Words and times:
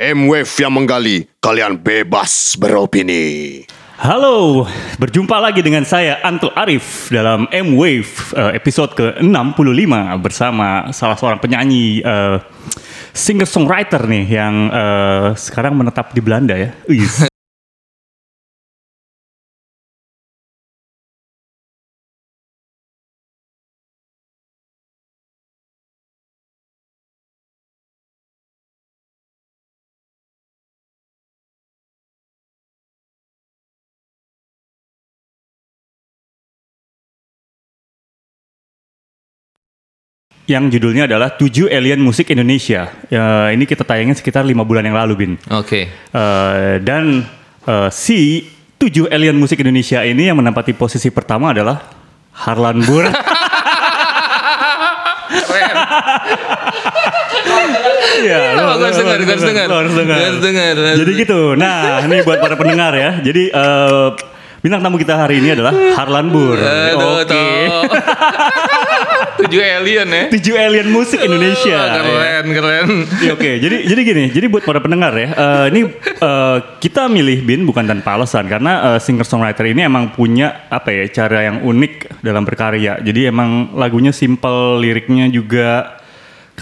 M-Wave 0.00 0.48
yang 0.56 0.72
menggali, 0.72 1.28
kalian 1.36 1.76
bebas 1.76 2.56
beropini. 2.56 3.60
Halo, 4.00 4.64
berjumpa 4.96 5.36
lagi 5.36 5.60
dengan 5.60 5.84
saya 5.84 6.16
Anto 6.24 6.48
Arif 6.56 7.12
dalam 7.12 7.44
M-Wave 7.52 8.32
uh, 8.32 8.56
episode 8.56 8.96
ke-65 8.96 9.92
bersama 10.16 10.88
salah 10.96 11.14
seorang 11.20 11.38
penyanyi 11.44 12.00
uh, 12.08 12.40
singer-songwriter 13.12 14.08
nih 14.08 14.24
yang 14.32 14.72
uh, 14.72 15.36
sekarang 15.36 15.76
menetap 15.76 16.16
di 16.16 16.24
Belanda 16.24 16.56
ya. 16.56 16.72
Yang 40.50 40.66
judulnya 40.66 41.06
adalah 41.06 41.38
7 41.38 41.70
Alien 41.70 42.02
Musik 42.02 42.30
Indonesia. 42.34 42.90
Uh, 43.06 43.48
ini 43.54 43.62
kita 43.62 43.86
tayangin 43.86 44.18
sekitar 44.18 44.42
lima 44.42 44.66
bulan 44.66 44.82
yang 44.82 44.98
lalu, 44.98 45.14
Bin. 45.14 45.32
Oke. 45.54 45.86
Uh, 46.10 46.82
dan 46.82 47.22
uh, 47.66 47.88
si 47.94 48.50
7 48.78 49.06
Alien 49.14 49.38
Musik 49.38 49.62
Indonesia 49.62 50.02
ini 50.02 50.26
yang 50.26 50.38
menempati 50.42 50.74
posisi 50.74 51.14
pertama 51.14 51.54
adalah 51.54 51.78
Harlan 52.34 52.82
Bur. 52.82 53.06
Iya, 58.22 58.54
Oh, 58.60 58.78
gue 58.78 58.86
harus 58.86 58.98
dengar, 59.02 59.18
harus 59.18 59.44
dengar. 59.44 59.66
Lo 59.66 59.76
harus 59.82 59.94
dengar. 59.96 60.74
Jadi 61.00 61.12
gitu. 61.26 61.58
Nah, 61.58 62.04
ini 62.06 62.22
buat 62.22 62.38
para 62.38 62.54
pendengar 62.54 62.92
ya. 62.94 63.18
Jadi 63.18 63.50
eh, 63.50 64.08
bintang 64.62 64.80
tamu 64.80 64.96
kita 64.96 65.18
hari 65.18 65.42
ini 65.42 65.58
adalah 65.58 65.74
Harlan 65.98 66.30
Bur. 66.30 66.56
Toh. 67.26 67.82
Tujuh 69.42 69.58
alien 69.58 70.06
ya. 70.06 70.24
7 70.30 70.54
Alien 70.54 70.88
Musik 70.94 71.18
Indonesia. 71.18 71.78
Keren, 71.98 72.46
keren. 72.54 72.88
Ya, 73.18 73.32
Oke, 73.34 73.58
jadi 73.58 73.82
jadi 73.90 74.00
gini, 74.06 74.24
jadi 74.30 74.46
buat 74.46 74.62
para 74.62 74.78
pendengar 74.78 75.10
ya, 75.18 75.34
eh, 75.34 75.66
ini 75.74 75.80
eh, 76.04 76.58
kita 76.78 77.10
milih 77.10 77.42
Bin 77.42 77.66
bukan 77.66 77.88
tanpa 77.88 78.14
alasan 78.14 78.46
karena 78.46 78.94
eh, 78.94 78.98
singer 79.02 79.26
songwriter 79.26 79.66
ini 79.66 79.82
emang 79.82 80.14
punya 80.14 80.68
apa 80.70 80.94
ya 80.94 81.04
cara 81.10 81.48
yang 81.50 81.64
unik 81.64 82.22
dalam 82.22 82.46
berkarya. 82.46 83.02
Jadi 83.02 83.26
emang 83.26 83.74
lagunya 83.74 84.14
simple, 84.14 84.78
liriknya 84.78 85.26
juga 85.32 86.01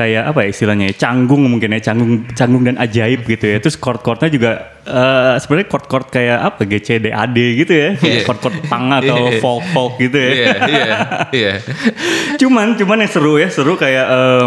kayak 0.01 0.33
apa 0.33 0.39
ya 0.43 0.49
istilahnya 0.49 0.85
ya, 0.89 0.95
canggung 0.97 1.45
mungkin 1.45 1.77
ya, 1.77 1.81
canggung 1.85 2.25
canggung 2.33 2.65
dan 2.65 2.81
ajaib 2.81 3.29
gitu 3.29 3.45
ya. 3.45 3.61
Terus 3.61 3.77
chord-chordnya 3.77 4.33
juga 4.33 4.51
eh, 4.89 5.35
sebenarnya 5.37 5.69
chord-chord 5.69 6.07
kayak 6.09 6.39
apa 6.41 6.61
G 6.65 6.73
C 6.81 6.89
D 6.97 7.13
A 7.13 7.29
D 7.29 7.37
gitu 7.61 7.73
ya, 7.77 7.89
kayak 8.01 8.17
Iya. 8.17 8.25
chord-chord 8.25 8.57
punk 8.65 8.87
atau 9.05 9.17
Iya. 9.29 9.41
folk-folk 9.45 9.93
gitu 10.01 10.17
ya 10.17 10.33
Iya, 10.33 10.55
iya, 10.73 10.95
iya. 11.37 11.53
cuman 12.41 12.81
cuman 12.81 13.05
yang 13.05 13.13
seru 13.13 13.37
ya 13.37 13.53
seru 13.53 13.77
kayak 13.77 14.07
eh, 14.09 14.45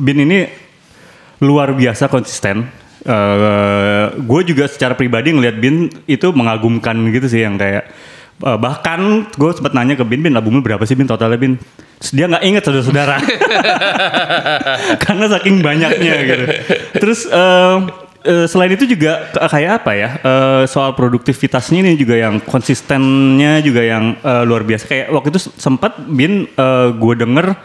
Bin 0.00 0.24
ini 0.24 0.48
luar 1.44 1.76
biasa 1.76 2.08
konsisten 2.08 2.64
gue 4.20 4.40
juga 4.44 4.68
secara 4.68 4.92
pribadi 4.92 5.32
ngelihat 5.32 5.56
Bin 5.56 5.88
itu 6.04 6.28
mengagumkan 6.30 6.94
gitu 7.10 7.26
sih 7.26 7.42
yang 7.42 7.56
kayak 7.56 7.88
eh, 8.40 8.58
bahkan 8.58 9.26
gue 9.28 9.50
sempat 9.52 9.72
nanya 9.76 9.94
ke 9.94 10.04
Bin 10.04 10.24
Bin 10.24 10.36
albumnya 10.36 10.64
berapa 10.64 10.82
sih 10.84 10.96
Bin? 10.96 11.08
Totalnya 11.08 11.36
Bin? 11.36 11.60
Terus 12.00 12.12
dia 12.16 12.26
nggak 12.28 12.44
inget 12.44 12.62
saudara-saudara. 12.64 13.16
Karena 15.04 15.24
saking 15.28 15.60
banyaknya 15.60 16.14
gitu. 16.24 16.44
Terus 16.96 17.28
eh, 17.28 17.78
selain 18.48 18.76
itu 18.76 18.84
juga 18.84 19.32
kayak 19.32 19.80
apa 19.80 19.92
ya 19.96 20.10
soal 20.68 20.92
produktivitasnya 20.92 21.80
ini 21.80 21.96
juga 21.96 22.20
yang 22.20 22.36
konsistennya 22.44 23.64
juga 23.64 23.80
yang 23.80 24.20
luar 24.44 24.60
biasa. 24.64 24.84
Kayak 24.84 25.06
waktu 25.08 25.28
itu 25.32 25.40
sempat 25.56 25.96
Bin 26.04 26.44
gue 27.00 27.14
denger 27.16 27.56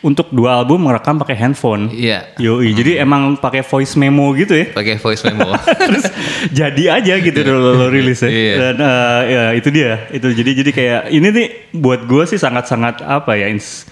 untuk 0.00 0.32
dua 0.32 0.56
album 0.56 0.88
merekam 0.88 1.20
pakai 1.20 1.36
handphone 1.36 1.92
Iya. 1.92 2.32
Yoi, 2.40 2.72
jadi 2.72 3.04
emang 3.04 3.36
pakai 3.36 3.60
voice 3.60 4.00
memo 4.00 4.32
gitu 4.32 4.56
ya. 4.56 4.72
Pakai 4.72 4.96
voice 4.96 5.20
memo. 5.28 5.52
Terus 5.92 6.08
jadi 6.48 6.84
aja 6.96 7.14
gitu 7.20 7.36
lo, 7.44 7.76
lo 7.76 7.86
rilis 7.92 8.24
ya. 8.24 8.32
Iya. 8.32 8.54
Dan 8.56 8.74
eh, 8.80 9.20
ya 9.28 9.42
itu 9.52 9.68
dia. 9.68 10.08
Itu 10.08 10.32
jadi 10.32 10.50
jadi 10.56 10.70
kayak 10.72 11.00
ini 11.12 11.28
nih 11.28 11.46
buat 11.76 12.08
gue 12.08 12.24
sih 12.24 12.40
sangat-sangat 12.40 13.04
apa 13.04 13.36
ya 13.36 13.52
ins- 13.52 13.84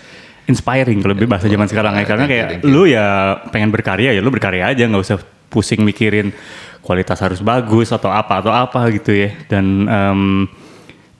inspiring 0.48 1.04
kalau 1.04 1.12
lebih 1.12 1.28
bahasa 1.28 1.44
zaman 1.44 1.68
sekarang 1.68 1.92
ya 1.92 2.04
karena 2.08 2.24
kayak 2.24 2.48
lu 2.64 2.88
ya 2.88 3.36
pengen 3.52 3.68
berkarya 3.68 4.16
ya 4.16 4.20
lu 4.24 4.32
berkarya 4.32 4.72
aja 4.72 4.88
nggak 4.88 5.04
usah 5.04 5.20
pusing 5.52 5.84
mikirin 5.84 6.32
kualitas 6.80 7.20
harus 7.20 7.44
bagus 7.44 7.92
atau 7.92 8.08
apa 8.08 8.40
atau 8.40 8.48
apa 8.48 8.88
gitu 8.88 9.12
ya. 9.12 9.36
Dan 9.44 9.84
em, 9.84 10.20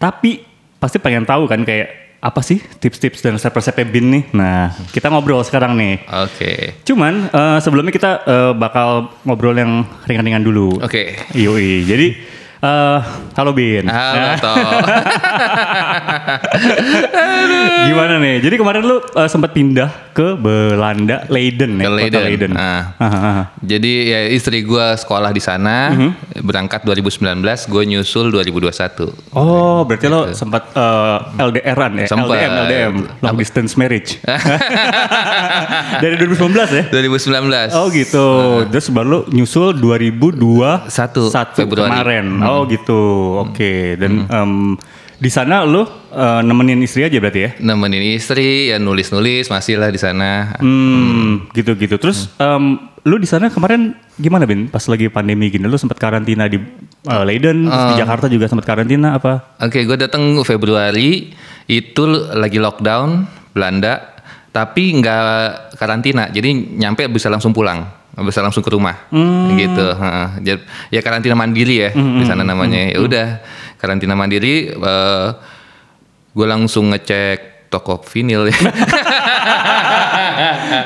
tapi 0.01 0.41
pasti 0.81 0.97
pengen 0.97 1.29
tahu 1.29 1.45
kan 1.45 1.61
kayak 1.61 2.08
apa 2.19 2.43
sih 2.43 2.59
tips-tips 2.59 3.23
dan 3.23 3.39
resep-resepnya 3.39 3.87
Bin 3.87 4.11
nih. 4.11 4.25
Nah, 4.35 4.75
kita 4.91 5.07
ngobrol 5.07 5.43
sekarang 5.47 5.79
nih. 5.79 6.03
Oke. 6.27 6.83
Cuman 6.83 7.31
eh, 7.31 7.59
sebelumnya 7.63 7.95
kita 7.95 8.11
eh, 8.27 8.53
bakal 8.59 9.15
ngobrol 9.23 9.55
yang 9.55 9.87
ringan-ringan 10.07 10.43
dulu. 10.43 10.83
Oke. 10.83 11.15
Yoi. 11.39 11.87
Jadi 11.87 12.38
eh, 12.61 12.99
halo 13.35 13.51
Bin. 13.53 13.85
Halo, 13.87 14.19
Nah. 14.19 14.37
Gimana 17.89 18.19
nih? 18.19 18.41
Jadi 18.41 18.55
kemarin 18.57 18.83
lu 18.83 18.97
eh, 19.01 19.27
sempat 19.27 19.51
pindah 19.51 20.13
ke 20.13 20.35
Belanda, 20.35 21.25
Leiden 21.29 21.79
ya, 21.79 21.87
Ke 21.87 21.89
kota 21.89 21.97
Leiden. 21.97 22.23
Leiden. 22.25 22.51
Ah. 22.55 22.93
Ah, 22.97 23.05
ah, 23.05 23.17
ah. 23.17 23.43
Jadi 23.61 23.93
ya 24.09 24.19
istri 24.29 24.63
gue 24.63 24.87
sekolah 24.97 25.31
di 25.31 25.39
sana, 25.39 25.91
Mhm. 25.91 26.43
berangkat 26.43 26.83
2019, 26.83 27.65
gue 27.65 27.83
nyusul 27.87 28.29
2021. 28.29 29.09
Oh, 29.33 29.83
berarti 29.83 30.07
lo 30.07 30.29
sempat 30.33 30.69
eh, 30.73 31.17
LDR-an 31.41 31.93
ya? 31.97 32.07
Sempat. 32.07 32.37
LDM, 32.39 32.53
LDM, 32.61 32.95
long 33.21 33.33
Apa? 33.33 33.41
distance 33.41 33.73
marriage. 33.75 34.19
Dari 36.03 36.15
2019 36.17 36.71
ya? 36.71 36.85
2019. 36.91 37.75
Oh 37.75 37.87
gitu. 37.89 38.27
Terus 38.69 38.87
baru 38.91 39.07
lu 39.09 39.21
nyusul 39.31 39.73
2021 39.73 40.91
Satu, 40.91 41.31
satu 41.31 41.55
Februari. 41.57 41.89
kemarin. 41.89 42.27
Oh 42.49 42.65
gitu. 42.65 43.01
Oke. 43.45 44.01
Dan 44.01 44.25
em, 44.25 44.53
di 45.21 45.31
sana 45.31 45.69
lu 45.69 45.85
eh, 46.15 46.41
nemenin 46.41 46.81
istri 46.81 47.05
aja 47.05 47.21
berarti 47.21 47.41
ya? 47.45 47.51
Nemenin 47.61 48.17
istri, 48.17 48.73
ya 48.73 48.81
nulis-nulis, 48.81 49.53
masih 49.53 49.77
lah 49.77 49.93
di 49.93 50.01
sana. 50.01 50.57
Hmm, 50.57 51.53
gitu-gitu. 51.53 52.01
Terus 52.01 52.33
em, 52.41 52.89
lu 53.05 53.21
di 53.21 53.29
sana 53.29 53.53
kemarin 53.53 53.93
gimana 54.17 54.49
Bin? 54.49 54.73
Pas 54.73 54.83
lagi 54.89 55.07
pandemi 55.13 55.53
gini, 55.53 55.69
lu 55.69 55.77
sempat 55.77 56.01
karantina 56.01 56.49
di 56.49 56.59
eh, 57.07 57.23
Leiden, 57.29 57.69
di 57.69 57.95
Jakarta 58.01 58.27
juga 58.27 58.49
sempat 58.49 58.65
karantina 58.65 59.21
apa? 59.21 59.61
Oke, 59.63 59.85
gue 59.85 59.97
datang 60.01 60.41
Februari 60.43 61.31
itu 61.69 62.05
lagi 62.33 62.57
lockdown 62.57 63.29
Belanda, 63.53 64.17
tapi 64.55 64.97
nggak 64.97 65.77
karantina, 65.77 66.33
jadi 66.33 66.51
nyampe 66.53 67.05
bisa 67.13 67.29
langsung 67.29 67.53
pulang, 67.53 67.85
bisa 68.25 68.41
langsung 68.43 68.63
ke 68.63 68.71
rumah, 68.71 69.09
gitu. 69.59 69.87
heeh. 69.95 70.29
Jadi 70.43 70.61
ya 70.95 71.01
karantina 71.03 71.35
mandiri 71.39 71.75
ya 71.87 71.91
di 71.95 72.25
sana 72.27 72.43
namanya. 72.47 72.95
Ya 72.95 72.99
udah 72.99 73.27
karantina 73.79 74.15
mandiri, 74.19 74.75
gue 76.35 76.47
langsung 76.47 76.95
ngecek 76.95 77.58
toko 77.69 78.01
vinil 78.03 78.49
ya. 78.51 78.57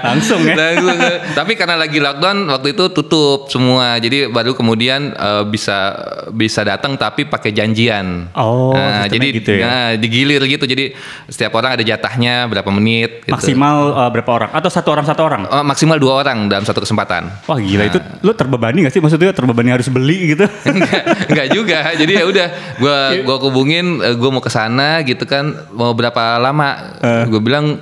Langsung 0.05 0.43
ya? 0.43 0.55
Langsung 0.55 0.99
tapi 1.33 1.53
karena 1.55 1.77
lagi 1.77 1.99
lockdown 1.99 2.49
waktu 2.49 2.75
itu 2.75 2.85
tutup 2.91 3.47
semua, 3.47 3.99
jadi 3.99 4.27
baru 4.27 4.53
kemudian 4.53 5.13
eh, 5.13 5.45
bisa 5.47 5.95
bisa 6.31 6.63
datang 6.63 6.95
tapi 6.97 7.25
pakai 7.25 7.53
janjian. 7.53 8.31
Oh, 8.35 8.73
Nah, 8.73 9.07
jadi 9.07 9.27
gitu 9.31 9.53
ya? 9.53 9.63
nah, 9.63 9.89
digilir 9.95 10.43
gitu. 10.45 10.65
Jadi 10.65 10.97
setiap 11.27 11.55
orang 11.55 11.77
ada 11.77 11.85
jatahnya 11.85 12.47
berapa 12.47 12.67
menit. 12.69 13.23
Gitu. 13.23 13.33
Maksimal 13.33 13.77
eh, 13.97 14.11
berapa 14.11 14.31
orang? 14.33 14.51
Atau 14.53 14.69
satu 14.69 14.89
orang 14.91 15.07
satu 15.07 15.23
orang? 15.23 15.43
Oh, 15.47 15.63
maksimal 15.63 15.97
dua 15.97 16.19
orang 16.19 16.49
dalam 16.49 16.65
satu 16.65 16.81
kesempatan. 16.81 17.31
Wah 17.47 17.59
gila 17.59 17.85
itu 17.87 17.99
Nah. 18.03 18.19
lu 18.21 18.33
terbebani 18.33 18.83
gak 18.83 18.93
sih? 18.93 18.99
Maksudnya 18.99 19.31
terbebani 19.31 19.71
harus 19.71 19.87
beli 19.87 20.35
gitu? 20.35 20.43
enggak, 20.69 21.03
enggak 21.29 21.47
juga. 21.53 21.79
Jadi 21.95 22.13
ya 22.13 22.25
udah, 22.25 22.47
gua 22.77 22.97
gua 23.23 23.37
hubungin, 23.41 23.85
gua 24.17 24.31
mau 24.31 24.43
ke 24.43 24.49
sana 24.49 25.05
gitu 25.05 25.23
kan, 25.23 25.45
mau 25.71 25.93
berapa 25.93 26.41
lama? 26.41 26.72
Eh. 26.99 27.25
Gue 27.27 27.41
bilang 27.41 27.81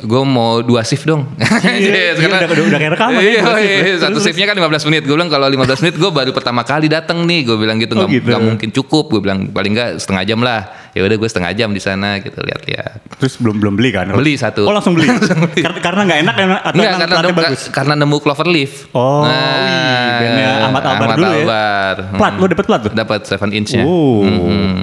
gue 0.00 0.22
mau 0.24 0.60
dua 0.60 0.80
shift 0.80 1.04
dong. 1.04 1.28
Iya, 1.60 1.76
iya, 1.76 2.12
udah- 2.16 2.48
udah- 2.48 2.66
udah 2.66 2.78
kayak 2.78 2.92
rekaman 2.94 3.14
ya, 3.14 3.22
Iya, 3.22 3.40
shift 3.42 3.60
iya, 3.60 3.76
ya. 3.84 3.96
satu 4.00 4.18
shiftnya 4.18 4.46
kan 4.46 4.56
15 4.56 4.88
menit. 4.88 5.02
Gue 5.04 5.12
bilang 5.12 5.28
kalau 5.28 5.44
15 5.44 5.60
menit 5.78 5.94
gue 5.94 6.10
baru 6.10 6.30
pertama 6.30 6.62
kali 6.62 6.88
datang 6.88 7.20
nih. 7.22 7.44
Gue 7.44 7.56
bilang 7.56 7.76
gitu 7.76 7.92
Oh, 7.92 8.00
nggak 8.00 8.10
gitu. 8.10 8.26
nggak 8.26 8.42
mungkin 8.42 8.68
cukup. 8.70 9.04
Gue 9.08 9.20
bilang 9.20 9.38
paling 9.48 9.72
nggak 9.72 9.90
setengah 9.96 10.24
jam 10.24 10.40
lah. 10.40 10.89
Ya 10.90 11.00
udah 11.00 11.16
gue 11.16 11.28
setengah 11.28 11.52
jam 11.52 11.70
di 11.70 11.78
sana 11.78 12.18
gitu 12.18 12.34
lihat-lihat. 12.36 13.14
Terus 13.16 13.38
belum 13.38 13.56
belum 13.56 13.74
beli 13.74 13.90
kan? 13.90 14.10
Beli 14.10 14.34
satu. 14.34 14.64
Oh 14.64 14.72
langsung 14.72 14.92
beli. 14.92 15.06
Karena 15.64 15.78
karena 15.78 16.00
nggak 16.02 16.20
enak 16.20 16.34
ya 16.34 16.44
atau 16.56 16.70
Enggak 16.72 16.92
karena 16.98 17.16
nemu, 17.20 17.36
bagus? 17.36 17.62
karena 17.68 17.94
nemu 17.94 18.16
cloverleaf. 18.18 18.72
Oh, 18.90 19.22
Nah, 19.22 19.30
wih, 19.30 20.10
bandnya 20.18 20.48
Ahmad 20.60 20.62
Ahmad 20.62 20.82
Albar 20.82 20.98
Ahmad 21.00 21.16
dulu 21.16 21.28
ya. 21.28 21.38
Albar. 21.40 21.96
Plat, 22.16 22.32
lo 22.34 22.46
dapet 22.46 22.66
plat 22.66 22.80
tuh? 22.80 22.92
Dapat 22.92 23.20
7 23.22 23.52
inch 23.52 23.70
nya. 23.72 23.84
Oh, 23.84 24.26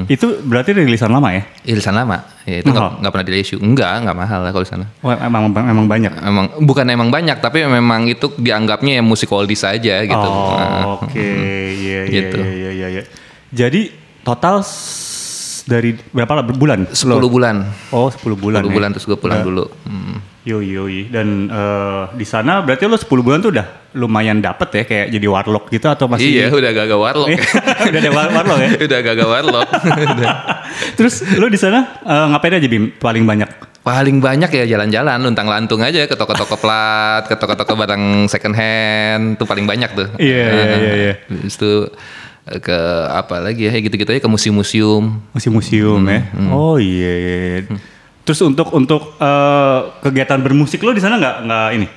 itu 0.06 0.28
berarti 0.42 0.70
rilisan 0.72 1.10
lama 1.10 1.30
ya? 1.30 1.44
Irisan 1.64 1.94
lama. 1.94 2.18
Ya, 2.44 2.64
itu 2.64 2.70
nggak 2.70 3.04
nggak 3.04 3.12
pernah 3.12 3.26
di 3.26 3.34
reissue. 3.34 3.60
Enggak, 3.60 3.92
nggak 4.02 4.16
mahal 4.16 4.40
lah 4.40 4.52
kalau 4.52 4.64
di 4.64 4.72
sana. 4.72 4.86
Oh, 5.02 5.12
emang 5.12 5.52
emang 5.52 5.86
banyak. 5.86 6.14
Emang 6.18 6.46
bukan 6.62 6.86
emang 6.88 7.10
banyak, 7.10 7.38
tapi 7.38 7.62
memang 7.62 8.08
itu 8.08 8.32
dianggapnya 8.34 8.98
ya 8.98 9.04
musik 9.04 9.28
oldies 9.30 9.60
saja 9.60 10.00
gitu. 10.02 10.16
Nah, 10.16 10.88
Oh, 10.88 11.04
oke. 11.04 11.20
Iya, 11.20 12.08
iya, 12.08 12.08
Gitu. 12.08 12.38
iya, 12.40 12.70
iya, 12.72 12.88
iya. 12.90 13.04
Jadi 13.50 13.92
total 14.24 14.64
dari 15.68 16.00
berapa 16.16 16.42
bulan? 16.48 16.88
10 16.88 17.04
Lo? 17.12 17.28
bulan. 17.28 17.68
Oh, 17.92 18.08
10 18.08 18.24
bulan. 18.34 18.64
10 18.64 18.72
ya? 18.72 18.74
bulan 18.74 18.90
terus 18.96 19.06
gue 19.06 19.20
pulang 19.20 19.44
dulu. 19.44 19.68
Hmm. 19.84 20.24
Yo 20.48 20.64
yo 20.64 20.88
yo. 20.88 21.12
dan 21.12 21.52
eh, 21.52 22.04
di 22.16 22.24
sana 22.24 22.64
berarti 22.64 22.88
lo 22.88 22.96
10 22.96 23.04
bulan 23.20 23.44
tuh 23.44 23.52
udah 23.52 23.92
lumayan 24.00 24.40
dapet 24.40 24.72
ya 24.72 24.84
kayak 24.88 25.08
jadi 25.12 25.28
warlock 25.28 25.68
gitu 25.68 25.92
atau 25.92 26.08
masih 26.08 26.24
Iya, 26.24 26.56
udah 26.56 26.70
agak 26.72 26.96
warlock. 26.96 27.28
udah 27.92 28.00
ada 28.00 28.12
war- 28.16 28.32
warlock 28.32 28.60
ya. 28.64 28.70
udah 28.88 28.98
agak 29.04 29.28
warlock. 29.28 29.68
Terus 30.98 31.28
lo 31.36 31.52
di 31.52 31.60
sana 31.60 32.00
eh, 32.00 32.26
ngapain 32.32 32.56
aja 32.56 32.68
Bim 32.72 32.96
paling 32.96 33.28
banyak? 33.28 33.50
Paling 33.84 34.20
banyak 34.20 34.52
ya 34.52 34.64
jalan-jalan, 34.68 35.16
luntang 35.20 35.48
lantung 35.48 35.80
aja 35.80 36.04
ke 36.04 36.16
toko-toko 36.16 36.60
plat, 36.60 37.24
ke 37.24 37.40
toko-toko 37.40 37.72
barang 37.72 38.28
second 38.28 38.52
hand, 38.52 39.40
tuh 39.40 39.48
paling 39.48 39.64
banyak 39.64 39.88
tuh. 39.96 40.08
Iya, 40.20 40.44
iya, 40.44 40.64
iya, 40.76 40.94
iya. 40.96 41.14
Habis 41.32 41.56
itu 41.56 41.72
ke 42.64 42.80
apa 43.12 43.44
lagi 43.44 43.68
ya, 43.68 43.76
gitu-gitu 43.76 44.08
aja 44.08 44.22
ke 44.24 44.32
museum-museum. 44.32 45.20
Museum-museum 45.36 46.00
ya. 46.08 46.22
Oh 46.52 46.80
iya. 46.80 47.14
iya, 47.20 47.36
iya. 47.68 47.78
Terus 48.28 48.40
untuk 48.44 48.72
untuk 48.76 49.16
eh, 49.20 49.80
kegiatan 50.04 50.40
bermusik 50.44 50.84
lo 50.84 50.92
di 50.92 51.00
sana 51.00 51.16
nggak 51.16 51.36
nggak 51.48 51.68
ini? 51.80 51.88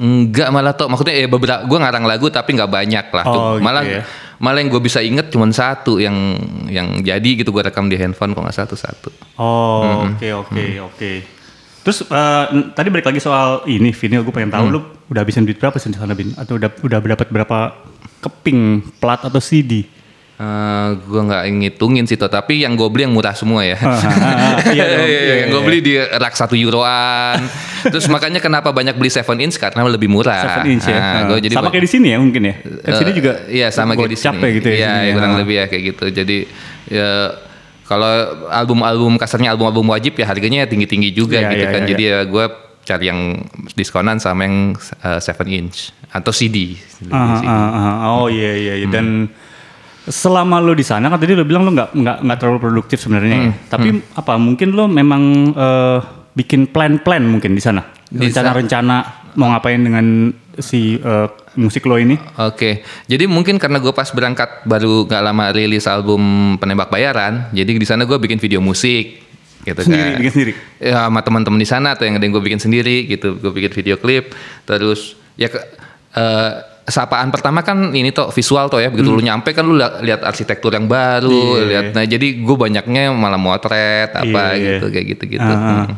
Enggak 0.00 0.48
malah 0.48 0.72
toh, 0.72 0.88
maksudnya 0.88 1.12
ya 1.12 1.28
beberapa, 1.28 1.60
gue 1.68 1.78
ngarang 1.78 2.08
lagu 2.08 2.26
tapi 2.32 2.56
nggak 2.56 2.72
banyak 2.72 3.06
lah. 3.12 3.24
tuh. 3.28 3.36
Oh, 3.36 3.52
gitu 3.60 3.64
malah 3.68 3.82
ya. 3.84 4.02
malah 4.40 4.58
yang 4.64 4.72
gue 4.72 4.82
bisa 4.82 5.04
inget 5.04 5.28
cuma 5.28 5.44
satu 5.52 6.00
yang 6.00 6.16
yang 6.66 7.04
jadi 7.04 7.30
gitu 7.36 7.52
gue 7.52 7.60
rekam 7.60 7.86
di 7.86 8.00
handphone 8.00 8.32
kok 8.32 8.40
nggak 8.40 8.58
satu 8.64 8.74
satu. 8.74 9.10
Oh 9.36 10.08
oke 10.10 10.28
oke 10.46 10.64
oke. 10.90 11.12
Terus 11.80 12.04
n- 12.50 12.70
tadi 12.70 12.88
balik 12.88 13.06
lagi 13.06 13.18
soal 13.18 13.64
ini 13.64 13.88
vinyl 13.90 14.20
gue 14.20 14.30
pengen 14.30 14.50
tahu 14.50 14.66
lu 14.68 14.80
udah 15.06 15.20
habisin 15.20 15.42
duit 15.42 15.56
berapa 15.56 15.74
sih 15.74 15.88
di 15.88 15.96
sana 15.96 16.12
Bin? 16.12 16.32
Atau 16.34 16.56
udah 16.56 16.68
udah 16.78 16.98
dapat 17.00 17.28
berapa 17.28 17.58
keping 18.20 18.60
plat 18.96 19.18
atau 19.18 19.38
CD? 19.38 19.88
Eh 20.36 20.88
gue 20.98 21.20
nggak 21.20 21.42
ngitungin 21.50 22.04
sih 22.04 22.16
toh, 22.16 22.28
tapi 22.28 22.60
yang 22.60 22.72
gue 22.72 22.84
beli 22.86 23.04
yang 23.04 23.12
murah 23.12 23.32
semua 23.32 23.60
ya. 23.60 23.76
Iya 24.72 24.84
dong, 24.86 25.04
Iya, 25.08 25.20
iya, 25.20 25.34
yang 25.38 25.48
gue 25.50 25.62
beli 25.62 25.78
di 25.80 25.94
rak 25.96 26.32
satu 26.32 26.52
euroan. 26.52 27.44
Terus 27.82 28.08
makanya 28.08 28.40
kenapa 28.40 28.70
banyak 28.70 28.92
beli 28.94 29.08
7 29.08 29.24
inch 29.38 29.56
karena 29.56 29.84
lebih 29.84 30.08
murah. 30.08 30.40
Seven 30.56 30.68
inch 30.70 30.84
ya. 30.84 30.96
Nah, 30.96 31.04
Ah. 31.12 31.22
gua 31.26 31.38
jadi 31.38 31.54
sama 31.54 31.68
kayak 31.68 31.84
di 31.84 31.90
sini 31.90 32.08
ya 32.08 32.18
mungkin 32.18 32.42
ya. 32.42 32.54
Kan 32.56 32.92
sini 32.94 33.10
Eh, 33.10 33.16
juga 33.16 33.32
iya 33.48 33.68
sama 33.68 33.92
kayak 33.94 34.12
di 34.12 34.18
sini. 34.18 34.36
ya 34.38 34.48
gitu 34.50 34.68
ya. 34.68 34.76
Iya, 34.76 34.88
ya, 34.90 35.00
ya. 35.02 35.12
kurang 35.12 35.32
lebih 35.36 35.54
ya 35.54 35.64
kayak 35.68 35.82
gitu. 35.92 36.04
Jadi 36.10 36.36
ya 36.88 37.10
kalau 37.90 38.46
album-album 38.46 39.18
kasarnya 39.18 39.50
album-album 39.50 39.90
wajib 39.90 40.14
ya 40.14 40.30
harganya 40.30 40.62
tinggi-tinggi 40.70 41.10
juga 41.10 41.42
Iya, 41.42 41.50
gitu 41.50 41.64
iya, 41.66 41.72
kan. 41.74 41.82
iya, 41.82 41.88
Jadi 41.90 42.02
ya 42.06 42.18
gue 42.22 42.44
cari 42.86 43.04
yang 43.10 43.20
diskonan 43.74 44.22
sama 44.22 44.46
yang 44.46 44.78
7 44.78 45.26
inch 45.50 45.90
atau 46.14 46.30
CD. 46.30 46.78
Ah, 47.10 47.42
ah, 47.42 47.70
ah. 47.74 47.94
Oh 48.22 48.30
iya 48.30 48.54
iya 48.54 48.74
iya. 48.78 48.86
Dan 48.86 49.26
selama 50.06 50.62
lo 50.62 50.72
di 50.72 50.86
sana 50.86 51.10
kan 51.10 51.18
tadi 51.18 51.34
lo 51.34 51.42
bilang 51.42 51.66
lo 51.66 51.74
nggak 51.74 51.90
nggak 51.98 52.16
nggak 52.24 52.38
terlalu 52.38 52.58
produktif 52.62 53.02
sebenarnya 53.02 53.50
ya. 53.50 53.52
Tapi 53.66 53.88
apa 54.14 54.38
mungkin 54.38 54.70
lo 54.70 54.86
memang 54.86 55.22
eh, 55.50 55.98
bikin 56.34 56.70
plan-plan 56.70 57.26
mungkin 57.26 57.58
di 57.58 57.62
sana? 57.62 57.82
Rencana-rencana 58.14 58.96
mau 59.34 59.50
ngapain 59.50 59.82
dengan 59.82 60.30
si 60.62 60.94
eh, 60.94 61.26
musik 61.52 61.82
lo 61.84 61.96
ini? 61.96 62.14
Oke, 62.36 62.80
jadi 63.04 63.24
mungkin 63.24 63.56
karena 63.56 63.76
gue 63.76 63.90
pas 63.90 64.06
berangkat 64.06 64.62
baru 64.62 65.02
gak 65.04 65.22
lama 65.22 65.50
rilis 65.50 65.84
album 65.84 66.20
Penembak 66.56 66.88
Bayaran, 66.88 67.50
jadi 67.50 67.70
di 67.72 67.82
sana 67.82 68.02
gue 68.02 68.14
bikin 68.16 68.36
video 68.36 68.58
musik, 68.58 69.18
gitu 69.60 69.80
Sendiri, 69.80 70.02
kan. 70.06 70.18
bikin 70.18 70.32
sendiri? 70.32 70.52
Ya 70.78 71.04
sama 71.04 71.20
teman-teman 71.20 71.56
di 71.56 71.66
sana 71.66 71.92
atau 71.92 72.04
yang 72.04 72.14
ada 72.14 72.22
yang 72.22 72.32
gue 72.32 72.44
bikin 72.44 72.58
sendiri, 72.58 73.04
gitu. 73.04 73.34
Gue 73.34 73.50
bikin 73.50 73.72
video 73.72 73.96
klip, 73.96 74.30
terus 74.62 75.14
ya 75.34 75.46
ke, 75.46 75.58
eh, 76.12 76.52
sapaan 76.82 77.30
pertama 77.30 77.60
kan 77.60 77.90
ini 77.90 78.10
toh 78.10 78.30
visual 78.30 78.66
toh 78.66 78.78
ya, 78.78 78.90
begitu 78.90 79.08
lu 79.08 79.20
nyampe 79.20 79.50
kan 79.50 79.62
lu 79.62 79.74
li- 79.74 80.00
lihat 80.02 80.22
arsitektur 80.22 80.70
yang 80.70 80.86
baru, 80.86 81.28
Hmm. 81.30 81.54
Iya. 81.56 81.66
lihat. 81.66 81.84
Nah 81.92 82.04
jadi 82.04 82.26
gue 82.36 82.56
banyaknya 82.56 83.02
malah 83.10 83.38
motret 83.38 84.10
apa 84.10 84.54
Iya. 84.54 84.78
gitu, 84.80 84.86
kayak 84.88 85.06
gitu-gitu. 85.08 85.38
Ah, 85.44 85.54
ah. 85.54 85.84
Hmm. 85.86 85.94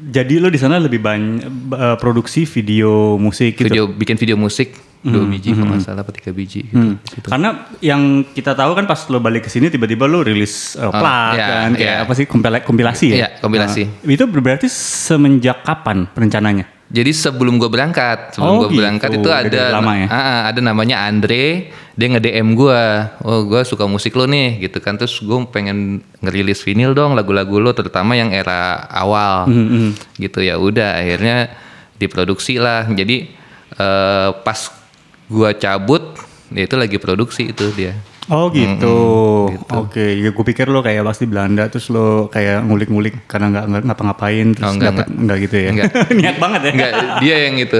Jadi 0.00 0.40
lo 0.40 0.48
di 0.48 0.56
sana 0.56 0.80
lebih 0.80 0.96
banyak 1.04 1.44
eh, 1.76 1.96
produksi 2.00 2.48
video 2.48 3.20
musik 3.20 3.60
gitu. 3.60 3.68
Video 3.68 3.84
bikin 3.84 4.16
video 4.16 4.40
musik 4.40 4.72
dua 5.00 5.24
biji 5.24 5.56
kalau 5.56 5.72
nggak 5.72 5.80
salah, 5.80 6.04
apa 6.04 6.12
tiga 6.12 6.28
biji. 6.32 6.68
Gitu. 6.68 6.76
Hmm. 6.76 7.00
Karena 7.24 7.68
yang 7.80 8.20
kita 8.36 8.52
tahu 8.52 8.76
kan 8.76 8.84
pas 8.84 9.00
lo 9.08 9.16
balik 9.20 9.48
ke 9.48 9.50
sini 9.52 9.72
tiba-tiba 9.72 10.04
lo 10.04 10.20
rilis 10.20 10.76
uh, 10.76 10.92
plat 10.92 11.36
iya, 11.36 11.46
kan 11.48 11.70
kayak 11.72 11.96
iya. 11.96 12.04
apa 12.04 12.12
sih 12.12 12.24
kompila- 12.28 12.64
kompilasi 12.64 13.06
ya? 13.12 13.16
Iya, 13.16 13.28
kompilasi. 13.40 13.82
Nah, 13.88 14.12
itu 14.12 14.24
berarti 14.28 14.68
semenjak 14.68 15.64
kapan 15.64 16.04
rencananya? 16.12 16.79
Jadi 16.90 17.14
sebelum 17.14 17.62
gue 17.62 17.70
berangkat, 17.70 18.34
sebelum 18.34 18.50
Oh, 18.50 18.60
gue 18.66 18.82
berangkat 18.82 19.14
gitu. 19.14 19.22
itu 19.22 19.28
Udah 19.30 19.46
ada 19.46 19.62
lama 19.78 19.94
ya? 19.94 20.06
Ah, 20.10 20.40
ada 20.50 20.58
namanya 20.58 21.06
Andre, 21.06 21.70
dia 21.94 22.06
nge 22.10 22.18
DM 22.18 22.58
gue, 22.58 22.82
oh 23.22 23.46
gue 23.46 23.62
suka 23.62 23.86
musik 23.86 24.18
lo 24.18 24.26
nih, 24.26 24.58
gitu 24.58 24.82
kan, 24.82 24.98
terus 24.98 25.22
gue 25.22 25.38
pengen 25.54 26.02
ngerilis 26.18 26.66
vinyl 26.66 26.90
dong 26.90 27.14
lagu-lagu 27.14 27.62
lo, 27.62 27.70
terutama 27.70 28.18
yang 28.18 28.34
era 28.34 28.90
awal, 28.90 29.46
Hmm, 29.46 29.94
gitu 30.18 30.42
ya 30.42 30.58
udah 30.58 30.98
akhirnya 30.98 31.54
diproduksi 31.94 32.58
lah. 32.58 32.90
Jadi 32.90 33.30
eh, 33.70 34.28
pas 34.42 34.58
gue 35.30 35.50
cabut, 35.62 36.02
ya 36.50 36.66
itu 36.66 36.74
lagi 36.74 36.98
produksi 36.98 37.54
itu 37.54 37.70
dia. 37.70 37.94
Oh 38.30 38.46
gitu. 38.48 39.50
gitu. 39.50 39.74
Oke, 39.74 40.16
ya 40.16 40.30
gue 40.30 40.44
pikir 40.46 40.70
lo 40.70 40.80
kayak 40.80 41.02
pasti 41.02 41.26
Belanda 41.26 41.66
terus 41.66 41.90
lo 41.90 42.30
kayak 42.30 42.62
ngulik-ngulik 42.62 43.26
karena 43.26 43.50
nggak 43.50 43.82
ngapa-ngapain 43.84 44.54
terus 44.54 44.64
Oh, 44.64 44.74
enggak, 44.74 44.90
dapet 44.94 45.06
enggak 45.10 45.38
gitu 45.42 45.56
ya. 45.58 45.68
Enggak. 45.74 45.90
Niat 46.22 46.36
banget 46.38 46.60
ya. 46.62 46.70
Enggak, 46.70 46.92
dia 47.18 47.36
yang 47.42 47.56
itu. 47.66 47.78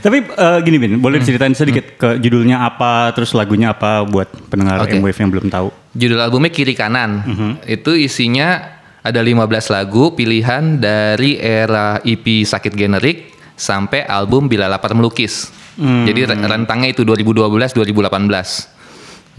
Tapi 0.00 0.16
eh, 0.24 0.58
gini 0.64 0.76
Bin, 0.80 0.92
boleh 0.98 1.20
diceritain 1.20 1.52
sedikit 1.52 1.84
ke 1.94 2.16
judulnya 2.16 2.64
apa, 2.64 3.12
terus 3.12 3.36
lagunya 3.36 3.70
apa 3.70 4.02
buat 4.02 4.32
pendengar 4.48 4.80
Oke. 4.82 4.96
M-Wave 4.96 5.20
yang 5.20 5.30
belum 5.30 5.46
tahu. 5.52 5.68
Judul 5.92 6.18
albumnya 6.18 6.48
Kiri 6.48 6.72
Kanan. 6.72 7.10
Mhm. 7.28 7.50
Itu 7.68 7.92
isinya 7.92 8.80
ada 8.98 9.20
15 9.20 9.36
lagu 9.68 10.12
pilihan 10.12 10.80
dari 10.80 11.36
era 11.36 12.00
EP 12.00 12.24
Sakit 12.42 12.72
Generik 12.72 13.36
sampai 13.52 14.04
album 14.04 14.48
Bila 14.48 14.64
Lapar 14.64 14.96
Melukis. 14.96 15.52
Hmm. 15.78 16.02
Jadi 16.02 16.26
re- 16.26 16.40
rentangnya 16.40 16.90
itu 16.90 17.04
2012-2018. 17.04 18.77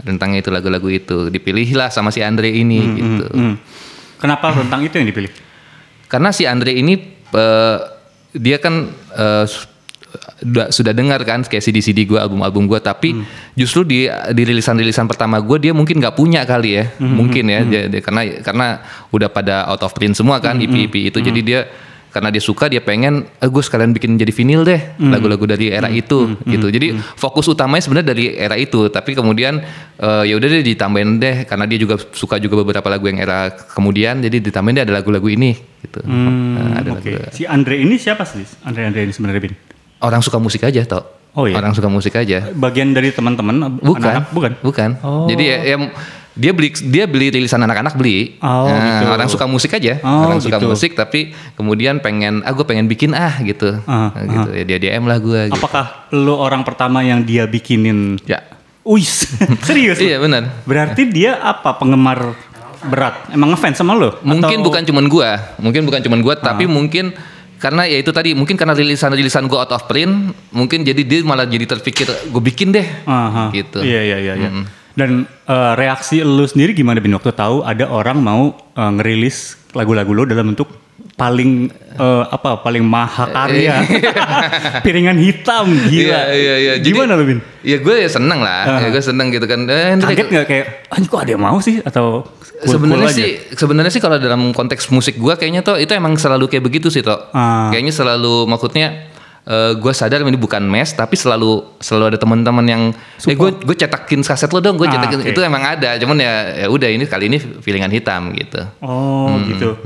Rentangnya 0.00 0.40
itu 0.40 0.48
lagu-lagu 0.48 0.88
itu. 0.88 1.28
Dipilihlah 1.28 1.88
sama 1.88 2.08
si 2.08 2.20
Andre 2.20 2.50
ini 2.50 2.78
gitu. 2.94 3.24
Hmm. 3.30 3.54
Kenapa 4.16 4.52
tentang 4.52 4.80
itu 4.80 4.94
yang 4.94 5.06
dipilih? 5.06 5.32
Karena 6.06 6.30
si 6.30 6.44
Andre 6.44 6.72
ini 6.72 6.94
eh, 7.30 7.78
dia 8.32 8.58
kan 8.58 8.90
udah- 10.42 10.70
sudah 10.70 10.90
dengar 10.90 11.22
kan 11.22 11.44
kayak 11.44 11.62
CD-CD 11.62 12.02
gue, 12.02 12.18
album-album 12.18 12.66
gue, 12.66 12.80
tapi 12.80 13.22
justru 13.54 13.84
di 13.84 14.08
di 14.08 14.42
rilisan-rilisan 14.42 15.06
pertama 15.06 15.38
gue 15.38 15.60
dia 15.60 15.70
mungkin 15.70 16.00
nggak 16.00 16.16
punya 16.16 16.42
kali 16.42 16.70
ya, 16.74 16.84
mungkin 16.98 17.44
ya, 17.46 17.60
dia- 17.62 17.86
dia- 17.86 18.02
karena 18.02 18.22
karena 18.42 18.66
udah 19.08 19.28
pada 19.28 19.68
out 19.68 19.80
of 19.80 19.92
print 19.92 20.16
semua 20.16 20.40
kan 20.40 20.58
EP-EP 20.58 21.12
itu, 21.12 21.18
jadi 21.20 21.40
dia 21.40 21.60
karena 22.10 22.28
dia 22.28 22.42
suka 22.42 22.66
dia 22.66 22.82
pengen, 22.82 23.24
eh, 23.38 23.46
gue 23.46 23.62
sekalian 23.62 23.94
bikin 23.94 24.18
jadi 24.18 24.34
vinyl 24.34 24.62
deh 24.66 24.80
lagu-lagu 24.98 25.46
dari 25.46 25.70
era 25.70 25.86
itu 25.86 26.34
gitu. 26.44 26.66
Jadi 26.68 26.94
fokus 27.14 27.46
utamanya 27.46 27.82
sebenarnya 27.82 28.08
dari 28.12 28.34
era 28.34 28.58
itu, 28.58 28.90
tapi 28.90 29.14
kemudian 29.14 29.62
eh, 29.96 30.22
ya 30.26 30.34
udah 30.34 30.48
deh 30.50 30.62
ditambahin 30.66 31.22
deh 31.22 31.36
karena 31.46 31.64
dia 31.70 31.78
juga 31.78 31.96
suka 31.96 32.42
juga 32.42 32.66
beberapa 32.66 32.90
lagu 32.90 33.06
yang 33.06 33.22
era 33.22 33.48
kemudian, 33.50 34.18
jadi 34.18 34.42
ditambahin 34.42 34.82
deh 34.82 34.84
ada 34.90 34.94
lagu-lagu 34.98 35.30
ini 35.30 35.54
gitu. 35.80 36.02
Nah, 36.04 36.82
ada 36.82 36.98
Oke. 36.98 37.10
lagu- 37.14 37.32
Si 37.32 37.46
Andre 37.46 37.80
ini 37.80 37.96
siapa 37.96 38.26
sih? 38.26 38.44
Andre 38.66 38.90
Andre 38.90 39.06
ini 39.08 39.12
sebenarnya 39.14 39.40
Bin? 39.40 39.54
Orang 40.00 40.20
suka 40.20 40.36
musik 40.42 40.66
aja 40.66 40.82
toh. 40.84 41.04
Oh, 41.30 41.46
iya? 41.46 41.54
Orang 41.54 41.78
suka 41.78 41.86
musik 41.86 42.18
aja. 42.18 42.50
Bagian 42.50 42.90
dari 42.90 43.14
teman-teman 43.14 43.78
Bukan. 43.78 44.02
anak-anak? 44.02 44.34
bukan. 44.34 44.52
Bukan. 44.66 44.90
Oh. 45.06 45.30
Jadi 45.30 45.44
ya, 45.46 45.58
ya 45.62 45.76
dia 46.32 46.52
beli 46.52 46.70
dia 46.84 47.04
beli 47.04 47.30
rilisan 47.30 47.58
anak-anak 47.58 47.94
beli. 47.94 48.38
Oh, 48.38 48.64
Nah, 48.64 49.02
gitu. 49.02 49.10
Orang 49.10 49.28
suka 49.28 49.44
musik 49.44 49.70
aja. 49.72 49.98
Oh, 50.00 50.26
orang 50.26 50.38
suka 50.38 50.56
gitu. 50.56 50.68
musik 50.68 50.94
tapi 50.94 51.30
kemudian 51.54 51.98
pengen 51.98 52.40
ah 52.42 52.50
gue 52.50 52.62
pengen 52.62 52.86
bikin 52.86 53.12
ah 53.12 53.34
gitu. 53.40 53.74
Nah, 53.82 54.14
gitu. 54.14 54.48
Ya 54.52 54.64
dia 54.64 54.78
DM 54.80 55.04
lah 55.04 55.18
gue. 55.18 55.50
Gitu. 55.50 55.56
Apakah 55.56 56.06
lo 56.10 56.36
orang 56.36 56.62
pertama 56.62 57.00
yang 57.00 57.20
dia 57.20 57.44
bikinin? 57.44 58.16
Ya. 58.24 58.46
Uis, 58.80 59.36
serius? 59.68 59.98
Iya 59.98 60.16
benar. 60.18 60.64
Berarti 60.64 61.04
dia 61.04 61.36
apa 61.36 61.74
penggemar 61.74 62.32
berat? 62.82 63.28
Emang 63.28 63.52
ngefans 63.52 63.76
sama 63.76 63.92
lo? 63.92 64.16
Mungkin 64.22 64.56
Atau- 64.56 64.66
bukan 64.66 64.82
cuman 64.88 65.04
gua, 65.04 65.30
mungkin 65.56 65.84
bukan 65.84 66.00
cuman 66.00 66.20
gua, 66.20 66.34
tapi 66.34 66.64
Ah. 66.64 66.70
mungkin 66.70 67.12
karena 67.60 67.84
ya 67.84 68.00
itu 68.00 68.08
tadi 68.08 68.32
mungkin 68.32 68.56
karena 68.56 68.72
rilisan-rilisan 68.72 69.44
gua 69.44 69.68
out 69.68 69.72
of 69.74 69.84
print, 69.84 70.32
mungkin 70.48 70.80
jadi 70.80 70.96
dia 71.04 71.20
malah 71.20 71.44
jadi 71.44 71.68
terpikir 71.68 72.08
gue 72.08 72.42
bikin 72.42 72.72
deh, 72.72 72.88
Aha. 73.04 73.52
gitu. 73.52 73.84
Iya 73.84 74.00
iya 74.00 74.16
iya. 74.18 74.34
iya. 74.38 74.50
Dan 75.00 75.10
eh, 75.24 75.72
reaksi 75.80 76.20
lo 76.20 76.44
sendiri 76.44 76.76
gimana 76.76 77.00
bin? 77.00 77.16
Waktu 77.16 77.32
tahu 77.32 77.64
ada 77.64 77.88
orang 77.88 78.20
mau 78.20 78.52
eh, 78.52 78.90
ngerilis 79.00 79.56
lagu-lagu 79.72 80.12
lo 80.12 80.28
dalam 80.28 80.52
bentuk 80.52 80.68
paling 81.16 81.72
eh, 81.96 82.24
apa 82.28 82.60
paling 82.60 82.84
mahakarya 82.84 83.80
piringan 84.84 85.16
hitam 85.16 85.72
gila. 85.88 86.20
Iya, 86.28 86.36
iya, 86.36 86.54
iya. 86.60 86.72
Jadi- 86.76 86.92
gimana 86.92 87.16
lu 87.16 87.24
bin? 87.24 87.38
Ya 87.60 87.76
gue 87.76 87.92
ya 87.92 88.08
seneng 88.08 88.40
lah, 88.40 88.80
ya 88.80 88.88
gue 88.88 89.04
seneng 89.04 89.28
gitu 89.32 89.44
kan. 89.44 89.64
Eh, 89.68 89.96
kaget 90.00 90.28
nggak 90.32 90.46
kayak 90.48 90.66
anjing 90.92 91.08
kok 91.12 91.20
ada 91.20 91.30
yang 91.32 91.42
mau 91.44 91.56
sih? 91.60 91.80
Atau 91.84 92.24
sebenarnya 92.64 93.08
sih 93.12 93.40
sebenarnya 93.56 93.92
sih 93.92 94.02
kalau 94.04 94.20
dalam 94.20 94.52
konteks 94.52 94.92
musik 94.92 95.16
gua 95.16 95.36
kayaknya 95.40 95.64
tuh 95.64 95.80
itu 95.80 95.92
emang 95.96 96.16
selalu 96.20 96.48
kayak 96.48 96.64
begitu 96.64 96.92
sih 96.92 97.00
toh. 97.00 97.16
Ah. 97.32 97.72
kayaknya 97.72 97.92
selalu 97.92 98.44
maksudnya 98.44 99.08
eh 99.42 99.72
gue 99.72 99.88
sadar 99.90 100.20
ini 100.20 100.36
bukan 100.36 100.60
mes 100.62 100.90
tapi 100.90 101.14
selalu 101.14 101.64
selalu 101.78 102.04
ada 102.06 102.18
teman-teman 102.18 102.60
yang 102.62 102.82
eh 103.20 103.32
gue 103.32 103.50
gue 103.56 103.72
cetakin 103.74 104.20
kaset 104.20 104.46
lo 104.46 104.58
dong 104.58 104.76
gue 104.76 104.84
Ah, 104.84 104.92
cetakin 104.92 105.18
oke. 105.18 105.28
itu 105.28 105.40
emang 105.40 105.64
ada 105.64 105.96
cuman 105.96 106.16
ya 106.16 106.32
ya 106.56 106.66
udah 106.66 106.86
ini 106.86 107.04
kali 107.04 107.26
ini 107.26 107.38
feelingan 107.58 107.88
hitam 107.88 108.30
gitu. 108.32 108.60
Oh 108.78 109.32
gitu. 109.42 109.80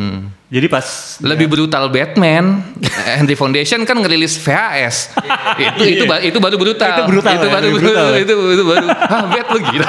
jadi 0.46 0.66
pas 0.66 0.84
lebih 1.20 1.46
brutal 1.46 1.86
Batman 1.86 2.66
Henry 3.18 3.34
Foundation 3.34 3.82
kan 3.82 3.94
ngerilis 3.96 4.34
VHS 4.36 5.14
itu 5.70 5.82
itu 5.92 6.04
ba- 6.04 6.20
itu 6.20 6.36
baru 6.36 6.56
brutal. 6.56 6.90
Itu 6.92 7.02
brutal 7.08 7.32
itu 7.32 7.40
ya, 7.40 7.52
baru 7.52 7.64
lebih 7.64 7.78
brutal 7.80 8.06
ya. 8.06 8.18
itu 8.20 8.32
itu 8.50 8.64
baru. 8.64 8.86
Ah 9.12 9.22
Bat 9.24 9.46
lu 9.48 9.58
gila 9.64 9.88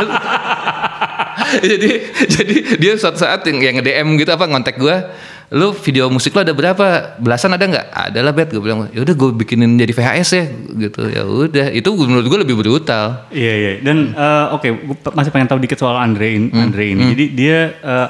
jadi 1.58 1.90
jadi 2.26 2.56
dia 2.78 2.94
suatu 2.96 3.20
saat 3.20 3.44
yang, 3.44 3.60
yang 3.60 3.76
nge-DM 3.76 4.08
gitu 4.18 4.30
apa 4.30 4.46
ngontek 4.46 4.76
gua 4.76 5.10
lu 5.48 5.72
video 5.74 6.08
musik 6.08 6.32
lu 6.32 6.42
ada 6.42 6.52
berapa 6.52 6.86
belasan 7.16 7.52
ada 7.52 7.62
nggak 7.64 7.86
ada 7.88 8.20
lah 8.20 8.32
bet 8.32 8.50
gue 8.50 8.58
bilang 8.58 8.90
ya 8.90 9.00
udah 9.00 9.14
gue 9.14 9.30
bikinin 9.36 9.76
jadi 9.76 9.92
VHS 9.92 10.30
ya 10.32 10.46
gitu 10.80 11.02
ya 11.06 11.22
udah 11.22 11.68
itu 11.70 11.86
menurut 11.92 12.26
gue 12.26 12.40
lebih 12.42 12.56
brutal 12.56 13.30
Iya 13.30 13.54
iya 13.54 13.72
dan 13.80 14.12
eh, 14.12 14.46
oke 14.52 14.68
gue 14.68 14.98
pe- 14.98 15.14
masih 15.14 15.30
pengen 15.30 15.46
tahu 15.48 15.60
dikit 15.60 15.78
soal 15.78 15.96
Andre 15.96 16.28
in- 16.32 16.50
Hmm. 16.50 16.66
Andre 16.66 16.84
ini. 16.88 17.04
Jadi 17.12 17.26
dia 17.32 17.58
eh, 17.74 18.08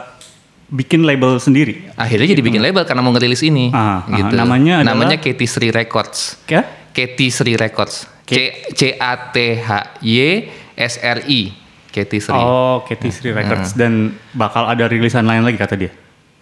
bikin 0.68 1.04
label 1.04 1.36
sendiri. 1.38 1.92
akhirnya 1.94 2.26
jadi 2.28 2.42
bikin 2.42 2.58
label 2.60 2.84
karena 2.84 3.00
mau 3.00 3.12
ngerilis 3.12 3.42
ini 3.42 3.70
Ah, 3.70 4.02
ah, 4.02 4.16
gitu 4.16 4.34
namanya 4.34 4.80
adalah? 4.80 4.96
namanya 4.96 5.18
Katy 5.18 5.46
Sri 5.46 5.70
Records 5.70 6.40
Ya? 6.46 6.64
Katy 6.90 7.28
Sri 7.28 7.54
Records. 7.54 8.08
C 8.24 8.34
C 8.72 8.96
A 8.96 9.30
T 9.30 9.38
H 9.56 9.70
Y 10.00 10.48
S 10.74 10.98
R 10.98 11.20
I. 11.22 11.52
Katy 11.88 12.18
Sri. 12.18 12.34
Oh, 12.34 12.82
Katy 12.82 13.08
Sri 13.08 13.30
Records 13.30 13.72
dan 13.72 13.94
bakal 14.32 14.66
ada 14.66 14.84
rilisan 14.86 15.24
lain 15.24 15.42
lagi 15.42 15.56
kata 15.56 15.76
dia. 15.76 15.92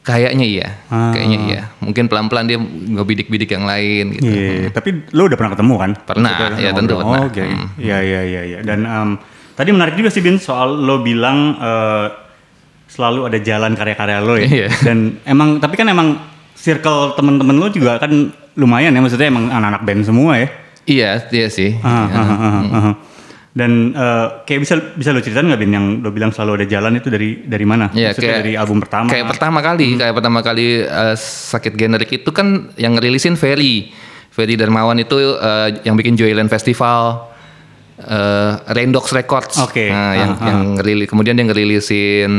Kayaknya 0.03 0.45
iya. 0.45 0.67
Ah. 0.91 1.15
Kayaknya 1.15 1.37
iya. 1.47 1.61
Mungkin 1.79 2.11
pelan-pelan 2.11 2.45
dia 2.51 2.59
ngebidik-bidik 2.59 3.55
yang 3.55 3.63
lain 3.63 4.19
gitu. 4.19 4.27
Iya, 4.27 4.67
tapi 4.75 5.07
lo 5.15 5.31
udah 5.31 5.37
pernah 5.39 5.51
ketemu 5.55 5.73
kan? 5.79 5.91
Pernah, 6.03 6.31
Maksudnya 6.35 6.59
ya, 6.59 6.71
tentu 6.75 6.93
pernah. 6.99 7.19
Oh, 7.23 7.27
oke. 7.31 7.43
Iya, 7.79 7.97
iya, 8.03 8.21
iya, 8.27 8.41
iya. 8.43 8.59
Dan 8.67 8.83
em, 8.83 9.09
tadi 9.55 9.69
menarik 9.71 9.95
juga 9.95 10.11
sih 10.11 10.19
Bin 10.19 10.35
soal 10.43 10.75
lo 10.75 10.99
bilang 10.99 11.55
eh, 11.55 12.05
selalu 12.91 13.31
ada 13.31 13.39
jalan 13.39 13.71
karya-karya 13.79 14.19
lo 14.19 14.35
ya. 14.35 14.47
Iya. 14.47 14.67
Dan 14.83 15.23
emang 15.23 15.63
tapi 15.63 15.79
kan 15.79 15.87
emang 15.87 16.19
circle 16.59 17.15
temen-temen 17.15 17.55
lo 17.55 17.71
juga 17.71 17.95
kan 17.95 18.11
lumayan 18.59 18.93
ya 18.93 19.01
maksudnya 19.01 19.31
emang 19.31 19.49
anak-anak 19.49 19.81
band 19.87 20.03
semua 20.03 20.35
ya. 20.35 20.47
Iya, 20.83 21.09
iya 21.31 21.47
sih. 21.47 21.79
Ah, 21.79 22.11
ah, 22.11 22.19
ah, 22.19 22.43
ah, 22.43 22.75
ah. 22.91 22.95
Dan 23.53 23.93
eh, 23.93 24.27
kayak 24.43 24.59
bisa 24.59 24.73
bisa 24.91 25.09
lo 25.09 25.21
ceritain 25.21 25.45
nggak 25.45 25.61
Bin 25.61 25.69
yang 25.69 25.85
lo 26.01 26.09
bilang 26.09 26.33
selalu 26.33 26.57
ada 26.57 26.65
jalan 26.67 26.97
itu 26.97 27.07
dari 27.07 27.41
dari 27.43 27.61
mana? 27.63 27.85
Iya, 27.87 28.09
Maksudnya 28.09 28.25
kayak- 28.27 28.41
dari 28.41 28.53
album 28.55 28.77
pertama. 28.79 29.07
Kayak 29.07 29.27
pertama 29.29 29.59
kali, 29.61 29.87
kayak 29.93 30.15
pertama 30.15 30.39
kali 30.41 30.65
eh, 30.81 31.15
sakit 31.15 31.73
generik 31.73 32.09
itu 32.11 32.29
kan 32.29 32.47
yang 32.75 32.93
ngerilisin 32.93 33.33
Ferry. 33.33 33.93
Ferry 34.27 34.57
Darmawan 34.57 34.97
itu 34.97 35.13
eh, 35.37 35.81
yang 35.83 35.93
bikin 35.93 36.13
Joyland 36.15 36.49
Festival. 36.49 37.29
eh 37.95 38.53
Raindox 38.67 39.13
Records. 39.13 39.61
Oke. 39.61 39.85
Nah, 39.87 40.17
yang 40.17 40.31
Ah, 40.33 40.49
yang 40.49 40.59
ngerilis 40.75 41.05
kemudian 41.05 41.37
dia 41.37 41.45
ngerilisin 41.45 42.33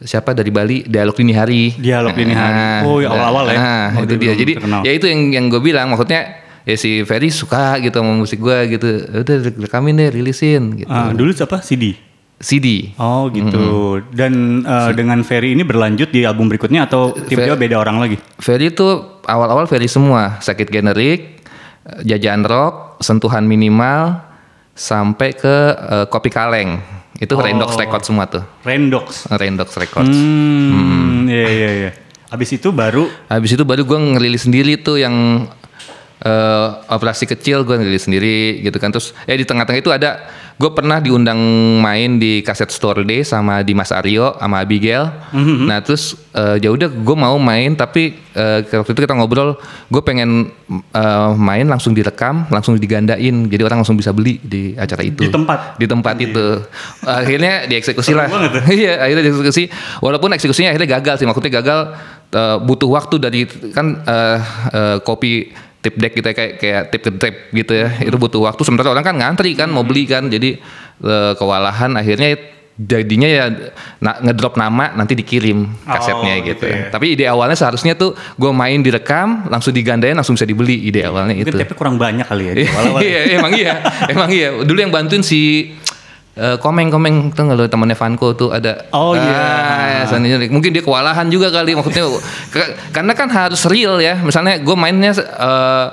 siapa 0.00 0.32
dari 0.32 0.48
Bali 0.48 0.82
Dialog 0.82 1.12
Dini 1.12 1.30
Hari. 1.30 1.76
Dialog 1.76 2.16
Dini 2.16 2.32
Hari. 2.32 2.82
Oh, 2.82 2.98
ya, 2.98 3.12
awal-awal 3.12 3.44
ya. 3.46 3.54
Nah, 3.54 3.86
Oh, 3.94 4.02
itu 4.02 4.16
dia 4.16 4.32
Jadi 4.32 4.52
terkenal. 4.56 4.80
ya 4.82 4.90
itu 4.90 5.06
yang 5.06 5.20
yang 5.30 5.44
gue 5.46 5.60
bilang 5.60 5.86
maksudnya 5.86 6.41
ya 6.62 6.76
si 6.78 7.02
Ferry 7.02 7.30
suka 7.30 7.78
gitu 7.82 7.98
sama 7.98 8.12
musik 8.14 8.38
gue 8.38 8.78
gitu. 8.78 8.86
Udah 9.22 9.36
rekamin 9.66 9.98
deh, 9.98 10.10
rilisin 10.10 10.82
gitu. 10.82 10.90
Ah, 10.90 11.10
dulu 11.10 11.34
apa 11.34 11.62
CD? 11.62 11.94
CD. 12.42 12.90
Oh 12.98 13.30
gitu. 13.30 14.02
Dan 14.10 14.66
eh, 14.66 14.90
dengan 14.98 15.22
Ferry 15.22 15.54
ini 15.54 15.62
berlanjut 15.62 16.10
di 16.10 16.26
album 16.26 16.50
berikutnya 16.50 16.90
atau 16.90 17.14
tiba-tiba 17.14 17.54
beda 17.54 17.76
orang 17.78 17.96
lagi? 18.02 18.16
Ferry 18.42 18.74
itu 18.74 18.86
awal-awal 19.26 19.70
Ferry 19.70 19.86
semua, 19.86 20.42
sakit 20.42 20.66
generik, 20.66 21.46
jajan 22.02 22.42
rock, 22.42 22.98
sentuhan 22.98 23.46
minimal, 23.46 24.18
sampai 24.74 25.38
ke 25.38 25.56
eh, 25.78 26.06
kopi 26.10 26.34
kaleng. 26.34 26.82
Itu 27.22 27.38
Raindox 27.38 27.78
Records 27.78 28.10
semua 28.10 28.26
tuh. 28.26 28.42
Rendox. 28.66 29.30
Raindox 29.30 29.78
Records. 29.78 30.10
Hmm, 30.10 31.30
iya 31.30 31.46
iya 31.46 31.70
iya. 31.70 31.90
Habis 32.32 32.56
itu 32.56 32.72
baru 32.72 33.06
Habis 33.28 33.54
itu 33.54 33.62
baru 33.62 33.84
gue 33.84 33.94
ngerilis 33.94 34.48
sendiri 34.48 34.80
tuh 34.80 34.96
yang 34.96 35.46
eh, 36.22 36.66
operasi 36.88 37.26
kecil 37.26 37.66
gue 37.66 37.76
ngerilis 37.76 38.06
sendiri 38.06 38.62
gitu 38.62 38.78
kan. 38.78 38.94
Terus 38.94 39.12
ya 39.26 39.34
di 39.34 39.44
tengah-tengah 39.46 39.80
itu 39.82 39.90
ada 39.90 40.26
gue 40.56 40.70
pernah 40.70 41.02
diundang 41.02 41.38
main 41.82 42.22
di 42.22 42.44
kaset 42.44 42.70
store 42.70 43.02
day 43.02 43.26
sama 43.26 43.66
Dimas 43.66 43.90
Aryo 43.90 44.38
sama 44.38 44.62
Abigail. 44.62 45.10
Nah 45.66 45.82
terus 45.82 46.14
eh, 46.30 46.62
ya 46.62 46.70
udah 46.70 46.86
gue 46.86 47.16
mau 47.18 47.34
main 47.42 47.74
tapi 47.74 48.14
eh, 48.36 48.62
waktu 48.62 48.92
itu 48.94 49.00
kita 49.02 49.18
ngobrol 49.18 49.58
gue 49.90 50.02
pengen 50.04 50.52
eh, 50.70 51.30
main 51.34 51.66
langsung 51.66 51.96
direkam 51.96 52.46
langsung 52.48 52.78
digandain 52.78 53.50
jadi 53.50 53.62
orang 53.66 53.82
langsung 53.82 53.98
bisa 53.98 54.14
beli 54.14 54.38
di 54.38 54.78
acara 54.78 55.02
itu. 55.02 55.26
Di 55.26 55.32
tempat? 55.32 55.80
Di 55.80 55.86
tempat 55.90 56.14
itu. 56.22 56.46
Akhirnya 57.02 57.66
dieksekusi 57.66 58.12
lah. 58.18 58.30
banget 58.30 58.62
Iya, 58.70 59.02
akhirnya 59.02 59.24
dieksekusi. 59.26 59.66
Walaupun 59.98 60.30
eksekusinya 60.36 60.70
akhirnya 60.70 60.90
gagal 61.00 61.14
sih. 61.18 61.26
Maksudnya 61.26 61.52
gagal 61.58 61.80
eh, 62.30 62.56
butuh 62.62 62.88
waktu 62.92 63.16
dari 63.18 63.40
kan 63.74 63.98
eh, 64.06 64.38
eh, 64.72 64.96
kopi 65.02 65.50
tip 65.82 65.94
deck 65.94 66.14
gitu 66.14 66.24
ya, 66.24 66.32
kayak 66.32 66.52
kayak 66.56 66.82
tip 66.88 67.02
ke 67.02 67.10
tip 67.12 67.34
gitu 67.52 67.72
ya. 67.74 67.90
Itu 68.00 68.16
butuh 68.16 68.40
waktu 68.40 68.62
sementara 68.62 68.88
orang 68.88 69.02
kan 69.02 69.14
ngantri 69.14 69.52
kan 69.52 69.66
mau 69.66 69.82
beli 69.82 70.06
kan. 70.06 70.26
Jadi 70.26 70.56
eh, 71.00 71.32
kewalahan 71.34 71.92
akhirnya 71.92 72.38
jadinya 72.72 73.28
ya 73.28 73.44
na- 74.00 74.16
ngedrop 74.18 74.56
nama 74.56 74.96
nanti 74.96 75.12
dikirim 75.12 75.68
kasetnya 75.84 76.34
Oh, 76.34 76.40
gitu. 76.40 76.48
gitu 76.56 76.64
ya. 76.64 76.78
Tapi 76.88 77.06
ide 77.12 77.28
awalnya 77.28 77.52
seharusnya 77.52 77.92
tuh 77.92 78.10
gue 78.32 78.48
main 78.48 78.80
direkam 78.80 79.44
langsung 79.46 79.70
digandain 79.70 80.16
langsung 80.16 80.34
bisa 80.34 80.48
dibeli 80.48 80.80
ide 80.80 81.04
awalnya 81.04 81.36
mungkin 81.36 81.52
itu. 81.52 81.60
tapi 81.60 81.76
kurang 81.76 82.00
banyak 82.00 82.24
kali 82.24 82.48
ya. 82.48 82.52
di 82.54 82.64
awal-awal. 82.70 83.00
Iya, 83.02 83.20
emang 83.36 83.52
iya, 83.52 83.72
emang 84.16 84.28
iya. 84.30 84.48
Dulu 84.56 84.78
yang 84.78 84.88
bantuin 84.88 85.20
si 85.20 85.68
eh, 86.32 86.56
komeng-komeng 86.56 87.36
tuh 87.36 87.44
nggak 87.44 87.58
lo 87.58 87.64
temannya 87.68 87.92
Vanko 87.92 88.32
tuh 88.32 88.48
ada. 88.48 88.88
Oh, 88.90 89.12
iya. 89.12 89.20
Ah, 89.20 89.61
ya, 90.08 90.18
Nurik. 90.18 90.50
Mungkin 90.50 90.70
dia 90.74 90.82
kewalahan 90.82 91.26
juga 91.30 91.52
kali 91.54 91.78
maksudnya. 91.78 92.02
karena 92.90 93.12
kan 93.14 93.28
harus 93.30 93.62
real 93.70 94.02
ya. 94.02 94.18
Misalnya 94.18 94.58
gue 94.58 94.76
mainnya 94.76 95.14
eh, 95.14 95.86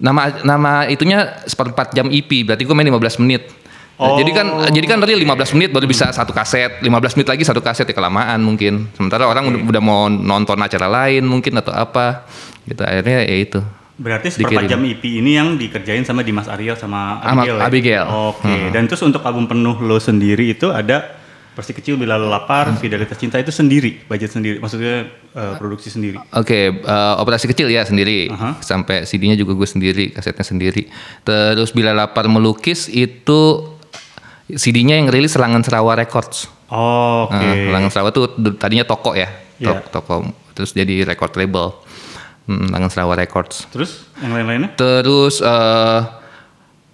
nama 0.00 0.22
nama 0.40 0.72
itunya 0.88 1.44
seperempat 1.44 1.92
jam 1.92 2.08
EP, 2.08 2.48
berarti 2.48 2.64
gue 2.64 2.74
main 2.74 2.88
15 2.88 3.20
menit. 3.22 3.42
Nah, 3.46 3.58
Oh, 4.00 4.16
jadi 4.16 4.32
kan 4.32 4.46
jadi 4.72 4.86
kan 4.88 4.98
real 5.04 5.20
15 5.20 5.60
menit 5.60 5.76
baru 5.76 5.84
bisa 5.84 6.08
satu 6.08 6.32
kaset, 6.32 6.80
15 6.80 6.88
menit 7.20 7.28
lagi 7.28 7.44
satu 7.44 7.60
kaset 7.60 7.84
ya 7.84 7.92
kelamaan 7.92 8.40
mungkin. 8.40 8.88
Sementara 8.96 9.28
orang 9.28 9.52
udah, 9.52 9.60
udah 9.60 9.82
mau 9.84 10.08
nonton 10.08 10.56
acara 10.56 10.88
lain 10.88 11.28
mungkin 11.28 11.52
atau 11.60 11.76
apa. 11.76 12.24
Gitu 12.64 12.80
akhirnya 12.80 13.28
ya 13.28 13.36
itu. 13.36 13.60
Berarti 14.00 14.32
seperempat 14.32 14.72
jam 14.72 14.80
EP 14.88 15.04
ini 15.04 15.36
yang 15.36 15.60
dikerjain 15.60 16.08
sama 16.08 16.24
Dimas 16.24 16.48
Aryo 16.48 16.72
sama 16.72 17.20
Abigail. 17.20 17.60
ya? 17.60 17.64
Abigail. 17.68 18.06
Oke. 18.08 18.72
Dan 18.72 18.88
terus 18.88 19.04
untuk 19.04 19.20
album 19.20 19.44
penuh 19.44 19.76
lo 19.84 20.00
sendiri 20.00 20.56
itu 20.56 20.72
ada 20.72 21.19
Persi 21.60 21.72
kecil 21.72 21.94
bila 21.94 22.16
lapar, 22.16 22.72
Fidelitas 22.74 23.14
Cinta 23.14 23.36
itu 23.36 23.52
sendiri, 23.52 24.00
budget 24.02 24.32
sendiri, 24.32 24.56
maksudnya 24.56 25.04
eh, 25.30 25.54
produksi 25.54 25.92
sendiri. 25.92 26.16
Oke, 26.32 26.72
eh, 26.72 27.14
operasi 27.14 27.44
kecil 27.46 27.68
ya 27.68 27.84
sendiri. 27.84 28.32
Aha. 28.32 28.56
Sampai 28.58 29.04
CD-nya 29.04 29.36
juga 29.36 29.52
gue 29.52 29.68
sendiri, 29.68 30.08
kasetnya 30.08 30.40
sendiri. 30.40 30.88
Terus 31.20 31.68
bila 31.70 31.92
lapar 31.92 32.24
melukis 32.26 32.88
itu 32.88 33.68
CD-nya 34.48 34.96
yang 34.96 35.06
rilis 35.06 35.30
Selangan 35.30 35.60
Serawa 35.60 35.94
Records. 35.94 36.48
Oh, 36.66 37.28
Oke. 37.28 37.36
Nah, 37.36 37.54
Selangan 37.68 37.90
Serawa 37.90 38.08
tuh 38.08 38.24
tadinya 38.56 38.82
toko 38.82 39.12
ya. 39.12 39.28
Tok- 39.60 39.92
toko. 39.92 40.14
Terus 40.50 40.72
jadi 40.72 41.04
record 41.04 41.36
label. 41.36 41.76
Hmm, 42.46 42.66
Selangan 42.66 42.88
Serawa 42.88 43.14
Records. 43.14 43.68
Terus 43.68 44.08
yang 44.18 44.32
lain-lainnya? 44.32 44.72
Terus 44.74 45.38
eh 45.38 46.00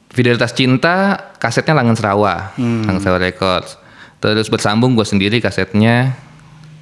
Fidelitas 0.09 0.51
Cinta 0.51 1.29
kasetnya 1.37 1.77
Langan 1.77 1.95
Serawa, 1.95 2.57
Hmm. 2.57 2.83
Langan 2.83 3.01
Serawa 3.01 3.21
Records. 3.21 3.77
Terus 4.19 4.47
bersambung 4.47 4.93
gue 4.93 5.05
sendiri 5.05 5.39
kasetnya. 5.39 6.17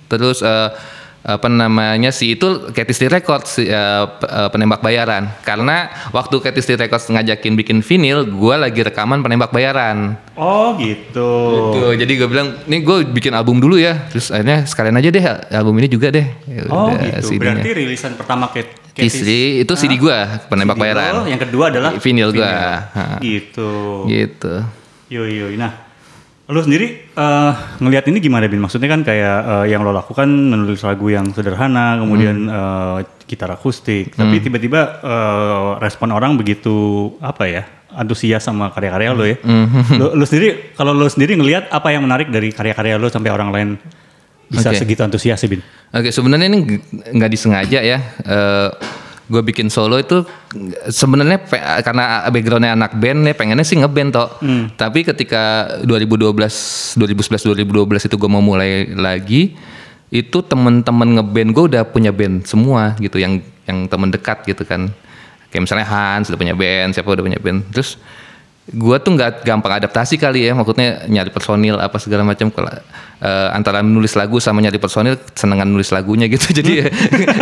Terus 0.07 0.41
eh, 0.41 0.71
apa 1.25 1.49
namanya 1.49 2.13
sih 2.13 2.37
itu 2.37 2.69
Ketisti 2.71 3.09
Records 3.09 3.49
si, 3.51 3.65
eh, 3.65 3.73
p- 4.07 4.29
eh, 4.29 4.49
penembak 4.49 4.79
bayaran. 4.79 5.33
Karena 5.41 5.89
waktu 6.11 6.37
Ketisti 6.39 6.75
Records 6.75 7.09
ngajakin 7.09 7.57
bikin 7.57 7.79
vinil, 7.81 8.23
gue 8.25 8.55
lagi 8.55 8.79
rekaman 8.79 9.19
penembak 9.19 9.49
bayaran. 9.49 10.21
Oh 10.35 10.77
gitu. 10.77 11.31
Tuh, 11.73 11.93
jadi 11.95 12.13
gue 12.15 12.29
bilang, 12.29 12.61
nih 12.65 12.81
gue 12.81 12.97
bikin 13.09 13.33
album 13.33 13.57
dulu 13.57 13.75
ya. 13.75 14.05
Terus 14.07 14.29
akhirnya 14.29 14.63
sekalian 14.63 14.95
aja 14.95 15.09
deh 15.09 15.25
album 15.51 15.75
ini 15.79 15.89
juga 15.89 16.13
deh. 16.13 16.29
Ya 16.45 16.61
Oh 16.69 16.93
udah, 16.93 17.01
gitu. 17.01 17.27
CD-nya. 17.31 17.57
Berarti 17.57 17.71
rilisan 17.73 18.13
pertama 18.15 18.45
Ket 18.49 18.69
Ketisti 18.95 19.41
itu 19.59 19.73
CD 19.75 19.97
gue 19.97 20.15
penembak 20.47 20.77
CD 20.77 20.83
bayaran. 20.87 21.25
yang 21.27 21.41
kedua 21.41 21.67
adalah 21.67 21.91
Vinyl 21.97 22.31
gua. 22.31 22.47
vinyl. 22.47 22.77
Ha. 22.93 23.05
Gitu. 23.19 23.71
Gitu. 24.07 24.55
Yo 25.09 25.25
yo. 25.25 25.49
Nah, 25.57 25.84
Lo 26.45 26.61
sendiri 26.61 27.09
eh, 27.09 27.53
ngelihat 27.81 28.05
ini 28.13 28.21
gimana 28.21 28.45
bin? 28.45 28.61
Maksudnya 28.61 28.93
kan 28.93 29.01
kayak 29.01 29.39
eh, 29.49 29.67
yang 29.73 29.81
lo 29.81 29.97
lakukan 29.97 30.29
menulis 30.29 30.85
lagu 30.85 31.09
yang 31.09 31.33
sederhana, 31.33 31.97
kemudian 31.97 32.37
eh, 32.53 32.99
gitar 33.25 33.49
akustik, 33.49 34.13
tapi 34.13 34.45
tiba-tiba 34.45 35.01
eh, 35.01 35.69
respon 35.81 36.13
orang 36.13 36.37
begitu 36.37 37.09
apa 37.25 37.45
ya? 37.49 37.65
antusias 37.95 38.43
sama 38.43 38.75
karya-karya 38.75 39.15
lo 39.15 39.23
ya. 39.23 39.39
Lo, 39.95 40.19
lo 40.19 40.25
sendiri 40.27 40.75
kalau 40.75 40.91
lo 40.91 41.07
sendiri 41.07 41.39
ngelihat 41.39 41.71
apa 41.71 41.95
yang 41.95 42.03
menarik 42.03 42.27
dari 42.27 42.51
karya-karya 42.51 42.99
lo 42.99 43.07
sampai 43.07 43.31
orang 43.31 43.55
lain 43.55 43.69
bisa 44.51 44.75
Oke. 44.75 44.83
segitu 44.83 45.07
antusias 45.07 45.39
ya, 45.39 45.47
Bin? 45.47 45.63
Oke, 45.95 46.11
sebenarnya 46.11 46.51
ini 46.51 46.83
nggak 46.91 47.31
disengaja 47.31 47.79
ya. 47.87 48.03
Gue 49.25 49.41
bikin 49.41 49.73
solo 49.73 49.97
itu 49.97 50.21
sebenarnya 50.93 51.41
karena 51.81 52.29
backgroundnya 52.29 52.77
anak 52.77 52.93
band 53.01 53.25
ya 53.25 53.33
pengennya 53.33 53.65
sih 53.65 53.81
ngeband 53.81 54.11
toh. 54.13 54.29
Tapi 54.77 55.01
ketika 55.01 55.75
2012, 55.81 57.01
2011, 57.01 57.65
2012 57.65 58.09
itu 58.09 58.17
gue 58.21 58.31
mau 58.31 58.45
mulai 58.45 58.89
lagi, 58.93 59.57
itu 60.13 60.39
temen-temen 60.45 61.21
ngeband 61.21 61.51
gue 61.57 61.65
udah 61.73 61.83
punya 61.89 62.13
band 62.13 62.45
semua 62.45 62.93
gitu, 63.01 63.17
yang 63.17 63.41
yang 63.65 63.89
temen 63.89 64.13
dekat 64.13 64.45
gitu 64.45 64.63
kan. 64.69 64.93
Kayak 65.49 65.71
misalnya 65.71 65.87
Hans 65.89 66.29
udah 66.29 66.41
punya 66.41 66.53
band, 66.53 66.93
siapa 66.93 67.09
udah 67.09 67.25
punya 67.25 67.41
band. 67.41 67.65
Terus 67.73 67.97
gue 68.65 68.97
tuh 68.97 69.13
nggak 69.13 69.45
gampang 69.45 69.77
adaptasi 69.77 70.17
kali 70.17 70.49
ya 70.49 70.57
maksudnya 70.57 71.05
nyari 71.05 71.29
personil 71.29 71.77
apa 71.77 72.01
segala 72.01 72.25
macam. 72.25 72.49
Kalau 72.49 72.73
eh, 73.21 73.49
antara 73.53 73.81
menulis 73.81 74.13
lagu 74.13 74.39
sama 74.39 74.59
nyari 74.59 74.77
personil 74.77 75.21
senengan 75.31 75.69
nulis 75.69 75.89
lagunya 75.89 76.25
gitu. 76.27 76.49
Jadi 76.59 76.89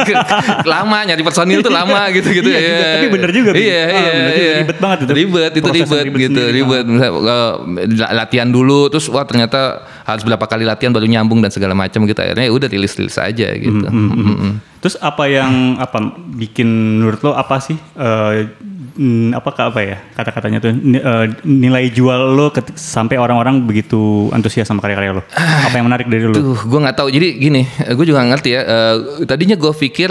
lama 0.72 0.98
nyari 1.04 1.22
personil 1.22 1.60
tuh 1.60 1.70
lama 1.70 2.10
gitu 2.10 2.26
gitu. 2.28 2.42
Iya 2.44 2.58
juga, 2.60 2.84
tapi 2.92 3.06
bener 3.08 3.30
juga, 3.30 3.50
iya 3.54 3.80
Ah, 3.80 3.90
iya 3.92 4.10
juga, 4.10 4.32
iya. 4.34 4.54
ribet 4.58 4.78
banget 4.78 4.98
itu. 4.98 5.12
ribet 5.14 5.52
itu 5.52 5.68
ribet, 5.68 6.02
ribet 6.02 6.20
gitu 6.20 6.34
sendiri, 6.34 6.52
ribet. 6.58 6.84
Misal, 6.84 7.10
eh, 7.14 7.56
la- 7.92 8.12
latihan 8.16 8.48
dulu 8.48 8.90
terus 8.90 9.06
wah 9.06 9.22
ternyata 9.22 9.60
harus 10.02 10.22
berapa 10.22 10.42
kali 10.42 10.66
latihan 10.66 10.90
baru 10.90 11.06
nyambung 11.06 11.38
dan 11.38 11.50
segala 11.50 11.72
macam 11.72 12.02
gitu. 12.02 12.18
Akhirnya 12.18 12.46
ya 12.46 12.52
udah 12.52 12.66
rilis 12.66 12.98
rilis 12.98 13.14
aja 13.14 13.46
gitu. 13.52 13.86
Mm-mm. 13.86 14.58
Terus 14.82 14.98
apa 14.98 15.30
yang 15.30 15.78
apa 15.78 16.02
bikin 16.34 16.66
menurut 16.98 17.22
lo 17.22 17.32
apa 17.32 17.62
sih? 17.62 17.78
eh, 17.94 18.50
mm, 18.94 19.36
apakah 19.36 19.72
apa 19.72 19.80
ya 19.80 19.96
kata-katanya 20.12 20.58
tuh 20.60 20.70
eh, 20.72 21.26
nilai 21.42 21.88
jual 21.88 22.36
lo 22.36 22.52
ketik- 22.52 22.76
sampai 22.76 23.16
orang-orang 23.16 23.64
begitu 23.64 24.28
antusias 24.32 24.68
sama 24.68 24.80
karya-karya 24.80 25.20
lo? 25.20 25.22
Apa 25.36 25.74
yang 25.76 25.86
menarik 25.88 26.08
dari 26.08 26.24
lo? 26.24 26.34
Tuh, 26.34 26.56
gue 26.56 26.80
nggak 26.80 26.96
tahu. 26.96 27.08
Jadi 27.08 27.28
gini, 27.36 27.62
gue 27.66 28.06
juga 28.06 28.20
ngerti 28.24 28.50
ya. 28.52 28.60
Eh, 28.62 28.94
tadinya 29.24 29.56
gue 29.56 29.72
pikir 29.72 30.10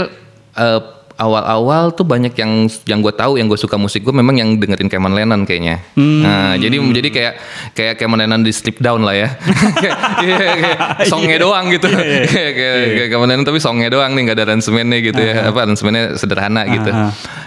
eh, 0.55 0.79
awal-awal 1.21 1.93
tuh 1.93 2.01
banyak 2.01 2.33
yang 2.33 2.51
yang 2.83 2.99
gue 2.99 3.13
tahu, 3.13 3.37
yang 3.37 3.45
gue 3.45 3.55
suka 3.55 3.77
musik 3.77 4.01
gue 4.01 4.09
memang 4.11 4.33
yang 4.33 4.57
dengerin 4.57 4.89
Cameron 4.89 5.13
Lennon 5.13 5.45
kayaknya. 5.45 5.77
Nah, 5.93 6.57
jadi 6.57 6.73
jadi 6.81 7.09
kayak 7.09 7.33
kayak 7.71 7.93
Cameron 7.95 8.25
Lennon 8.25 8.41
di 8.41 8.49
Strip 8.49 8.77
Down 8.77 9.01
lah 9.01 9.13
ya. 9.13 9.29
Kayak- 9.81 9.99
Iya, 10.21 10.37
kayak 10.37 10.79
songnya 11.05 11.37
doang 11.37 11.69
gitu. 11.69 11.85
Kayak 11.85 12.25
kayak 12.51 12.51
kayak 12.91 13.09
Cameron 13.09 13.29
Lennon 13.29 13.45
tapi 13.45 13.59
songnya 13.59 13.87
doang 13.87 14.11
nih, 14.11 14.21
nggak 14.23 14.35
ada 14.35 14.45
aransemennya 14.47 14.97
gitu 15.03 15.21
ya. 15.21 15.35
Apa 15.47 15.59
aransemennya 15.63 16.03
sederhana 16.15 16.65
gitu. 16.67 16.89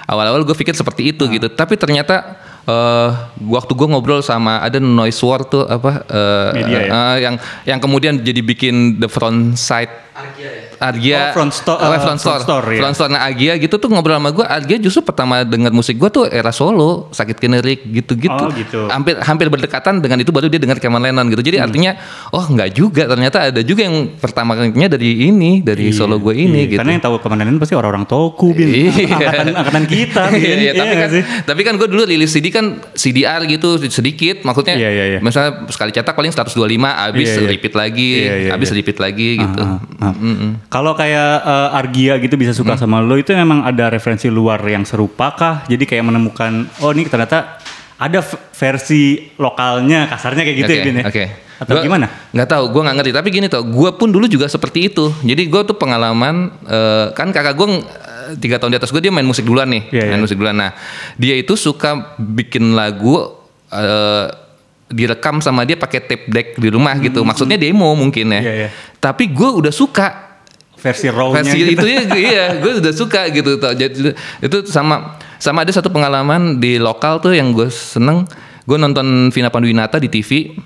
Awal-awal 0.04 0.43
gue 0.43 0.54
pikir 0.54 0.73
seperti 0.73 1.11
itu 1.11 1.26
gitu, 1.28 1.47
tapi 1.49 1.75
ternyata 1.75 2.38
eh 2.64 3.11
waktu 3.45 3.73
gue 3.73 3.87
ngobrol 3.87 4.21
sama 4.21 4.57
ada 4.59 4.81
noise 4.81 5.21
war 5.21 5.45
tuh 5.45 5.69
apa 5.69 6.00
eh, 6.02 6.49
Media 6.57 6.78
ya? 6.78 6.88
eh, 6.88 7.16
yang 7.21 7.35
yang 7.62 7.76
kemudian 7.76 8.14
jadi 8.19 8.40
bikin 8.40 8.97
the 8.97 9.04
front 9.04 9.52
side 9.54 9.93
Argia 10.16 10.73
Oh, 10.87 11.33
front 11.33 11.50
sto- 11.50 11.76
eh, 11.76 11.88
front 11.97 12.17
store 12.17 12.33
front 12.37 12.45
store, 12.45 12.67
ya. 12.69 12.81
front 12.81 12.95
store 12.95 13.11
nah 13.11 13.23
Argia 13.23 13.53
gitu 13.57 13.75
tuh 13.75 13.88
ngobrol 13.88 14.14
sama 14.14 14.31
gue 14.31 14.43
Argia 14.43 14.76
justru 14.76 15.00
pertama 15.03 15.41
dengar 15.43 15.71
musik 15.71 15.95
gue 15.95 16.09
tuh 16.09 16.25
era 16.25 16.50
solo 16.50 17.09
sakit 17.11 17.37
generik 17.37 17.87
gitu-gitu 17.87 18.35
Oh, 18.35 18.50
gitu. 18.50 18.81
hampir 18.87 19.17
hampir 19.19 19.47
berdekatan 19.49 19.99
dengan 19.99 20.19
itu 20.19 20.29
baru 20.29 20.47
dia 20.47 20.59
dengar 20.59 20.76
Cameron 20.76 21.03
Lennon 21.03 21.26
gitu 21.29 21.43
jadi 21.43 21.61
artinya 21.61 21.97
oh 22.31 22.45
nggak 22.45 22.71
juga 22.71 23.07
ternyata 23.07 23.49
ada 23.49 23.61
juga 23.61 23.83
yang 23.83 24.12
pertama 24.14 24.53
kalinya 24.53 24.88
dari 24.88 25.26
ini 25.26 25.61
dari 25.61 25.88
solo 25.91 26.19
gue 26.19 26.35
ini 26.35 26.53
Iya, 26.57 26.67
gitu 26.69 26.79
Karena 26.79 26.93
yang 26.93 27.03
tahu 27.03 27.17
kemenangan 27.19 27.55
pasti 27.57 27.75
orang-orang 27.75 28.05
toku, 28.05 28.49
bin. 28.50 28.69
Iya. 28.69 28.91
Angkatan, 29.11 29.47
angkatan 29.55 29.85
kita, 29.85 30.23
bin. 30.33 30.41
Iya, 30.41 30.57
iya, 30.57 30.73
tapi 30.73 30.91
nggak 30.91 31.03
kan 31.03 31.11
sih? 31.11 31.23
tapi 31.45 31.61
kan 31.62 31.75
gue 31.75 31.87
dulu 31.87 32.03
rilis 32.05 32.29
CD 32.29 32.49
kan 32.49 32.67
CDR 32.93 33.41
gitu 33.45 33.69
sedikit 33.85 34.43
maksudnya 34.43 34.75
Iya, 34.75 34.91
iya, 34.91 35.05
iya. 35.07 35.19
misalnya 35.19 35.67
sekali 35.69 35.91
cetak 35.91 36.12
paling 36.12 36.31
125 36.31 36.55
habis 36.83 37.29
Iya, 37.29 37.37
iya. 37.37 37.49
repeat 37.49 37.75
lagi 37.75 38.11
Iya, 38.17 38.35
iya, 38.38 38.50
habis 38.50 38.69
iya. 38.69 38.76
repeat 38.76 38.99
lagi 38.99 39.29
gitu 39.37 39.62
Ah, 39.62 39.79
ah. 40.03 40.14
Kalau 40.75 40.99
kayak 40.99 41.31
eh, 41.47 41.78
Argia 41.78 42.19
gitu 42.19 42.35
bisa 42.35 42.50
suka 42.50 42.75
sama 42.75 42.99
lo 42.99 43.14
itu 43.14 43.31
memang 43.31 43.62
ada 43.62 43.87
referensi 43.95 44.26
luar 44.26 44.59
yang 44.66 44.83
serupa 44.83 45.31
kah? 45.31 45.62
Jadi 45.71 45.87
kayak 45.87 46.02
menemukan 46.02 46.66
oh 46.83 46.90
ini 46.90 47.07
ternyata 47.07 47.62
ada 47.95 48.19
versi 48.50 49.31
lokalnya 49.38 50.11
kasarnya 50.11 50.43
kayak 50.43 50.57
gitu 50.59 50.73
Oke, 50.75 50.75
ya 50.75 50.83
Bin 50.83 50.97
ya? 50.99 51.04
Oke. 51.07 51.25
Atau 51.54 51.78
Gua 51.78 51.87
gimana? 51.87 52.07
Nggak 52.35 52.49
tahu, 52.50 52.64
gue 52.75 52.83
nggak 52.83 52.97
ngerti. 52.99 53.12
Tapi 53.14 53.28
gini 53.31 53.47
tuh, 53.47 53.62
gue 53.62 53.90
pun 53.95 54.11
dulu 54.11 54.26
juga 54.26 54.50
seperti 54.50 54.91
itu. 54.91 55.15
Jadi 55.23 55.47
gue 55.47 55.63
tuh 55.63 55.78
pengalaman 55.78 56.50
eh, 56.67 57.15
kan 57.15 57.30
kakak 57.30 57.54
gue 57.54 57.67
tiga 58.43 58.58
tahun 58.58 58.75
di 58.75 58.78
atas 58.82 58.91
gue 58.91 58.99
dia 58.99 59.15
main 59.15 59.23
musik 59.23 59.47
duluan 59.47 59.71
nih, 59.71 59.87
Iya, 59.95 60.10
main 60.10 60.19
iya. 60.19 60.25
musik 60.26 60.34
duluan. 60.34 60.58
Nah, 60.58 60.75
dia 61.15 61.39
itu 61.39 61.54
suka 61.54 62.19
bikin 62.19 62.75
lagu. 62.75 63.30
eh, 63.71 64.26
direkam 64.95 65.43
sama 65.43 65.67
dia 65.67 65.75
pakai 65.75 65.99
tape 65.99 66.30
deck 66.30 66.49
di 66.54 66.69
rumah 66.71 66.95
gitu. 67.02 67.26
Maksudnya 67.26 67.58
demo 67.58 67.91
mungkin 67.99 68.30
ya. 68.30 68.39
Hmm. 68.39 68.47
Iya, 68.47 68.54
iya. 68.54 68.69
Tapi 69.02 69.26
gue 69.32 69.50
udah 69.50 69.73
suka 69.75 70.24
Versi 70.84 71.08
raw-nya 71.08 71.40
versi 71.40 71.58
gitu. 71.64 71.80
itu 71.80 71.86
ya 71.88 72.02
iya 72.12 72.44
gue 72.60 72.76
udah 72.76 72.92
suka 72.92 73.32
gitu 73.32 73.56
tuh 73.56 73.73
jadi 73.73 74.12
itu 74.44 74.56
sama 74.68 75.16
sama 75.40 75.64
ada 75.64 75.73
satu 75.73 75.88
pengalaman 75.88 76.60
di 76.60 76.76
lokal 76.76 77.25
tuh 77.25 77.32
yang 77.32 77.56
gue 77.56 77.73
seneng. 77.73 78.28
Gue 78.64 78.80
nonton 78.80 79.28
Vina 79.28 79.52
Panduwinata 79.52 80.00
di 80.00 80.08
TV 80.08 80.56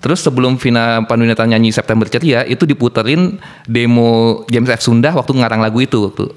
terus 0.00 0.22
sebelum 0.22 0.56
Vina 0.56 1.02
Panduwinata 1.06 1.44
nyanyi 1.44 1.70
September 1.70 2.06
Ceria 2.06 2.42
itu 2.46 2.64
diputerin 2.64 3.38
demo 3.66 4.42
James 4.48 4.70
F. 4.70 4.82
Sunda 4.82 5.12
waktu 5.12 5.34
ngarang 5.38 5.60
lagu 5.60 5.78
itu 5.82 5.98
waktu 6.08 6.30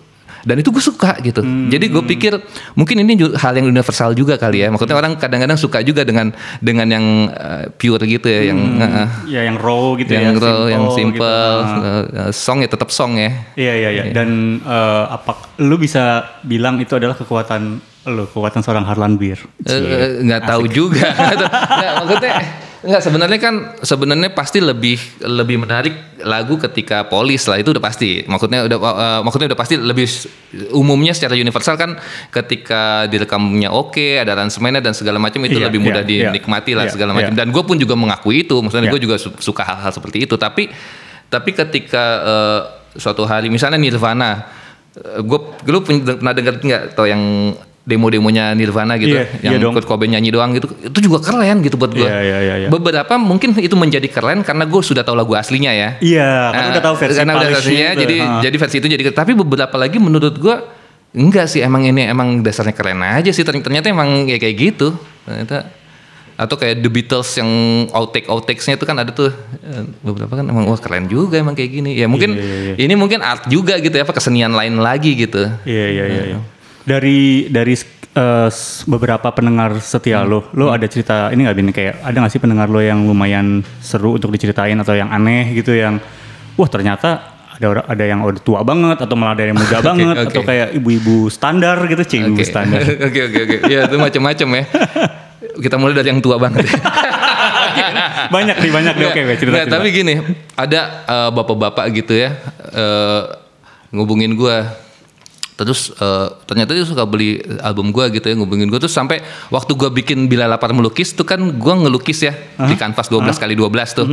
dan 0.43 0.56
itu 0.60 0.69
gue 0.69 0.84
suka 0.84 1.15
gitu. 1.23 1.41
Jadi 1.43 1.86
gue 1.88 2.03
pikir 2.03 2.34
mungkin 2.75 2.99
ini 2.99 3.15
hal 3.39 3.56
yang 3.56 3.67
universal 3.67 4.12
juga 4.12 4.36
kali 4.36 4.63
ya. 4.63 4.67
Maksudnya 4.69 4.95
orang 4.99 5.15
kadang-kadang 5.15 5.56
suka 5.56 5.79
juga 5.82 6.03
dengan 6.03 6.36
dengan 6.60 6.88
yang 6.88 7.06
eh, 7.32 7.63
pure 7.75 8.03
gitu 8.03 8.27
ya 8.27 8.51
yang 8.51 8.60
eh, 8.79 8.88
eh, 8.88 9.08
Ya 9.32 9.41
yang 9.47 9.58
raw 9.58 9.95
gitu 9.95 10.12
yang 10.12 10.36
ya. 10.36 10.43
raw, 10.43 10.67
yang 10.67 10.86
simple 10.91 11.23
gitu. 11.56 11.71
simple 11.71 11.95
eh, 12.12 12.27
eh, 12.27 12.32
song 12.36 12.58
ya 12.63 12.69
tetap 12.69 12.89
song 12.91 13.15
ya. 13.15 13.32
Iya 13.56 13.73
iya 13.79 13.89
iya. 13.89 14.03
Dan 14.12 14.60
eh, 14.60 15.03
apa 15.08 15.56
lu 15.63 15.79
bisa 15.79 16.27
bilang 16.43 16.77
itu 16.84 16.93
adalah 16.99 17.15
kekuatan 17.15 17.79
lu, 18.12 18.23
kekuatan 18.27 18.60
seorang 18.60 18.84
Harlan 18.84 19.15
Beer. 19.15 19.39
Nggak 20.23 20.43
tahu 20.43 20.67
juga. 20.67 21.08
Nggak 21.79 21.93
maksudnya 22.03 22.36
nggak 22.83 22.99
sebenarnya 22.99 23.39
kan 23.39 23.55
sebenarnya 23.79 24.35
pasti 24.35 24.59
lebih 24.59 24.99
lebih 25.23 25.55
menarik 25.55 26.19
lagu 26.19 26.59
ketika 26.59 27.07
polis 27.07 27.47
lah 27.47 27.55
itu 27.55 27.71
udah 27.71 27.79
pasti 27.79 28.27
maksudnya 28.27 28.67
udah 28.67 28.77
eh, 28.77 29.19
maksudnya 29.23 29.47
udah 29.47 29.59
pasti 29.59 29.79
lebih 29.79 30.03
umumnya 30.75 31.15
secara 31.15 31.31
universal 31.33 31.79
kan 31.79 31.95
ketika 32.27 33.07
direkamnya 33.07 33.71
oke 33.71 34.19
ada 34.19 34.35
aransemennya 34.35 34.83
dan 34.83 34.91
segala 34.91 35.15
macam 35.15 35.39
itu 35.47 35.55
Iya, 35.55 35.71
lebih 35.71 35.79
mudah 35.79 36.03
iya. 36.03 36.27
dinikmati 36.27 36.75
lah 36.75 36.91
Iya, 36.91 36.93
segala 36.93 37.15
iya. 37.15 37.17
macam 37.23 37.33
dan 37.39 37.47
gue 37.49 37.63
pun 37.63 37.79
juga 37.79 37.95
mengakui 37.95 38.43
itu 38.43 38.59
maksudnya 38.59 38.91
Iya. 38.91 38.93
gue 38.93 39.01
juga 39.01 39.15
su- 39.15 39.39
suka 39.39 39.63
hal-hal 39.63 39.91
seperti 39.95 40.27
itu 40.27 40.35
tapi 40.35 40.67
tapi 41.31 41.49
ketika 41.55 42.03
eh, 42.19 42.61
suatu 42.99 43.23
hari 43.23 43.47
misalnya 43.47 43.79
Nirvana 43.79 44.43
gue 45.23 45.39
lu 45.65 45.79
pernah 45.81 46.35
dengar 46.35 46.59
nggak 46.59 46.93
tau 46.93 47.07
yang 47.07 47.55
demo-demonya 47.85 48.51
Nirvana 48.53 48.95
gitu 48.95 49.11
Iya, 49.13 49.27
yang 49.41 49.53
iya 49.53 49.59
dong. 49.59 49.75
Kurt 49.75 49.83
Cobain 49.85 50.07
nyanyi 50.09 50.29
doang 50.29 50.51
gitu 50.51 50.71
itu 50.71 50.99
juga 51.01 51.19
keren 51.21 51.59
gitu 51.59 51.75
buat 51.75 51.91
gue 51.91 51.99
Iya, 52.01 52.15
iya, 52.17 52.37
iya, 52.41 52.55
iya. 52.57 52.67
beberapa 52.67 53.13
mungkin 53.17 53.51
itu 53.53 53.73
menjadi 53.73 54.07
keren 54.07 54.39
karena 54.39 54.63
gue 54.63 54.79
sudah 54.79 55.01
tahu 55.01 55.13
lagu 55.13 55.33
aslinya 55.33 55.69
ya 55.69 55.89
Iya, 55.99 56.29
karena 56.49 56.63
Nah, 56.63 56.71
udah 56.71 56.81
tahu 56.81 56.95
versi 56.97 57.17
karena 57.17 57.33
udah 57.35 57.49
aslinya 57.53 57.89
itu. 57.89 58.01
jadi 58.01 58.15
Ha. 58.17 58.27
jadi 58.41 58.55
versi 58.57 58.75
itu 58.77 58.87
jadi 58.89 59.03
tapi 59.11 59.31
beberapa 59.33 59.75
lagi 59.75 59.97
menurut 59.97 60.31
gue 60.33 60.55
enggak 61.13 61.45
sih 61.45 61.59
emang 61.59 61.83
ini 61.83 62.05
emang 62.05 62.39
dasarnya 62.39 62.71
keren 62.71 62.97
aja 62.99 63.29
sih 63.29 63.43
Terny- 63.43 63.59
ternyata 63.59 63.85
emang 63.85 64.25
ya 64.25 64.37
kayak 64.37 64.55
gitu 64.55 64.95
ternyata 65.21 65.67
atau 66.33 66.55
kayak 66.55 66.79
The 66.79 66.89
Beatles 66.89 67.29
yang 67.35 67.49
outtake 67.91 68.25
outtakesnya 68.25 68.73
itu 68.73 68.83
kan 68.83 68.97
ada 68.97 69.11
tuh 69.11 69.29
eh, 69.61 69.83
beberapa 70.01 70.33
kan 70.33 70.41
emang 70.43 70.65
wah 70.65 70.75
keren 70.75 71.05
juga 71.05 71.37
emang 71.37 71.53
kayak 71.53 71.69
gini 71.69 71.91
ya 71.93 72.07
mungkin 72.07 72.33
Iya, 72.33 72.73
iya, 72.73 72.73
ini 72.79 72.95
mungkin 72.95 73.19
art 73.19 73.45
juga 73.45 73.77
gitu 73.77 73.91
ya 73.91 74.01
apa 74.01 74.11
kesenian 74.11 74.49
lain 74.49 74.73
lagi 74.77 75.13
gitu 75.15 75.45
Iya 75.61 75.85
iya 75.91 76.03
iya. 76.07 76.39
Dari 76.83 77.47
dari 77.47 77.73
s- 77.73 77.87
beberapa 78.85 79.31
pendengar 79.31 79.79
setia 79.79 80.21
lo, 80.21 80.45
lo 80.51 80.69
ada 80.69 80.85
cerita 80.85 81.31
ini 81.31 81.43
nggak 81.43 81.55
bin 81.55 81.71
kayak 81.71 82.03
ada 82.03 82.13
nggak 82.13 82.29
sih 82.29 82.37
pendengar 82.37 82.67
lo 82.67 82.77
yang 82.77 83.03
lumayan 83.03 83.63
seru 83.79 84.13
untuk 84.13 84.29
diceritain 84.29 84.75
atau 84.75 84.93
yang 84.93 85.09
aneh 85.09 85.49
gitu 85.53 85.71
yang 85.71 85.97
wah 86.53 86.67
ternyata 86.67 87.23
ada 87.53 87.65
orang 87.65 87.85
ada 87.87 88.03
yang 88.03 88.19
udah 88.21 88.37
tua 88.37 88.61
banget 88.61 88.97
atau 88.99 89.15
malah 89.15 89.33
ada 89.33 89.47
yang 89.47 89.55
muda 89.55 89.79
banget 89.87 90.15
oke. 90.15 90.29
atau 90.29 90.41
kayak 90.43 90.67
ibu-ibu 90.73 91.25
standar 91.27 91.77
gitu, 91.87 92.03
ibu 92.19 92.35
Oke. 92.35 92.43
standar. 92.43 92.81
Oke 93.07 93.19
oke 93.23 93.39
oke. 93.39 93.57
Ya 93.65 93.87
itu 93.87 93.95
macam-macam 93.95 94.47
ya. 94.53 94.63
Kita 95.53 95.75
mulai 95.77 95.93
dari 95.93 96.09
yang 96.09 96.19
tua 96.19 96.35
banget. 96.37 96.65
ya. 96.65 96.77
banyak 98.35 98.57
nih 98.59 98.71
banyak 98.71 98.93
deh 98.93 99.07
oke 99.07 99.21
Nggak, 99.23 99.37
cerita. 99.39 99.53
nggak, 99.55 99.67
tapi 99.69 99.87
gini, 99.89 100.13
ada 100.53 100.79
eh, 101.05 101.29
bapak-bapak 101.31 101.85
gitu 101.95 102.13
ya 102.13 102.35
eh, 102.69 103.21
ngubungin 103.89 104.35
gua. 104.35 104.82
Terus 105.53 105.93
eh, 105.93 106.27
ternyata 106.49 106.73
dia 106.73 106.85
suka 106.85 107.05
beli 107.05 107.37
album 107.61 107.93
gua 107.93 108.09
gitu 108.09 108.25
ya, 108.25 108.33
ngubungin 108.33 108.69
gua 108.73 108.81
terus 108.81 108.95
sampai 108.97 109.21
waktu 109.53 109.77
gua 109.77 109.93
bikin 109.93 110.25
Bila 110.25 110.49
Lapar 110.49 110.73
Melukis 110.73 111.13
tuh 111.13 111.25
kan 111.25 111.37
gua 111.61 111.77
ngelukis 111.77 112.25
ya 112.25 112.33
di 112.65 112.73
kanvas 112.73 113.09
12 113.09 113.37
kali 113.37 113.53
12 113.53 113.69
tuh. 113.93 114.07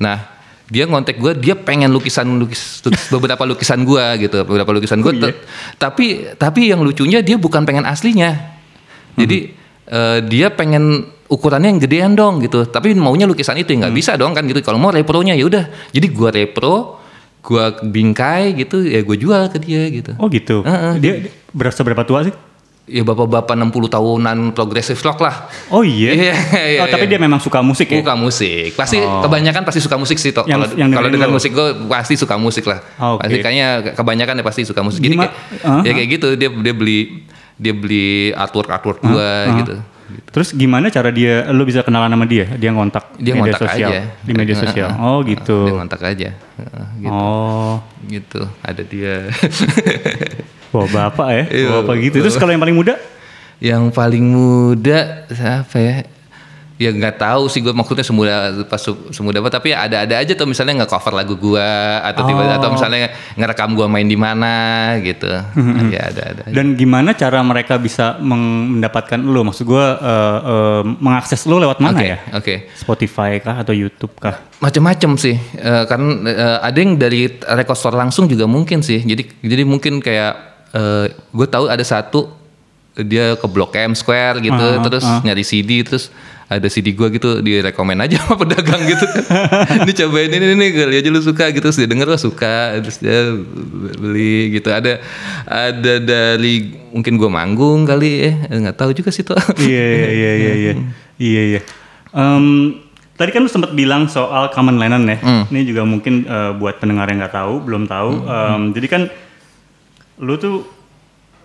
Nah, 0.00 0.40
dia 0.70 0.86
ngontek 0.86 1.18
gua, 1.18 1.34
dia 1.34 1.58
pengen 1.58 1.90
lukisan 1.90 2.30
lukis 2.38 2.80
beberapa 3.10 3.42
lukisan 3.42 3.82
gua 3.82 4.14
gitu, 4.16 4.46
beberapa 4.46 4.70
lukisan 4.70 5.02
gua. 5.02 5.10
Oh, 5.10 5.18
iya? 5.18 5.34
Tapi 5.76 6.06
tapi 6.38 6.70
yang 6.70 6.80
lucunya 6.80 7.20
dia 7.20 7.34
bukan 7.36 7.66
pengen 7.66 7.82
aslinya. 7.82 8.38
Jadi 9.18 9.50
eh, 9.90 10.18
dia 10.30 10.48
pengen 10.54 11.10
ukurannya 11.26 11.74
yang 11.74 11.80
gedean 11.82 12.12
dong 12.14 12.38
gitu. 12.38 12.70
Tapi 12.70 12.94
maunya 12.94 13.26
lukisan 13.26 13.58
itu 13.58 13.74
ya 13.74 13.86
nggak 13.86 13.94
bisa 13.98 14.14
dong 14.14 14.30
kan 14.30 14.46
gitu. 14.46 14.62
Kalau 14.62 14.78
mau 14.78 14.94
repronya 14.94 15.34
ya 15.34 15.42
udah. 15.42 15.90
Jadi 15.90 16.06
gua 16.14 16.30
repro, 16.30 16.99
gua 17.40 17.64
bingkai 17.74 18.52
gitu 18.54 18.80
ya 18.80 19.00
gua 19.00 19.16
jual 19.16 19.42
ke 19.48 19.58
dia 19.58 19.82
gitu. 19.88 20.12
Oh 20.16 20.26
gitu. 20.26 20.60
Heeh. 20.62 20.94
dia 20.98 21.12
berapa 21.50 21.72
seberapa 21.72 22.02
tua 22.02 22.22
sih? 22.22 22.34
Ya 22.84 23.00
bapak-bapak 23.00 23.54
60 23.54 23.70
tahunan 23.86 24.38
progressive 24.50 24.98
rock 24.98 25.22
lah. 25.22 25.46
Oh 25.70 25.86
iya. 25.86 26.10
Iya, 26.10 26.34
iya, 26.66 26.80
oh 26.82 26.86
tapi 26.86 27.06
iya. 27.06 27.14
dia 27.14 27.18
memang 27.18 27.38
suka 27.38 27.62
musik 27.62 27.86
ya? 27.86 28.02
Suka 28.02 28.14
musik. 28.14 28.74
Pasti 28.74 28.98
Oh. 28.98 29.22
kebanyakan 29.22 29.62
pasti 29.62 29.78
suka 29.78 29.94
musik 29.94 30.18
sih 30.18 30.30
toh. 30.30 30.42
Kalau 30.42 30.66
kalau 30.66 31.08
dengan 31.08 31.30
musik 31.30 31.54
gue 31.54 31.68
pasti 31.86 32.18
suka 32.18 32.34
musik 32.34 32.66
lah. 32.66 32.82
Oh, 32.98 33.14
oke. 33.14 33.24
Pasti 33.24 33.36
kayaknya 33.38 33.68
kebanyakan 33.94 34.34
ya 34.36 34.44
pasti 34.44 34.62
suka 34.66 34.82
musik. 34.82 34.98
Jadi 34.98 35.14
Gima- 35.14 35.30
kayak, 35.30 35.62
Ah, 35.62 35.80
ya 35.80 35.90
ah. 35.90 35.94
kayak 35.94 36.08
gitu 36.10 36.28
dia 36.34 36.50
dia 36.50 36.74
beli 36.74 36.98
dia 37.54 37.72
beli 37.72 38.08
artwork 38.32 38.68
artwork 38.68 38.98
gua 39.00 39.22
ah. 39.22 39.54
gitu. 39.56 39.74
Terus 40.30 40.52
gimana 40.52 40.88
cara 40.88 41.10
dia, 41.10 41.46
lu 41.50 41.62
bisa 41.62 41.82
kenalan 41.82 42.10
sama 42.10 42.26
dia? 42.26 42.46
Dia 42.54 42.70
ngontak 42.70 43.16
Dia 43.16 43.34
media 43.34 43.54
ngontak 43.54 43.60
sosial, 43.66 43.90
aja. 43.90 44.00
di 44.22 44.32
media 44.32 44.56
sosial. 44.56 44.88
Oh 44.98 45.18
gitu. 45.22 45.58
Dia 45.66 45.74
ngontak 45.76 46.00
aja. 46.02 46.28
Gitu. 47.00 47.10
Oh, 47.12 47.80
Gitu. 48.06 48.40
Ada 48.62 48.82
dia. 48.84 49.28
bawa 50.72 50.86
bapak 50.86 51.28
ya, 51.34 51.44
Iya, 51.50 51.68
bapak 51.82 51.94
gitu. 51.98 52.16
Terus 52.22 52.38
kalau 52.38 52.54
yang 52.54 52.62
paling 52.62 52.78
muda? 52.78 52.94
yang 53.60 53.92
paling 53.92 54.24
muda 54.24 55.28
siapa 55.28 55.76
ya? 55.76 55.94
Ya 56.80 56.88
nggak 56.90 57.20
tahu 57.20 57.44
sih 57.46 57.60
gue 57.60 57.70
maksudnya 57.70 58.00
semuda 58.00 58.32
pas 58.64 58.80
su- 58.80 59.12
semuda 59.12 59.36
apa 59.36 59.52
tapi 59.52 59.70
ada-ada 59.70 60.16
aja 60.16 60.32
tuh 60.32 60.48
misalnya 60.48 60.80
nggak 60.80 60.88
cover 60.88 61.12
lagu 61.12 61.36
gua 61.36 61.60
atau 62.02 62.24
tiba 62.24 62.40
Oh. 62.40 62.56
atau 62.56 62.72
misalnya 62.72 63.12
ngerekam 63.36 63.76
gua 63.76 63.84
main 63.84 64.08
di 64.08 64.16
mana 64.16 64.52
gitu. 64.98 65.28
Hmm, 65.28 65.92
Ya 65.92 66.08
ada 66.08 66.22
ada. 66.32 66.42
Dan 66.48 66.72
gimana 66.74 67.12
cara 67.12 67.38
mereka 67.42 67.76
bisa 67.76 68.16
mendapatkan 68.18 69.20
lu? 69.20 69.44
Maksud 69.44 69.62
gue 69.62 69.86
mengakses 70.98 71.44
lu 71.44 71.58
lewat 71.58 71.78
mana 71.78 71.94
Oke, 71.94 72.06
ya? 72.06 72.18
Oke. 72.32 72.54
Spotify 72.72 73.36
kah 73.38 73.60
atau 73.60 73.72
YouTube 73.72 74.16
kah? 74.16 74.40
Macem-macem 74.58 75.12
sih, 75.16 75.36
Eh, 75.36 75.84
karena 75.84 76.10
eh, 76.26 76.58
ada 76.62 76.78
yang 76.78 76.96
dari 76.96 77.28
record 77.28 77.76
store 77.76 77.96
langsung 77.98 78.24
juga 78.24 78.44
mungkin 78.46 78.80
sih. 78.80 79.00
Jadi 79.00 79.28
jadi 79.38 79.62
mungkin 79.62 80.00
kayak 80.00 80.32
gue 81.28 81.46
tahu 81.46 81.66
ada 81.66 81.82
satu 81.82 82.30
dia 82.96 83.34
ke 83.34 83.46
Blok 83.46 83.74
M 83.74 83.92
Square 83.92 84.40
gitu, 84.40 84.54
Ah, 84.72 84.80
terus 84.80 85.02
ah. 85.02 85.20
nyari 85.20 85.42
CD, 85.42 85.82
terus 85.82 86.08
ada 86.50 86.66
CD 86.66 86.90
gue 86.98 87.06
gitu 87.14 87.38
direkomen 87.38 88.02
aja 88.02 88.18
sama 88.26 88.42
pedagang 88.42 88.82
gitu 88.82 89.06
kan. 89.06 89.22
ini 89.86 89.92
cobain 89.94 90.34
ini 90.34 90.58
nih 90.58 90.68
kali 90.74 90.94
aja 90.98 91.08
lu 91.14 91.22
suka 91.22 91.54
gitu, 91.54 91.62
terus 91.62 91.78
dia 91.78 91.86
denger 91.86 92.10
wah 92.10 92.18
suka, 92.18 92.74
terus 92.82 92.98
dia 92.98 93.38
beli 94.02 94.58
gitu. 94.58 94.66
Ada 94.74 94.98
ada 95.46 95.92
dari 96.02 96.74
mungkin 96.90 97.14
gue 97.22 97.30
manggung 97.30 97.86
kali 97.86 98.26
ya, 98.26 98.32
nggak 98.50 98.74
tahu 98.74 98.90
juga 98.90 99.14
sih 99.14 99.22
tuh. 99.22 99.38
iya 99.62 99.86
iya 99.94 100.08
iya 100.10 100.32
iya 100.34 100.52
iya 100.58 100.72
iya 101.30 101.42
iya. 101.54 101.60
Tadi 103.20 103.36
kan 103.36 103.44
lu 103.44 103.52
sempat 103.52 103.76
bilang 103.76 104.08
soal 104.10 104.50
common 104.50 104.80
Lennon 104.80 105.06
ya. 105.06 105.22
Hmm. 105.22 105.44
Ini 105.54 105.70
juga 105.70 105.86
mungkin 105.86 106.26
eh, 106.26 106.50
buat 106.56 106.82
pendengar 106.82 107.06
yang 107.12 107.22
nggak 107.22 107.36
tahu, 107.36 107.62
belum 107.62 107.84
tahu. 107.84 108.10
Em, 108.26 108.62
jadi 108.74 108.86
kan 108.88 109.02
lu 110.18 110.34
tuh 110.40 110.79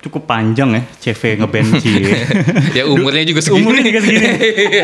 cukup 0.06 0.24
panjang 0.24 0.70
ya 0.72 0.82
CV 1.02 1.22
ngeband 1.41 1.82
Cie. 1.82 2.13
ya 2.72 2.86
umurnya 2.86 3.26
juga 3.26 3.41
segini. 3.41 3.58
Umurnya 3.60 3.84
juga 3.84 4.00
segini. 4.00 4.30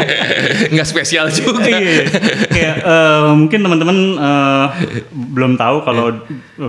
Nggak 0.74 0.88
spesial 0.88 1.30
juga. 1.30 1.62
Iya, 1.62 1.78
iya. 1.80 2.04
kayak 2.48 2.76
eh, 2.82 3.20
mungkin 3.32 3.60
teman-teman 3.60 3.98
eh, 4.18 4.66
belum 5.14 5.54
tahu 5.56 5.76
kalau 5.82 6.06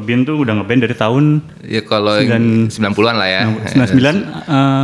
Bin 0.01 0.23
tuh 0.23 0.41
udah 0.41 0.53
ngeband 0.55 0.81
dari 0.83 0.93
tahun 0.93 1.25
Ya 1.62 1.81
kalau 1.83 2.17
Sembilan- 2.17 2.69
90-an 2.93 3.15
lah 3.15 3.29
ya. 3.29 3.43
99 3.45 3.73
eh, 3.73 4.17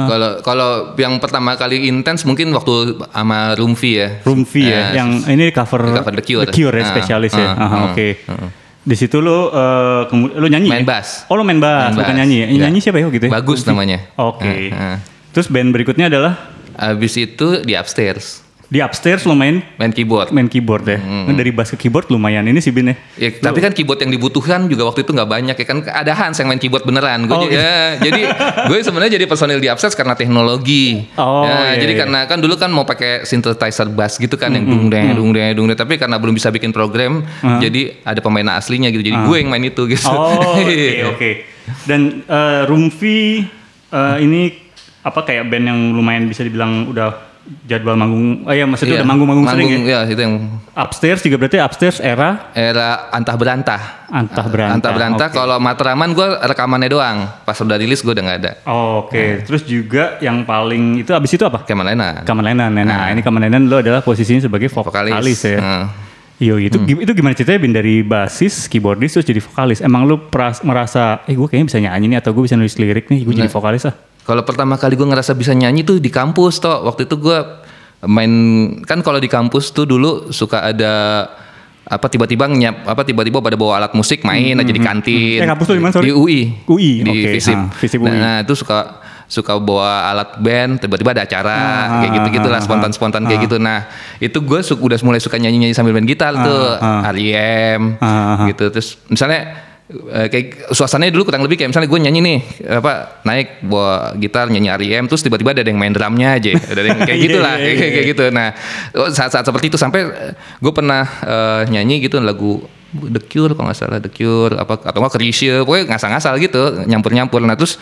Kalau 0.07 0.31
kalau 0.40 0.70
yang 0.94 1.16
pertama 1.18 1.52
kali 1.54 1.85
intens 1.85 2.24
mungkin 2.24 2.48
waktu 2.50 2.74
sama 3.07 3.52
Rumfi 3.52 3.92
ya. 3.94 4.09
Rumfi 4.22 4.62
ya, 4.64 4.94
yang 4.94 5.24
ini 5.24 5.48
cover, 5.50 5.81
cover 5.94 6.12
The 6.14 6.24
Cure. 6.24 6.48
ya, 6.72 6.83
Ah, 6.83 6.88
spesialis 6.88 7.33
ya. 7.33 7.48
ah, 7.48 7.52
Aha, 7.59 7.66
ah, 7.68 7.85
Oke. 7.90 8.09
Di 8.88 8.96
situ 8.96 9.20
lo, 9.20 9.53
eh, 9.53 10.03
kemu- 10.09 10.33
lo 10.33 10.46
nyanyi? 10.48 10.68
Main 10.72 10.83
ya? 10.83 10.88
bass. 10.88 11.29
Oh 11.29 11.37
lo 11.37 11.44
main 11.44 11.61
bass, 11.61 11.92
Main 11.92 12.01
bukan 12.01 12.09
bass. 12.09 12.18
nyanyi 12.18 12.37
ya? 12.40 12.46
Enggak. 12.48 12.64
Nyanyi 12.64 12.79
siapa 12.81 12.98
ya 12.98 13.07
gitu 13.12 13.24
ya? 13.29 13.33
Bagus 13.37 13.61
namanya. 13.68 13.98
Oke. 14.16 14.72
Ah, 14.72 14.96
ah. 14.96 14.96
Terus 15.31 15.46
band 15.46 15.70
berikutnya 15.70 16.09
adalah 16.09 16.33
Abis 16.72 17.18
itu 17.18 17.61
di 17.61 17.74
upstairs 17.74 18.46
di 18.68 18.85
upstairs 18.85 19.24
lo 19.24 19.33
main 19.33 19.64
main 19.74 19.88
keyboard. 19.88 20.28
main 20.28 20.44
keyboard 20.44 20.85
ya. 20.85 21.00
Nah, 21.00 21.33
Dari 21.33 21.48
bass 21.48 21.72
ke 21.72 21.81
keyboard 21.81 22.12
lumayan. 22.12 22.44
Ini 22.44 22.61
si 22.61 22.68
Bin 22.68 22.92
ya. 22.92 22.96
Ya, 23.16 23.33
tapi 23.33 23.59
kan 23.59 23.72
keyboard 23.72 23.96
yang 23.98 24.12
dibutuhkan 24.12 24.68
juga 24.68 24.85
waktu 24.85 25.02
itu 25.02 25.11
nggak 25.11 25.24
banyak 25.24 25.57
ya 25.57 25.64
kan 25.64 25.81
ada 25.83 26.12
Hans 26.12 26.37
yang 26.37 26.52
main 26.52 26.61
keyboard 26.61 26.85
beneran. 26.85 27.24
Gue 27.24 27.33
Oh, 27.33 27.42
gitu. 27.42 27.57
ya, 27.57 27.96
jadi 27.96 28.28
gue 28.68 28.76
sebenarnya 28.78 29.16
jadi 29.16 29.24
personil 29.24 29.57
di 29.57 29.66
Upstairs 29.66 29.96
karena 29.96 30.12
teknologi. 30.12 31.09
Oh, 31.16 31.48
iya, 31.48 31.72
Ya, 31.72 31.81
jadi 31.81 31.92
iya. 31.96 32.00
karena 32.04 32.18
kan 32.24 32.38
dulu 32.38 32.54
kan 32.54 32.68
mau 32.68 32.85
pakai 32.85 33.24
synthesizer 33.24 33.88
bass 33.88 34.20
gitu 34.20 34.37
kan 34.37 34.52
yang 34.52 34.64
dung 34.64 34.92
deng 34.92 35.16
dung 35.16 35.33
deng 35.33 35.57
dung 35.57 35.66
deng 35.66 35.74
tapi 35.74 35.96
karena 35.96 36.20
belum 36.20 36.33
bisa 36.33 36.48
bikin 36.48 36.68
program 36.68 37.24
jadi 37.40 38.04
ada 38.04 38.20
pemain 38.20 38.52
aslinya 38.52 38.92
gitu. 38.92 39.00
Jadi 39.00 39.16
gue 39.16 39.37
yang 39.38 39.48
main 39.48 39.64
itu 39.64 39.88
gitu. 39.88 40.04
Oh, 40.07 40.52
oke 40.61 40.76
oke. 41.16 41.31
Dan 41.85 42.20
eh, 42.22 42.62
Rumfi 42.64 43.40
eh, 43.88 44.16
ini 44.20 44.52
apa 45.00 45.24
kayak 45.24 45.48
band 45.48 45.64
yang 45.64 45.81
lumayan 45.92 46.28
bisa 46.28 46.44
dibilang 46.44 46.85
udah 46.85 47.27
jadwal 47.64 47.94
manggung. 47.94 48.44
Oh 48.44 48.52
iya, 48.52 48.64
maksudnya 48.64 48.94
Iya, 48.94 49.00
udah 49.00 49.08
manggung-manggung 49.08 49.46
sering 49.46 49.68
ya. 49.68 49.78
Iya, 49.80 49.98
itu 50.08 50.20
yang 50.20 50.34
Upstairs 50.70 51.20
juga 51.20 51.37
berarti 51.37 51.58
upstairs 51.58 51.98
era 51.98 52.52
era 52.52 53.11
antah 53.11 53.34
berantah. 53.34 53.80
antah 54.06 54.46
berantah. 54.46 54.76
Antah 54.78 54.92
berantah. 54.92 55.28
Oke. 55.28 55.37
Kalau 55.37 55.56
Matraman 55.58 56.12
gue 56.12 56.28
rekamannya 56.38 56.88
doang. 56.88 57.18
Pas 57.42 57.56
udah 57.56 57.74
rilis 57.74 57.98
gue 57.98 58.11
udah 58.11 58.24
nggak 58.24 58.38
ada. 58.40 58.52
Oh, 58.64 59.02
Oke, 59.02 59.42
terus 59.42 59.64
juga 59.64 60.16
yang 60.18 60.44
paling 60.44 61.02
itu 61.02 61.11
abis 61.11 61.34
itu 61.34 61.42
apa? 61.42 61.66
Kayak 61.66 61.78
mana? 61.82 62.22
Kamen 62.22 62.44
Lennon. 62.44 62.72
Nah, 62.78 63.11
ini 63.11 63.20
Kamen 63.20 63.42
Lennon 63.42 63.66
lo 63.66 63.76
adalah 63.78 64.00
posisinya 64.00 64.38
sebagai 64.40 64.70
vokalis, 64.70 65.11
Vokalis. 65.11 65.40
ya. 65.42 65.58
Heeh. 65.58 65.84
Iya, 66.38 66.54
itu 66.62 66.78
itu 66.87 67.11
gimana 67.11 67.34
ceritanya 67.34 67.58
Bin 67.58 67.74
dari 67.74 68.06
basis, 68.06 68.70
keyboardis 68.70 69.11
terus 69.12 69.26
jadi 69.26 69.42
vokalis? 69.42 69.82
Emang 69.82 70.06
lu 70.06 70.30
peras- 70.30 70.62
merasa, 70.62 71.26
eh 71.26 71.34
gue 71.34 71.44
kayaknya 71.44 71.66
bisa 71.66 71.78
nyanyi 71.82 72.14
nih 72.14 72.18
atau 72.22 72.30
gue 72.30 72.46
bisa 72.46 72.54
nulis 72.54 72.78
lirik 72.78 73.11
nih, 73.11 73.26
gue 73.26 73.34
jadi 73.34 73.50
vokalis 73.50 73.90
ah? 73.90 73.94
Kalau 74.28 74.44
pertama 74.44 74.76
kali 74.76 74.92
gue 74.92 75.08
ngerasa 75.08 75.32
bisa 75.32 75.56
nyanyi 75.56 75.80
tuh 75.80 75.96
di 75.96 76.12
kampus 76.12 76.60
toh. 76.60 76.84
Waktu 76.84 77.08
itu 77.08 77.16
gue 77.16 77.38
main 78.04 78.32
kan 78.84 79.00
kalau 79.00 79.16
di 79.16 79.26
kampus 79.26 79.72
tuh 79.72 79.82
dulu 79.82 80.28
suka 80.30 80.62
ada 80.62 81.24
apa 81.82 82.04
tiba-tiba 82.06 82.44
nyap 82.44 82.84
apa 82.84 83.00
tiba-tiba 83.00 83.40
pada 83.40 83.56
bawa 83.56 83.80
alat 83.80 83.96
musik 83.96 84.20
main 84.22 84.52
aja 84.52 84.68
di 84.68 84.76
kantin. 84.78 85.40
Eh, 85.40 85.48
kampus 85.48 85.66
lu 85.66 85.74
di 85.74 85.82
mana, 85.82 85.92
sorry? 85.96 86.04
Di 86.04 86.12
UI. 86.12 86.40
UI, 86.68 86.90
Di 87.00 87.08
oke. 87.08 87.28
Visip. 87.32 87.56
Ah, 87.56 87.72
Visip 87.72 87.98
UI. 87.98 88.12
Nah, 88.12 88.44
itu 88.44 88.52
suka 88.52 89.00
suka 89.24 89.56
bawa 89.56 90.08
alat 90.08 90.36
band 90.36 90.76
tiba-tiba 90.78 91.12
ada 91.12 91.24
acara 91.24 91.56
Ah, 91.56 91.84
kayak 92.00 92.12
gitu 92.12 92.28
gitulah 92.36 92.60
ah, 92.60 92.64
spontan-spontan 92.64 93.24
kayak 93.24 93.48
gitu. 93.48 93.56
Nah, 93.56 93.88
itu 94.20 94.36
gue 94.38 94.60
su- 94.60 94.76
udah 94.76 95.00
mulai 95.00 95.20
suka 95.20 95.40
nyanyi-nyanyi 95.40 95.72
sambil 95.72 95.96
main 95.96 96.04
gitar 96.04 96.36
tuh. 96.36 96.76
ah. 96.76 97.08
R.E.M. 97.08 97.96
Ah, 97.98 98.04
ah. 98.04 98.46
gitu. 98.46 98.68
Terus 98.68 99.00
misalnya 99.08 99.67
eh, 99.88 100.29
kayak 100.29 100.72
suasananya 100.72 101.12
dulu 101.16 101.33
kurang 101.33 101.44
lebih 101.44 101.57
kayak 101.57 101.72
misalnya 101.72 101.88
gue 101.88 102.01
nyanyi 102.01 102.20
nih 102.20 102.38
apa 102.77 103.22
naik 103.24 103.64
bawa 103.64 104.12
gitar 104.20 104.53
nyanyi 104.53 104.68
R.E.M. 104.77 105.05
terus 105.09 105.24
tiba-tiba 105.24 105.57
ada 105.57 105.64
yang 105.64 105.81
main 105.81 105.92
drumnya 105.92 106.37
aja 106.37 106.53
ada 106.55 106.81
yang 106.85 107.01
kayak 107.03 107.18
Iya, 107.22 107.24
gitulah 107.24 107.55
iya, 107.57 107.64
kayak, 107.72 107.79
iya, 107.81 107.88
kayak 107.90 108.07
gitu 108.12 108.24
nah 108.31 108.48
saat-saat 109.12 109.44
seperti 109.48 109.72
itu 109.72 109.79
sampai 109.81 110.01
gue 110.61 110.72
pernah 110.72 111.09
eh, 111.24 111.62
nyanyi 111.72 112.05
gitu 112.05 112.20
lagu 112.20 112.61
The 112.88 113.20
Cure 113.20 113.53
kalau 113.53 113.68
nggak 113.68 113.79
salah 113.79 114.01
The 114.01 114.12
Cure 114.12 114.57
apa 114.57 114.81
atau 114.81 114.98
nggak 115.01 115.12
Krisye 115.12 115.61
pokoknya 115.64 115.92
ngasal-ngasal 115.92 116.40
gitu 116.40 116.88
nyampur-nyampur 116.88 117.44
nah 117.44 117.57
terus 117.57 117.77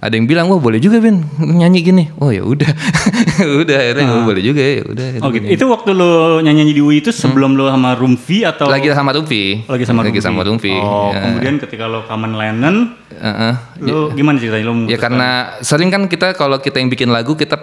ada 0.00 0.10
yang 0.10 0.24
bilang 0.24 0.48
wah 0.48 0.56
boleh 0.56 0.76
juga 0.76 0.96
Ben 0.96 1.20
nyanyi 1.38 1.80
gini 1.82 2.04
oh 2.16 2.28
ya 2.28 2.40
udah 2.40 2.66
udah 3.60 3.76
akhirnya 3.76 4.04
oh, 4.10 4.24
boleh 4.24 4.40
juga 4.40 4.58
ya 4.58 4.80
udah 4.82 5.06
Oh 5.20 5.28
gitu. 5.28 5.44
Itu 5.46 5.64
waktu 5.68 5.90
lu 5.92 6.10
nyanyi 6.40 6.72
di 6.72 6.80
UI 6.80 6.98
itu 6.98 7.10
sebelum 7.10 7.52
lu 7.52 7.68
sama 7.68 7.92
Rumfi 7.92 8.42
atau 8.42 8.64
lagi 8.66 8.88
sama 8.88 9.12
Rumfi 9.12 9.68
lagi 9.68 9.84
sama 9.84 10.00
lagi 10.00 10.16
Rumfi? 10.16 10.24
sama 10.24 10.40
Rumfi 10.42 10.72
Oh, 10.74 11.12
Ya. 11.12 11.20
kemudian 11.22 11.54
ketika 11.58 11.84
lu 11.84 12.00
Kamen 12.02 12.32
Lennon, 12.32 12.96
Heeh. 13.12 13.52
lu 13.82 14.10
gimana 14.12 14.40
ceritanya 14.40 14.64
lu? 14.64 14.72
Ya 14.86 14.96
karena 14.96 15.28
sering 15.60 15.88
kan 15.88 16.06
kita 16.06 16.32
kalau 16.32 16.56
kita 16.56 16.78
yang 16.78 16.88
bikin 16.88 17.08
lagu 17.08 17.36
kita 17.36 17.60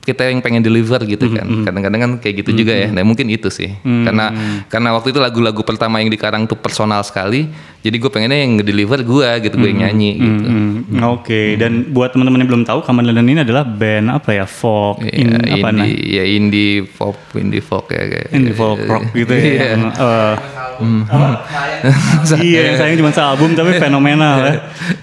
kita 0.00 0.24
yang 0.24 0.40
pengen 0.40 0.64
deliver 0.64 0.96
gitu 1.04 1.28
Hmm, 1.28 1.36
kan. 1.36 1.46
Kadang-kadang 1.60 2.00
kan 2.00 2.12
kayak 2.18 2.40
gitu 2.40 2.56
juga 2.56 2.72
ya. 2.72 2.88
Nah, 2.88 3.04
mungkin 3.04 3.28
itu 3.28 3.52
sih. 3.52 3.68
Karena 3.84 4.32
karena 4.66 4.96
waktu 4.96 5.12
itu 5.12 5.20
lagu-lagu 5.20 5.60
pertama 5.60 6.00
yang 6.00 6.08
dikarang 6.08 6.48
tuh 6.48 6.56
personal 6.56 7.04
sekali. 7.04 7.52
Jadi 7.80 7.96
gue 7.96 8.10
pengennya 8.12 8.38
yang 8.44 8.60
ngedeliver 8.60 9.00
gue 9.00 9.28
gitu, 9.40 9.56
gue 9.56 9.72
yang 9.72 9.88
nyanyi 9.88 10.20
gitu. 10.20 10.46
Hmm, 10.52 11.00
Oke, 11.16 11.56
dan 11.56 11.88
buat 11.88 12.12
teman-teman 12.12 12.44
yang 12.44 12.50
belum 12.52 12.64
tahu, 12.68 12.84
Kameleon 12.84 13.24
ini 13.24 13.40
adalah 13.40 13.64
band 13.64 14.20
apa 14.20 14.36
ya? 14.36 14.44
Folk, 14.44 15.00
in, 15.00 15.32
Ya, 15.32 15.56
apa 15.56 15.72
nah? 15.72 15.88
indie, 15.88 16.20
ya 16.20 16.24
indie 16.28 16.84
pop, 16.84 17.16
indie 17.40 17.64
folk 17.64 17.88
ya 17.88 18.04
kayak. 18.04 18.28
Indie 18.36 18.52
folk 18.52 18.84
rock 18.84 19.08
gitu 19.24 19.32
ya. 19.32 19.40
Iya. 19.40 19.64
yang, 19.72 19.82
eh, 19.96 20.34
apa? 21.08 21.28
iya, 22.44 22.60
yang 22.68 22.76
sayang 22.76 22.96
cuma 23.00 23.12
sealbum 23.16 23.56
tapi 23.56 23.80
fenomenal 23.80 24.34
ya. 24.44 24.52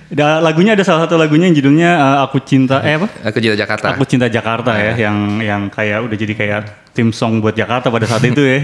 Da, 0.08 0.40
lagunya 0.40 0.78
ada 0.78 0.86
salah 0.86 1.04
satu 1.10 1.18
lagunya 1.18 1.50
yang 1.50 1.58
judulnya 1.58 1.90
eh, 1.98 2.18
Aku 2.30 2.46
Cinta 2.46 2.86
eh 2.86 3.02
apa? 3.02 3.10
Aku 3.26 3.42
jadi 3.42 3.58
Jakarta. 3.58 3.98
Aku 3.98 4.06
Cinta 4.06 4.30
Jakarta 4.30 4.78
ya, 4.78 4.94
yang 5.10 5.42
yang 5.42 5.62
kayak 5.74 6.06
udah 6.06 6.18
jadi 6.18 6.34
kayak 6.38 6.94
tim 6.94 7.10
song 7.10 7.42
buat 7.42 7.58
Jakarta 7.58 7.90
pada 7.90 8.06
saat 8.06 8.22
itu 8.22 8.42
ya. 8.46 8.62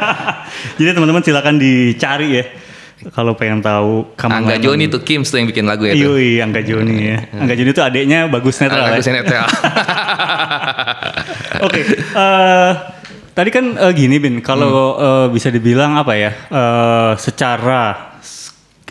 jadi 0.80 0.96
teman-teman 0.96 1.20
silakan 1.20 1.60
dicari 1.60 2.40
ya. 2.40 2.44
Kalau 3.06 3.34
pengen 3.34 3.60
tahu 3.60 4.02
Angga 4.18 4.58
Kameleon. 4.58 4.60
Joni 4.62 4.84
tuh 4.88 5.00
Kims 5.00 5.28
tuh 5.28 5.38
yang 5.38 5.46
bikin 5.46 5.62
lagu 5.62 5.86
itu. 5.86 6.10
Yui, 6.10 6.40
Angga 6.40 6.58
Joni 6.58 7.06
ya. 7.06 7.18
Angga 7.38 7.54
Joni 7.54 7.70
itu 7.70 7.78
adiknya 7.78 8.26
bagus 8.26 8.58
netral 8.58 8.90
ya. 8.90 8.98
netral. 9.14 9.46
Oke, 11.66 11.80
eh, 11.86 12.70
tadi 13.30 13.48
kan 13.48 13.64
eh, 13.78 13.92
gini 13.94 14.16
Bin, 14.18 14.40
kalau 14.40 14.96
eh, 14.96 15.26
bisa 15.30 15.48
dibilang 15.48 15.96
apa 15.96 16.12
ya, 16.14 16.30
eh, 16.34 17.10
secara 17.16 18.10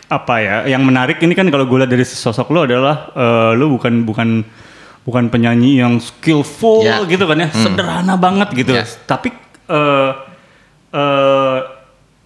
apa 0.06 0.34
ya, 0.38 0.56
yang 0.64 0.80
menarik 0.80 1.18
ini 1.18 1.34
kan 1.34 1.44
kalau 1.50 1.66
gue 1.66 1.76
lihat 1.76 1.90
dari 1.90 2.02
sosok 2.02 2.46
lo 2.50 2.64
adalah 2.64 3.10
eh, 3.12 3.50
lo 3.54 3.68
bukan 3.68 4.02
bukan 4.02 4.28
bukan 5.02 5.24
penyanyi 5.28 5.78
yang 5.78 5.98
skillful 5.98 6.82
Ya. 6.82 7.02
gitu 7.04 7.26
kan 7.26 7.36
ya, 7.38 7.48
sederhana 7.52 8.14
banget 8.16 8.48
gitu. 8.54 8.72
Ya. 8.74 8.82
Tapi 9.04 9.28
eh 9.66 10.10
eh, 10.90 11.58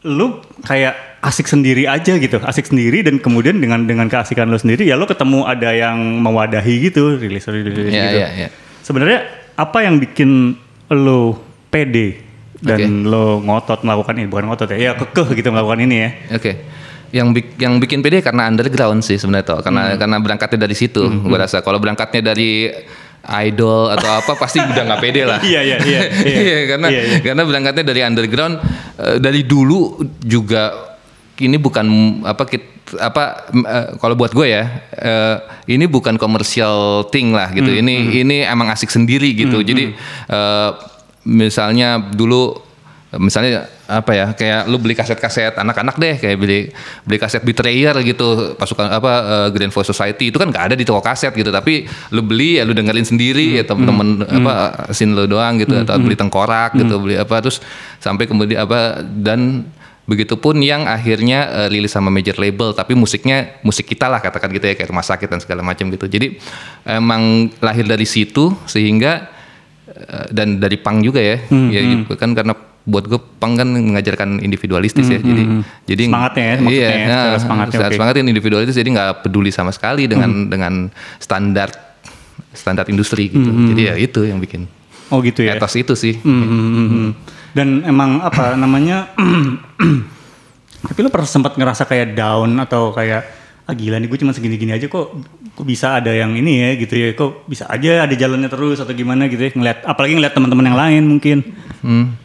lu 0.07 0.39
kayak 0.63 1.10
asik 1.21 1.45
sendiri 1.45 1.85
aja 1.85 2.17
gitu, 2.17 2.41
asik 2.41 2.65
sendiri 2.67 3.01
dan 3.01 3.17
kemudian 3.17 3.57
dengan 3.57 3.85
dengan 3.85 4.09
keasikan 4.09 4.49
lo 4.49 4.57
sendiri 4.57 4.85
ya 4.85 4.97
lo 4.97 5.05
ketemu 5.05 5.45
ada 5.45 5.69
yang 5.71 5.97
mewadahi 6.19 6.89
gitu, 6.89 7.17
rilis 7.17 7.45
rilis 7.45 7.71
rilis 7.71 7.93
Iya, 7.93 8.03
gitu. 8.03 8.17
iya, 8.17 8.29
iya. 8.35 8.49
Sebenarnya 8.81 9.19
apa 9.55 9.85
yang 9.85 10.01
bikin 10.01 10.57
lo 10.91 11.37
pede 11.69 12.25
dan 12.57 13.05
lo 13.05 13.39
ngotot 13.39 13.85
melakukan 13.85 14.17
ini 14.17 14.27
bukan 14.27 14.45
ngotot 14.47 14.69
ya, 14.73 14.79
ya 14.81 14.93
kekeh 14.95 15.29
gitu 15.35 15.49
melakukan 15.49 15.81
ini 15.81 15.97
ya. 15.99 16.11
Oke. 16.35 16.53
Yang 17.11 17.29
bik- 17.37 17.57
yang 17.59 17.75
bikin 17.77 18.01
pede 18.01 18.21
karena 18.21 18.47
underground 18.47 19.01
sih 19.01 19.17
sebenarnya 19.17 19.45
toh. 19.45 19.61
Karena 19.61 19.93
Hmm. 19.93 19.99
karena 19.99 20.17
berangkatnya 20.19 20.59
dari 20.63 20.73
situ. 20.75 21.05
Gua 21.21 21.45
rasa 21.45 21.61
kalau 21.61 21.77
berangkatnya 21.77 22.33
dari 22.33 22.73
idol 23.21 23.93
atau 23.93 24.11
apa 24.17 24.33
pasti 24.35 24.57
udah 24.59 24.83
nggak 24.89 25.01
pede 25.01 25.23
lah. 25.29 25.41
Iya, 25.45 25.61
iya, 25.61 25.77
iya, 25.85 26.01
iya. 26.25 26.41
Iya, 26.49 26.59
karena 26.67 26.87
Iya, 26.89 27.03
iya. 27.05 27.19
karena 27.21 27.43
berangkatnya 27.45 27.85
dari 27.85 28.01
underground 28.01 28.55
eh, 28.97 29.17
dari 29.21 29.45
dulu 29.45 29.81
juga 30.19 30.90
ini 31.41 31.57
bukan 31.57 31.87
apa 32.23 32.45
kit- 32.45 32.69
apa 32.99 33.49
eh, 33.55 33.87
kalau 33.99 34.15
buat 34.19 34.35
gue 34.35 34.47
ya 34.51 34.65
eh, 34.93 35.37
ini 35.71 35.87
bukan 35.87 36.19
komersial 36.19 37.07
thing 37.09 37.31
lah 37.33 37.51
gitu. 37.55 37.71
Hmm, 37.71 37.81
ini 37.83 37.95
ini 38.21 38.37
emang 38.45 38.69
asik 38.71 38.91
sendiri 38.91 39.33
gitu. 39.35 39.63
Jadi 39.63 39.95
eh, 40.29 40.71
misalnya 41.25 42.01
dulu 42.01 42.69
misalnya 43.11 43.67
apa 43.91 44.15
ya 44.15 44.27
kayak 44.39 44.71
lu 44.71 44.79
beli 44.79 44.95
kaset-kaset 44.95 45.59
anak-anak 45.59 45.99
deh 45.99 46.15
kayak 46.15 46.39
beli 46.39 46.71
beli 47.03 47.19
kaset 47.19 47.43
Betrayer 47.43 47.91
gitu 48.07 48.55
pasukan 48.55 48.87
apa 48.87 49.13
eh, 49.23 49.49
Grand 49.51 49.75
Voice 49.75 49.91
Society 49.91 50.31
itu 50.31 50.39
kan 50.39 50.47
nggak 50.51 50.71
ada 50.71 50.75
di 50.79 50.87
toko 50.87 51.03
kaset 51.03 51.35
gitu. 51.35 51.51
Tapi 51.51 51.87
lu 52.15 52.23
beli 52.23 52.59
ya 52.59 52.67
lu 52.67 52.71
dengerin 52.71 53.03
sendiri 53.07 53.59
ya 53.59 53.67
temen-temen 53.67 54.27
apa 54.31 54.87
sin 54.95 55.15
lu 55.15 55.27
doang 55.27 55.59
gitu 55.59 55.75
atau 55.75 55.99
beli 55.99 56.15
tengkorak 56.15 56.79
gitu 56.79 57.03
beli 57.03 57.19
apa 57.19 57.39
terus 57.43 57.59
sampai 57.99 58.31
kemudian 58.31 58.63
apa 58.63 59.03
dan 59.03 59.67
Begitupun 60.05 60.59
yang 60.59 60.85
akhirnya 60.85 61.65
eh, 61.65 61.69
rilis 61.71 61.91
sama 61.91 62.11
major 62.11 62.35
label, 62.35 62.75
tapi 62.75 62.93
musiknya 62.95 63.61
musik 63.63 63.87
kita 63.87 64.11
lah 64.11 64.19
katakan 64.19 64.51
gitu 64.51 64.67
ya 64.67 64.75
kayak 64.75 64.91
rumah 64.91 65.05
sakit 65.05 65.29
dan 65.29 65.39
segala 65.39 65.63
macam 65.63 65.87
gitu. 65.87 66.07
Jadi 66.07 66.35
emang 66.83 67.47
lahir 67.59 67.87
dari 67.87 68.03
situ 68.05 68.51
sehingga 68.67 69.31
eh, 69.87 70.27
dan 70.31 70.59
dari 70.59 70.77
punk 70.77 71.03
juga 71.03 71.23
ya, 71.23 71.39
Hmm, 71.47 71.71
ya 71.71 71.81
gitu 71.81 72.15
kan 72.15 72.35
karena 72.35 72.53
buat 72.81 73.07
gue 73.07 73.21
punk 73.39 73.55
kan 73.61 73.69
mengajarkan 73.71 74.41
individualistis 74.41 75.05
ya, 75.07 75.21
jadi 75.21 75.43
jadi 75.85 76.03
Hmm, 76.09 76.11
Semangatnya 76.11 76.43
ya, 76.43 76.55
maksudnya 76.57 76.75
iya, 76.75 76.89
ya, 76.91 77.07
nah, 77.07 77.39
semangatnya, 77.39 77.79
oke. 77.79 77.95
semangatnya 77.95 78.23
individualistis 78.27 78.75
jadi 78.75 78.89
nggak 78.91 79.11
peduli 79.23 79.51
sama 79.53 79.71
sekali 79.71 80.09
dengan 80.09 80.49
dengan 80.49 80.89
standar 81.21 81.71
standar 82.51 82.89
industri 82.91 83.31
gitu. 83.31 83.47
Hmm, 83.47 83.69
Jadi 83.71 83.83
ya 83.85 83.95
itu 83.95 84.27
yang 84.27 84.43
bikin 84.43 84.67
Oh 85.11 85.23
gitu 85.23 85.43
ya. 85.43 85.55
etos 85.55 85.75
itu 85.75 85.95
sih. 85.95 86.19
Hmm, 86.19 86.43
hmm, 86.43 86.51
hmm, 86.51 86.89
hmm. 86.89 87.11
Dan 87.51 87.83
emang 87.83 88.23
apa 88.23 88.55
namanya? 88.55 89.11
tapi 90.89 90.99
lo 91.05 91.13
pernah 91.13 91.29
sempat 91.29 91.55
ngerasa 91.61 91.85
kayak 91.85 92.17
down 92.17 92.57
atau 92.57 92.91
kayak 92.97 93.23
ah 93.69 93.75
gila 93.77 94.01
nih 94.03 94.09
gue 94.11 94.19
cuma 94.19 94.35
segini-gini 94.35 94.75
aja 94.75 94.91
kok 94.91 95.15
kok 95.55 95.67
bisa 95.69 96.01
ada 96.03 96.11
yang 96.11 96.35
ini 96.35 96.59
ya 96.59 96.71
gitu 96.75 96.95
ya 96.99 97.15
kok 97.15 97.47
bisa 97.47 97.71
aja 97.71 98.03
ada 98.03 98.15
jalannya 98.17 98.51
terus 98.51 98.83
atau 98.83 98.91
gimana 98.91 99.31
gitu 99.31 99.39
ya 99.47 99.55
ngeliat 99.55 99.87
apalagi 99.87 100.19
ngeliat 100.19 100.35
teman-teman 100.35 100.67
yang 100.67 100.79
lain 100.81 101.03
mungkin 101.07 101.39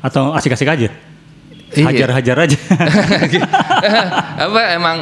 atau 0.01 0.33
asik-asik 0.33 0.67
aja. 0.67 0.89
Hajar-hajar 1.73 2.37
aja 2.45 2.57
apa 4.45 4.61
emang 4.75 4.97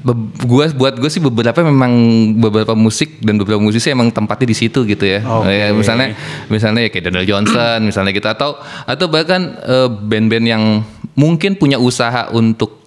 be- 0.00 0.30
gua 0.46 0.70
buat 0.72 0.94
gue 0.96 1.10
sih 1.10 1.20
beberapa 1.20 1.60
memang 1.60 1.92
beberapa 2.38 2.72
musik 2.72 3.20
dan 3.20 3.36
beberapa 3.36 3.60
musisi 3.60 3.92
emang 3.92 4.08
tempatnya 4.08 4.48
di 4.48 4.56
situ 4.56 4.86
gitu 4.86 5.04
ya. 5.04 5.20
Oke. 5.20 5.52
Ya, 5.52 5.68
misalnya 5.74 6.16
misalnya 6.48 6.80
ya 6.86 6.88
kayak 6.88 7.04
Daniel 7.10 7.26
Johnson 7.28 7.78
misalnya 7.84 8.12
gitu 8.14 8.28
atau 8.30 8.56
atau 8.86 9.06
bahkan 9.10 9.58
eh, 9.60 9.88
band-band 9.90 10.46
yang 10.46 10.62
mungkin 11.18 11.58
punya 11.58 11.76
usaha 11.76 12.32
untuk 12.32 12.80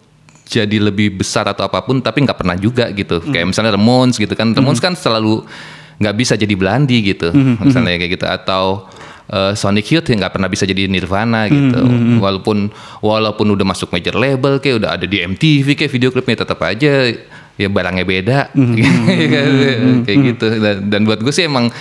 jadi 0.46 0.78
lebih 0.78 1.22
besar 1.22 1.50
atau 1.50 1.66
apa 1.66 1.82
pun 1.82 2.02
tapi 2.02 2.22
nggak 2.22 2.38
pernah 2.38 2.58
juga 2.58 2.90
gitu. 2.94 3.22
Kayak 3.22 3.54
misalnya 3.54 3.74
Ramones 3.78 4.18
gitu 4.18 4.34
kan. 4.34 4.54
Ramones 4.54 4.82
kan 4.82 4.94
selalu 4.94 5.46
nggak 6.02 6.16
bisa 6.16 6.34
jadi 6.38 6.54
Blandi 6.58 7.02
gitu. 7.06 7.30
Misalnya 7.62 7.98
kayak 7.98 8.12
gitu 8.18 8.26
atau 8.26 8.64
eh, 9.30 9.54
Sonic 9.58 9.88
Youth 9.94 10.08
yang 10.12 10.22
nggak 10.26 10.34
pernah 10.38 10.50
bisa 10.50 10.68
jadi 10.68 10.90
Nirvana 10.90 11.48
gitu. 11.50 11.82
Walaupun 12.22 12.70
walaupun 13.02 13.48
udah 13.54 13.66
masuk 13.66 13.94
major 13.94 14.16
label 14.18 14.60
kayak 14.60 14.84
udah 14.84 14.90
ada 14.98 15.06
di 15.06 15.22
MTV 15.22 15.78
kayak 15.78 15.92
video 15.92 16.10
klipnya 16.14 16.46
tetap 16.46 16.60
aja 16.66 17.14
ya 17.56 17.72
barangnya 17.72 18.04
beda 18.04 18.40
kayak 20.06 20.18
gitu. 20.36 20.48
Dan, 20.60 20.76
dan 20.92 21.02
buat 21.08 21.24
gue 21.24 21.32
sih 21.32 21.48
emang 21.48 21.72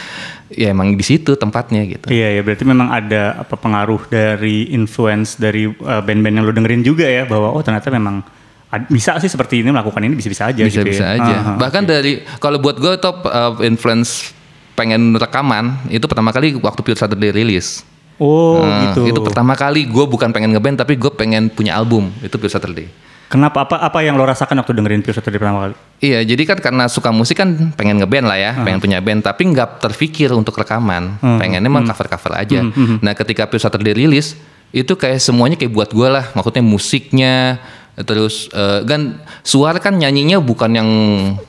ya 0.52 0.70
emang 0.70 0.94
di 0.94 1.04
situ 1.04 1.34
tempatnya 1.34 1.82
gitu. 1.88 2.06
Iya 2.12 2.38
ya 2.38 2.40
berarti 2.46 2.64
memang 2.64 2.88
ada 2.94 3.42
apa 3.42 3.54
pengaruh 3.58 4.06
dari 4.06 4.70
influence 4.70 5.34
dari 5.40 5.66
uh, 5.66 6.02
band-band 6.04 6.34
yang 6.40 6.44
lo 6.46 6.52
dengerin 6.54 6.82
juga 6.86 7.06
ya 7.08 7.26
bahwa 7.26 7.50
oh 7.50 7.62
ternyata 7.64 7.90
memang 7.90 8.22
bisa 8.90 9.14
sih 9.22 9.30
seperti 9.30 9.62
ini 9.62 9.70
melakukan 9.70 10.02
ini 10.02 10.18
bisa-bisa 10.18 10.50
aja 10.50 10.66
bisa 10.66 10.82
gitu 10.82 10.90
bisa 10.90 11.06
ya. 11.14 11.22
aja. 11.22 11.34
Aha, 11.38 11.52
Bahkan 11.62 11.82
dari 11.86 12.26
kalau 12.42 12.58
buat 12.58 12.78
gue 12.78 12.98
top 12.98 13.22
uh, 13.26 13.54
influence 13.62 14.34
pengen 14.74 15.14
rekaman 15.14 15.88
itu 15.90 16.04
pertama 16.06 16.34
kali 16.34 16.58
waktu 16.58 16.80
Pure 16.82 16.98
Saturday 16.98 17.30
rilis. 17.30 17.86
Oh 18.18 18.62
Nah, 18.62 18.90
gitu. 18.90 19.10
Itu 19.10 19.20
pertama 19.26 19.58
kali 19.58 19.86
gue 19.90 20.04
bukan 20.06 20.30
pengen 20.30 20.54
ngeband 20.54 20.82
tapi 20.82 20.94
gue 20.94 21.10
pengen 21.10 21.50
punya 21.50 21.74
album 21.74 22.14
itu 22.22 22.34
Pure 22.36 22.52
Saturday. 22.52 22.86
Kenapa 23.24 23.66
apa 23.66 23.82
apa 23.82 23.98
yang 24.04 24.14
lo 24.14 24.22
rasakan 24.22 24.62
waktu 24.62 24.78
dengerin 24.78 25.02
Pure 25.02 25.16
Saturday 25.18 25.40
pertama 25.42 25.66
kali? 25.66 25.74
Iya, 25.98 26.22
jadi 26.22 26.42
kan 26.44 26.58
karena 26.60 26.84
suka 26.86 27.10
musik 27.10 27.40
kan 27.40 27.74
pengen 27.74 27.98
ngeband 27.98 28.30
lah 28.30 28.38
ya, 28.38 28.52
pengen 28.62 28.78
punya 28.78 29.02
band, 29.02 29.26
tapi 29.26 29.48
nggak 29.50 29.82
terpikir 29.82 30.30
untuk 30.30 30.54
rekaman, 30.54 31.18
pengennya 31.18 31.66
emang 31.66 31.82
cover-cover 31.88 32.30
aja. 32.36 32.62
Nah, 33.02 33.16
ketika 33.16 33.48
Pure 33.50 33.58
Saturday 33.58 33.96
rilis, 33.96 34.38
itu 34.70 34.92
kayak 34.94 35.18
semuanya 35.18 35.56
kayak 35.58 35.72
buat 35.72 35.90
gue 35.90 36.08
lah, 36.10 36.30
maksudnya 36.36 36.62
musiknya, 36.62 37.58
terus 37.96 38.50
eh, 38.50 38.82
kan 38.82 39.16
suara 39.40 39.78
kan 39.78 39.94
nyanyinya 39.94 40.38
bukan 40.38 40.70
yang 40.72 40.90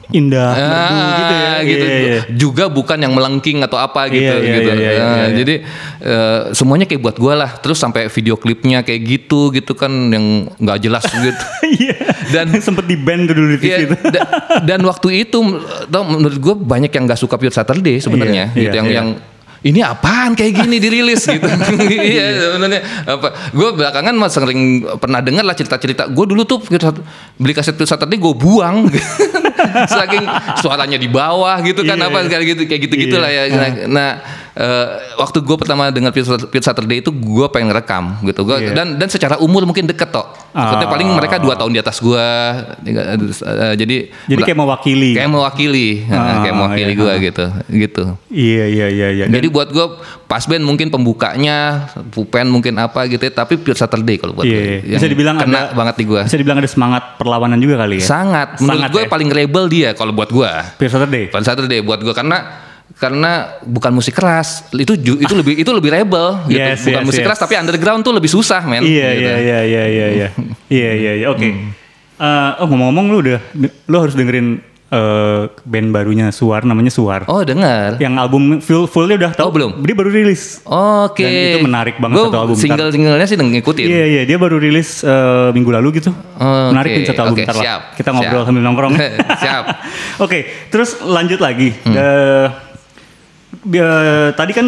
Indah, 0.08 0.54
merdu 0.54 0.70
Ah, 0.70 1.10
gitu 1.10 1.34
ya. 1.34 1.56
gitu. 1.66 1.82
Iya, 1.84 1.98
iya. 1.98 2.20
Juga 2.32 2.64
bukan 2.68 2.98
yang 2.98 3.10
melengking 3.12 3.60
atau 3.60 3.76
apa 3.76 4.06
gitu 4.08 4.22
Iya, 4.22 4.38
iya, 4.38 4.54
gitu. 4.54 4.70
iya, 4.70 4.78
iya, 4.78 4.92
Nah, 4.96 5.10
iya, 5.10 5.26
iya. 5.26 5.28
Jadi 5.34 5.56
eh, 6.00 6.40
semuanya 6.52 6.86
kayak 6.86 7.02
buat 7.02 7.18
gue 7.18 7.34
lah. 7.34 7.58
Terus 7.58 7.76
sampai 7.76 8.06
video 8.08 8.36
klipnya 8.36 8.80
kayak 8.80 9.02
gitu 9.02 9.50
gitu 9.50 9.74
kan 9.74 9.90
yang 9.90 10.46
nggak 10.54 10.78
jelas 10.80 11.02
gitu. 11.18 11.34
Dan- 12.30 12.62
sempet 12.68 12.86
di 12.86 12.96
band 12.96 13.26
dulu 13.28 13.50
di 13.52 13.58
TV 13.58 13.66
Iya, 13.66 13.78
itu. 13.84 13.96
da- 14.06 14.30
dan 14.62 14.80
waktu 14.82 15.26
itu 15.26 15.42
tau 15.88 16.04
menurut 16.04 16.38
gue 16.38 16.54
banyak 16.56 16.90
yang 16.90 17.04
nggak 17.04 17.18
suka 17.18 17.36
Pure 17.36 17.50
Saturday 17.52 17.98
sebenarnya 17.98 18.54
Iya, 18.54 18.62
gitu 18.62 18.70
iya, 18.72 18.80
yang 18.80 18.88
iya. 18.88 18.98
yang 19.00 19.08
ini 19.66 19.82
apaan 19.82 20.32
kayak 20.32 20.62
gini 20.62 20.78
dirilis 20.78 21.26
gitu 21.28 21.42
iya 21.90 22.26
sebenarnya 22.40 22.82
apa 23.04 23.28
gue 23.50 23.70
belakangan 23.74 24.14
mah 24.14 24.30
sering 24.30 24.62
pernah 24.96 25.20
dengar 25.20 25.42
lah 25.42 25.54
cerita-cerita 25.54 26.06
gue 26.08 26.26
dulu 26.28 26.46
tuh 26.46 26.62
Sat- 26.72 27.02
beli 27.36 27.52
kaset 27.52 27.74
Pure 27.74 27.88
Saturday 27.88 28.16
gue 28.16 28.34
buang 28.36 28.86
saking 29.92 30.24
suaranya 30.58 30.96
di 30.96 31.08
bawah 31.08 31.58
gitu 31.62 31.82
kan 31.82 31.98
Iya, 31.98 32.06
apa 32.06 32.18
iya. 32.20 32.30
kayak 32.30 32.44
gitu 32.48 32.62
kayak 32.64 32.82
gitu 32.84 32.94
gitulah 33.00 33.28
Iya. 33.28 33.44
ya 33.44 33.56
nah, 33.56 33.70
nah, 33.88 34.10
eh, 34.54 34.88
waktu 35.18 35.42
gue 35.42 35.58
pertama 35.58 35.90
dengar 35.90 36.14
Pure 36.14 36.62
Saturday 36.62 37.02
itu 37.02 37.10
gue 37.10 37.46
pengen 37.50 37.72
rekam 37.72 38.22
gitu 38.22 38.46
Gua- 38.46 38.62
Iya. 38.62 38.72
dan 38.72 38.96
dan 38.96 39.10
secara 39.10 39.36
umur 39.38 39.66
mungkin 39.66 39.84
deket 39.84 40.12
toh 40.12 40.30
maksudnya 40.52 40.86
Ah. 40.86 40.94
paling 40.94 41.10
mereka 41.10 41.36
dua 41.38 41.58
tahun 41.58 41.72
di 41.72 41.82
atas 41.82 41.98
gue 42.00 42.26
jadi 43.76 43.98
Jadi 44.26 44.42
kayak 44.44 44.56
mewakili. 44.56 45.12
kayak 45.12 45.28
mewakili 45.28 45.88
Ah, 46.08 46.40
kayak 46.40 46.56
mewakili 46.56 46.86
iya. 46.88 46.96
gue 46.96 47.14
gitu 47.24 47.46
gitu 47.82 48.04
Iya 48.30 48.66
iya 48.68 48.88
iya 48.90 49.08
iya. 49.14 49.26
Jadi 49.28 49.48
buat 49.56 49.70
gue 49.70 49.86
pas 50.26 50.44
band 50.44 50.60
mungkin 50.62 50.92
pembukanya, 50.92 51.88
Pupen 52.12 52.46
mungkin 52.46 52.76
apa 52.76 53.08
gitu 53.08 53.22
ya, 53.22 53.32
tapi 53.34 53.56
Pure 53.56 53.74
Saturday 53.74 54.20
kalau 54.20 54.34
buat 54.34 54.44
Iya, 54.44 54.60
gue. 54.84 54.92
bisa 54.92 55.00
Yang 55.02 55.12
dibilang 55.16 55.36
kena 55.38 55.60
ada- 55.62 55.72
banget 55.72 55.96
di 55.96 56.06
gue. 56.06 56.22
Bisa 56.22 56.36
dibilang 56.36 56.60
ada 56.60 56.68
semangat 56.68 57.16
perlawanan 57.16 57.56
juga 57.56 57.80
kali 57.80 57.98
ya. 57.98 58.06
Sangat, 58.06 58.60
menurut 58.60 58.68
Sangat 58.76 58.90
gue 58.92 59.02
ya? 59.02 59.08
paling 59.08 59.30
rebel 59.30 59.66
dia 59.66 59.90
kalau 59.92 60.12
buat 60.12 60.28
gue. 60.28 60.52
Pure 60.76 60.92
Saturday. 60.92 61.24
Pure 61.30 61.42
Saturday 61.42 61.80
buat 61.80 62.04
gue 62.04 62.12
karena 62.12 62.38
karena 62.94 63.32
bukan 63.62 63.92
musik 63.92 64.14
keras 64.14 64.70
itu 64.72 64.94
ju- 64.96 65.18
itu 65.18 65.34
lebih 65.34 65.58
itu 65.58 65.68
lebih 65.68 65.90
rebel 65.90 66.38
gitu 66.48 66.62
Yes, 66.62 66.86
bukan 66.86 67.02
yes, 67.02 67.08
musik 67.08 67.20
yes. 67.20 67.28
keras 67.28 67.40
tapi 67.40 67.54
underground 67.56 68.02
tuh 68.02 68.14
lebih 68.14 68.30
susah 68.30 68.62
men 68.62 68.80
Iya 68.80 69.10
gitu. 69.12 69.26
iya 69.26 69.36
iya 69.36 69.60
iya 69.60 69.84
iya 69.86 70.08
iya 70.08 70.28
iya 70.72 70.92
iya 70.94 71.12
iya 71.18 71.28
oke. 71.28 71.42
Hmm. 71.42 71.74
Eh, 72.16 72.52
oh 72.56 72.66
ngomong-ngomong 72.66 73.06
lu 73.10 73.18
udah 73.22 73.40
lu 73.84 73.98
harus 73.98 74.14
dengerin 74.14 74.62
eh, 74.92 75.42
band 75.64 75.90
barunya 75.90 76.30
Suar 76.30 76.62
namanya 76.62 76.94
Suar. 76.94 77.26
oh 77.26 77.42
dengar 77.42 77.98
Yang 77.98 78.14
album 78.18 78.44
full 78.60 78.86
fullnya 78.86 79.16
udah 79.18 79.32
tahu 79.34 79.46
Oh, 79.46 79.54
belum. 79.54 79.72
Dia 79.82 79.96
baru 79.96 80.10
rilis. 80.10 80.62
Oke. 80.66 81.22
Dan 81.22 81.32
itu 81.32 81.60
menarik 81.62 81.96
banget 81.98 82.18
Gua 82.18 82.28
satu 82.30 82.40
album. 82.42 82.56
Single-singlenya 82.58 83.26
sih 83.26 83.38
ngikutin. 83.38 83.86
Iya 83.86 84.06
iya 84.10 84.22
dia 84.26 84.38
baru 84.42 84.58
rilis 84.58 85.06
eh, 85.06 85.50
minggu 85.54 85.70
lalu 85.70 86.02
gitu. 86.02 86.10
Oke, 86.12 86.70
Menarik 86.74 86.90
nih 86.98 87.06
satu 87.06 87.22
album 87.22 87.38
oke, 87.38 87.46
Ntar 87.46 87.56
lah. 87.56 87.64
siap, 87.64 87.82
Kita 87.96 88.10
ngobrol 88.10 88.42
siap. 88.42 88.48
sambil 88.50 88.64
nongkrong. 88.66 88.94
Siap. 89.46 89.64
Oke, 90.22 90.40
terus 90.70 90.98
lanjut 91.02 91.38
lagi. 91.38 91.70
Hmm. 91.86 91.94
Eh, 91.96 92.48
eh, 93.78 94.30
tadi 94.34 94.52
kan 94.52 94.68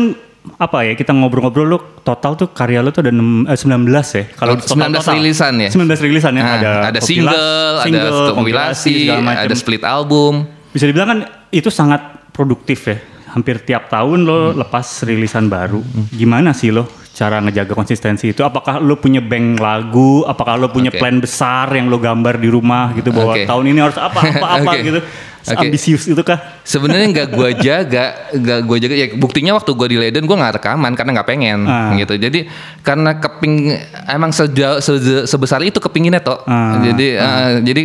apa 0.55 0.77
ya 0.81 0.93
kita 0.93 1.11
ngobrol-ngobrol 1.11 1.67
lu 1.67 1.77
total 2.01 2.33
tuh 2.33 2.49
karya 2.49 2.79
lu 2.79 2.89
tuh 2.89 3.01
ada 3.01 3.11
6, 3.11 3.43
eh, 3.43 3.57
19 3.57 4.07
ya. 4.09 4.23
Kalau 4.31 4.53
Oh, 4.53 4.57
total 4.57 4.87
19 4.87 4.95
total. 4.97 5.13
rilisan 5.15 5.53
ya? 5.57 5.69
19 5.69 5.99
rilisan 5.99 6.31
ya. 6.31 6.41
Nah, 6.41 6.53
ada 6.53 6.71
ada, 6.87 6.99
kompilas- 6.99 7.03
single, 7.03 7.35
ada 7.73 7.83
single, 7.83 8.19
kompilasi, 8.33 8.95
ada 9.11 9.55
split 9.55 9.83
album. 9.83 10.33
Bisa 10.69 10.85
dibilang 10.85 11.09
kan 11.09 11.19
itu 11.49 11.67
sangat 11.67 12.01
produktif 12.29 12.85
ya. 12.85 12.97
Hampir 13.29 13.59
tiap 13.59 13.87
tahun 13.87 14.23
lo 14.23 14.39
Hmm. 14.49 14.59
lepas 14.59 14.85
rilisan 15.03 15.45
baru. 15.45 15.83
Gimana 16.09 16.51
sih 16.51 16.69
lo 16.69 16.87
cara 17.17 17.41
ngejaga 17.41 17.73
konsistensi 17.73 18.29
itu? 18.29 18.45
Apakah 18.45 18.77
lo 18.77 18.93
punya 18.95 19.17
bank 19.17 19.57
lagu? 19.57 20.21
Apakah 20.23 20.53
lo 20.53 20.69
punya 20.69 20.93
Oke. 20.93 21.01
plan 21.01 21.17
besar 21.17 21.73
yang 21.73 21.89
lo 21.89 21.97
gambar 21.97 22.37
di 22.37 22.45
rumah 22.45 22.93
gitu 22.93 23.09
bahwa 23.09 23.33
Oke. 23.33 23.43
tahun 23.43 23.65
ini 23.67 23.79
harus 23.81 23.97
apa 23.97 24.19
apa 24.21 24.47
apa 24.55 24.71
Oke. 24.71 24.85
gitu? 24.85 25.01
Oke. 25.47 25.57
Ambisius 25.63 26.03
itu 26.05 26.21
kah? 26.21 26.37
Sebenarnya 26.61 27.07
nggak 27.09 27.27
gua 27.31 27.49
jaga, 27.65 28.05
nggak 28.29 28.59
gua 28.61 28.77
jaga. 28.77 28.93
Ya 28.93 29.07
buktinya 29.11 29.57
waktu 29.57 29.71
gua 29.73 29.87
di 29.87 29.97
Leiden 29.97 30.23
gua 30.23 30.37
nggak 30.37 30.61
rekaman 30.61 30.93
karena 30.93 31.11
nggak 31.17 31.27
pengen 31.27 31.59
Ah. 31.65 31.97
gitu. 31.97 32.13
Jadi 32.13 32.45
karena 32.79 33.17
keping 33.17 33.73
emang 34.05 34.29
sejauh 34.29 34.77
se- 34.77 35.25
sebesar 35.25 35.63
itu 35.63 35.79
kepinginnya 35.79 36.21
toh. 36.21 36.37
Ah, 36.43 36.77
Jadi 36.79 37.17
eh, 37.17 37.51
jadi 37.65 37.83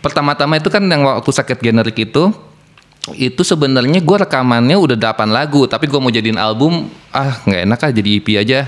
pertama-tama 0.00 0.56
itu 0.56 0.66
kan 0.66 0.80
yang 0.80 1.04
waktu 1.04 1.28
sakit 1.28 1.60
generik 1.60 1.94
itu 2.00 2.32
itu 3.12 3.42
sebenarnya 3.42 3.98
gua 3.98 4.22
rekamannya 4.22 4.78
udah 4.78 4.94
8 4.94 5.26
lagu 5.28 5.66
tapi 5.66 5.90
gua 5.90 5.98
mau 5.98 6.08
jadiin 6.08 6.38
album 6.38 6.86
ah 7.10 7.42
nggak 7.42 7.62
enak 7.66 7.78
ah 7.82 7.90
jadi 7.90 8.10
EP 8.16 8.28
aja. 8.38 8.60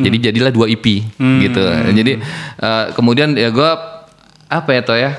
Jadi 0.00 0.16
jadilah 0.16 0.48
dua 0.48 0.64
EP 0.64 0.86
gitu. 1.18 1.60
Jadi 1.92 2.22
eh, 2.56 2.84
kemudian 2.94 3.36
ya 3.36 3.52
gua 3.52 4.00
apa 4.48 4.70
ya 4.72 4.80
toh 4.80 4.96
ya 4.96 5.12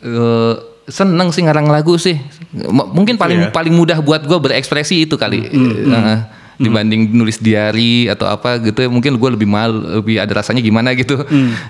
eh, 0.00 0.54
seneng 0.86 1.34
sih 1.34 1.42
ngarang 1.42 1.66
lagu 1.66 1.96
sih. 1.96 2.14
M- 2.54 2.90
mungkin 2.92 3.18
paling 3.18 3.48
ya? 3.48 3.50
paling 3.50 3.74
mudah 3.74 3.98
buat 3.98 4.22
gue 4.22 4.38
berekspresi 4.38 5.08
itu 5.08 5.18
kali. 5.18 5.50
Eh, 5.50 6.18
dibanding 6.60 7.08
nulis 7.10 7.40
diary 7.40 8.04
atau 8.06 8.28
apa 8.28 8.60
gitu 8.60 8.84
ya 8.84 8.92
mungkin 8.92 9.16
gue 9.16 9.30
lebih 9.32 9.48
mal 9.48 9.72
lebih 9.72 10.20
ada 10.20 10.30
rasanya 10.30 10.60
gimana 10.60 10.92
gitu. 10.94 11.18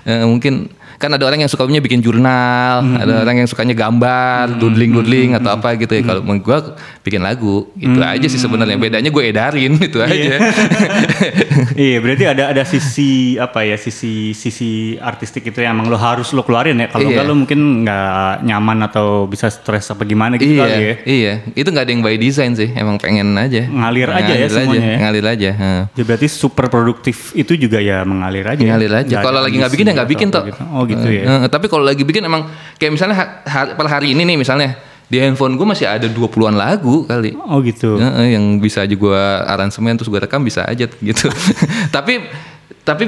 Eh, 0.03 0.25
mungkin 0.27 0.67
kan 1.01 1.09
ada 1.09 1.25
orang 1.25 1.41
yang 1.41 1.49
sukanya 1.49 1.81
bikin 1.81 1.99
jurnal 1.99 2.85
ada 2.95 3.25
orang 3.25 3.41
yang 3.41 3.49
sukanya 3.49 3.73
gambar 3.73 4.55
doodling 4.55 4.93
doodling 4.93 5.29
atau 5.33 5.49
apa 5.51 5.73
gitu 5.75 5.89
ya 5.91 6.05
kalau 6.05 6.21
gue 6.21 6.57
bikin 7.01 7.19
lagu 7.19 7.65
itu 7.75 7.97
aja 7.97 8.27
sih 8.27 8.37
sebenarnya 8.37 8.77
bedanya 8.77 9.09
gue 9.09 9.23
edarin 9.25 9.73
itu 9.75 9.97
aja 9.97 10.37
iya, 11.75 11.97
berarti 11.97 12.23
ada 12.27 12.43
ada 12.49 12.63
sisi 12.63 13.11
apa 13.35 13.63
ya 13.63 13.75
sisi 13.75 14.31
sisi 14.31 14.69
artistik 14.95 15.41
itu 15.43 15.59
yang 15.59 15.73
emang 15.73 15.87
lo 15.87 15.95
harus 15.95 16.29
lo 16.31 16.41
keluarin 16.41 16.77
ya. 16.77 16.87
Kalau 16.87 17.01
Iya. 17.01 17.09
enggak 17.11 17.25
lo 17.25 17.33
mungkin 17.35 17.59
nggak 17.81 18.03
nyaman 18.43 18.77
atau 18.83 19.07
bisa 19.25 19.47
stres 19.47 19.89
apa 19.89 20.03
gimana 20.03 20.35
gitu 20.35 20.51
iya 20.51 20.61
kali 20.61 20.73
ya. 20.77 20.95
iya 21.03 21.33
itu 21.51 21.65
nggak 21.65 21.85
ada 21.87 21.91
yang 21.91 22.03
by 22.03 22.15
design 22.15 22.51
sih 22.53 22.69
emang 22.71 22.97
pengen 22.97 23.33
aja 23.33 23.65
Ngalir 23.65 24.09
aja 24.11 24.21
ya 24.27 24.45
Ngalir 24.45 24.51
semuanya 24.51 24.85
ya. 24.85 24.97
ngalir 25.01 25.25
aja 25.25 25.49
heeh. 25.51 25.81
Ya, 25.91 26.03
berarti 26.03 26.27
super 26.27 26.65
produktif 26.67 27.33
itu 27.33 27.55
juga 27.55 27.79
ya 27.79 28.03
mengalir 28.03 28.45
aja. 28.45 28.61
ya? 28.61 28.69
ngalir 28.69 28.91
aja. 28.93 29.15
Kalau 29.19 29.39
lagi 29.39 29.55
nggak 29.57 29.71
bikin 29.71 29.85
ya 29.87 29.93
nggak 29.93 30.09
bikin 30.09 30.27
toh. 30.29 30.43
gitu. 30.45 30.61
Oh 30.69 30.83
gitu 30.91 31.07
ya. 31.07 31.23
Eh, 31.43 31.47
tapi 31.47 31.65
kalau 31.65 31.83
lagi 31.83 32.03
bikin 32.03 32.21
emang 32.21 32.47
kayak 32.75 32.91
misalnya 32.91 33.15
ha- 33.15 33.31
ha- 33.43 33.71
per 33.73 33.87
hari 33.87 34.11
ini 34.11 34.23
nih 34.23 34.37
misalnya 34.37 34.75
di 35.05 35.19
handphone 35.19 35.59
gue 35.59 35.67
masih 35.67 35.87
ada 35.87 36.07
20-an 36.07 36.55
lagu 36.55 37.03
kali. 37.03 37.35
Oh 37.35 37.59
gitu. 37.59 37.99
Eh, 37.99 38.07
eh, 38.07 38.27
yang 38.39 38.57
bisa 38.57 38.83
aja 38.83 38.95
gue 38.95 39.21
aransemen 39.43 39.99
terus 39.99 40.07
gue 40.07 40.19
rekam 40.19 40.39
bisa 40.39 40.63
aja 40.63 40.87
gitu. 40.87 41.27
tapi 41.95 42.23
tapi 42.81 43.03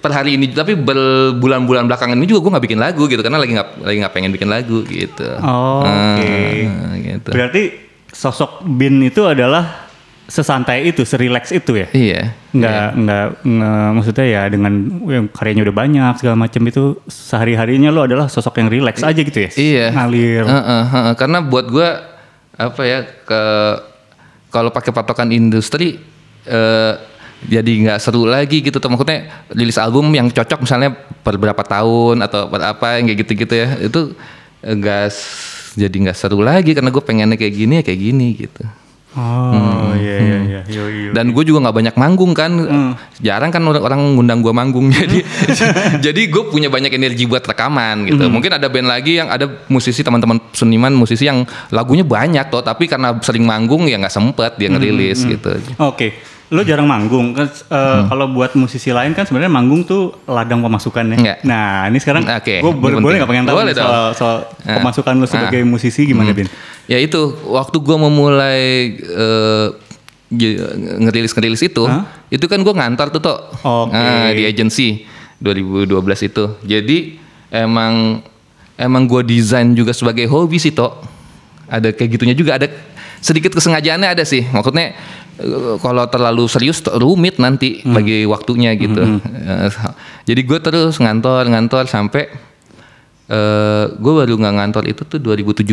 per 0.00 0.10
hari 0.10 0.34
ini 0.34 0.50
tapi 0.50 0.74
berbulan-bulan 0.74 1.86
belakangan 1.86 2.16
ini 2.16 2.26
juga 2.26 2.48
gue 2.48 2.50
nggak 2.56 2.64
bikin 2.64 2.80
lagu 2.80 3.04
gitu 3.06 3.20
karena 3.20 3.38
lagi 3.38 3.52
nggak 3.54 3.68
lagi 3.84 3.96
nggak 4.00 4.14
pengen 4.16 4.30
bikin 4.32 4.48
lagu 4.48 4.82
gitu. 4.88 5.28
Oh, 5.44 5.84
oke. 5.84 6.24
Eh, 6.24 6.96
gitu. 6.98 7.30
Berarti 7.30 7.62
sosok 8.10 8.64
Bin 8.64 9.04
itu 9.04 9.22
adalah 9.28 9.83
sesantai 10.24 10.88
itu, 10.88 11.04
serileks 11.04 11.52
itu 11.52 11.76
ya. 11.76 11.88
Iya. 11.92 12.20
Nggak 12.54 12.86
nggak 12.96 13.26
nge- 13.44 13.90
maksudnya 13.98 14.26
ya 14.26 14.42
dengan 14.48 14.72
yang 15.04 15.26
karyanya 15.28 15.62
udah 15.68 15.76
banyak 15.76 16.12
segala 16.16 16.36
macam 16.38 16.62
itu 16.64 16.96
sehari 17.08 17.52
harinya 17.58 17.92
lo 17.92 18.08
adalah 18.08 18.26
sosok 18.32 18.56
yang 18.64 18.68
rileks 18.72 19.04
aja 19.04 19.20
gitu 19.20 19.38
ya. 19.38 19.50
Iya. 19.52 19.86
Ngalir. 19.92 20.44
Heeh, 20.48 20.82
heeh. 20.88 21.12
Karena 21.20 21.38
buat 21.44 21.68
gua 21.68 21.88
apa 22.54 22.82
ya 22.86 23.02
ke 23.04 23.42
kalau 24.48 24.70
pakai 24.70 24.94
patokan 24.94 25.34
industri 25.34 25.98
eh, 26.46 26.92
jadi 27.44 27.72
nggak 27.84 27.98
seru 28.00 28.24
lagi 28.24 28.62
gitu 28.64 28.78
tuh 28.78 28.88
maksudnya 28.88 29.44
rilis 29.52 29.76
album 29.76 30.08
yang 30.14 30.30
cocok 30.30 30.64
misalnya 30.64 30.94
per 30.94 31.36
berapa 31.36 31.60
tahun 31.60 32.24
atau 32.24 32.48
per 32.48 32.62
apa 32.62 32.96
yang 32.96 33.10
kayak 33.10 33.18
gitu-gitu 33.26 33.54
ya 33.58 33.68
itu 33.82 34.00
enggak 34.64 35.12
jadi 35.74 35.96
nggak 36.08 36.16
seru 36.16 36.40
lagi 36.40 36.72
karena 36.72 36.88
gue 36.94 37.02
pengennya 37.04 37.36
kayak 37.36 37.54
gini 37.58 37.74
ya 37.80 37.84
kayak 37.84 38.00
gini 38.00 38.26
gitu. 38.38 38.62
Oh 39.14 39.94
iya 39.94 40.16
iya 40.18 40.38
iya. 40.42 40.60
Yo, 40.66 40.84
yo. 40.90 41.10
Dan 41.14 41.30
gue 41.30 41.44
juga 41.46 41.62
nggak 41.62 41.76
banyak 41.76 41.94
manggung 41.94 42.34
kan, 42.34 42.50
jarang 43.22 43.54
kan 43.54 43.62
orang, 43.62 44.18
ngundang 44.18 44.42
gue 44.42 44.50
manggung 44.50 44.90
jadi 44.94 45.22
jadi 46.10 46.20
gue 46.26 46.44
punya 46.50 46.66
banyak 46.66 46.90
energi 46.90 47.30
buat 47.30 47.46
rekaman 47.46 48.10
gitu. 48.10 48.26
Mungkin 48.26 48.58
ada 48.58 48.66
band 48.66 48.90
lagi 48.90 49.22
yang 49.22 49.30
ada 49.30 49.46
musisi 49.70 50.02
teman-teman 50.02 50.42
seniman 50.50 50.90
musisi 50.90 51.30
yang 51.30 51.46
lagunya 51.70 52.02
banyak 52.02 52.50
toh, 52.50 52.66
tapi 52.66 52.90
karena 52.90 53.14
sering 53.22 53.46
manggung 53.46 53.86
ya 53.86 54.02
nggak 54.02 54.12
sempet 54.12 54.58
dia 54.58 54.68
ngerilis 54.74 55.22
gitu. 55.22 55.62
Oke. 55.78 56.33
Lo 56.54 56.62
jarang 56.62 56.86
manggung 56.86 57.34
kan 57.34 57.50
eh, 57.50 58.00
kalau 58.06 58.30
buat 58.30 58.54
musisi 58.54 58.88
lain 58.88 59.10
kan 59.10 59.26
sebenarnya 59.26 59.50
manggung 59.50 59.82
tuh 59.82 60.14
ladang 60.24 60.62
pemasukan 60.62 61.02
ya. 61.12 61.34
Nah, 61.42 61.84
ini 61.84 61.98
sekarang 61.98 62.22
Oke, 62.22 62.62
gue 62.62 62.70
ini 62.70 62.78
boleh 62.78 62.94
penting. 62.96 63.16
nggak 63.16 63.28
pengen 63.28 63.44
tahu 63.44 63.56
Boleh 63.58 63.74
soal, 63.74 64.06
soal 64.14 64.36
Ah. 64.62 64.78
pemasukan 64.78 65.12
lo 65.16 65.26
sebagai 65.26 65.60
musisi 65.64 66.04
gimana, 66.04 66.30
Bin? 66.30 66.46
Ya 66.86 66.96
itu 66.96 67.18
waktu 67.44 67.76
gue 67.76 67.96
memulai 67.98 68.62
eh, 68.96 69.66
j- 70.30 70.58
ngerilis-ngerilis 71.00 71.62
itu, 71.64 71.82
Hah? 71.82 72.06
itu 72.28 72.44
kan 72.44 72.58
gue 72.58 72.70
ngantor 72.72 73.10
tuh 73.10 73.20
toh 73.20 73.38
Oke. 73.60 73.92
Nah, 73.92 74.30
di 74.30 74.44
agency 74.44 75.02
2012 75.38 75.90
itu. 76.24 76.44
Jadi 76.62 77.18
emang 77.50 78.22
emang 78.74 79.02
gue 79.04 79.22
desain 79.24 79.66
juga 79.70 79.90
sebagai 79.90 80.24
hobi 80.24 80.56
sih 80.56 80.70
toh. 80.70 81.02
Ada 81.64 81.90
kayak 81.90 82.10
gitunya 82.12 82.32
juga 82.32 82.54
ada 82.54 82.68
sedikit 83.18 83.50
kesengajaannya 83.50 84.08
ada 84.10 84.22
sih. 84.22 84.44
Maksudnya 84.44 84.92
kalau 85.78 86.06
terlalu 86.06 86.46
serius 86.46 86.78
rumit 86.94 87.36
nanti 87.36 87.82
bagi 87.84 88.22
waktunya 88.24 88.70
gitu. 88.74 89.02
Eh, 89.18 89.68
Jadi 90.24 90.40
gue 90.40 90.58
terus 90.58 90.96
ngantor 90.96 91.46
ngantor 91.46 91.84
sampai 91.84 92.30
eh 93.24 93.84
gue 93.90 94.12
baru 94.14 94.36
nggak 94.36 94.54
ngantor 94.54 94.84
itu 94.84 95.02
tuh 95.02 95.16
2017 95.18 95.64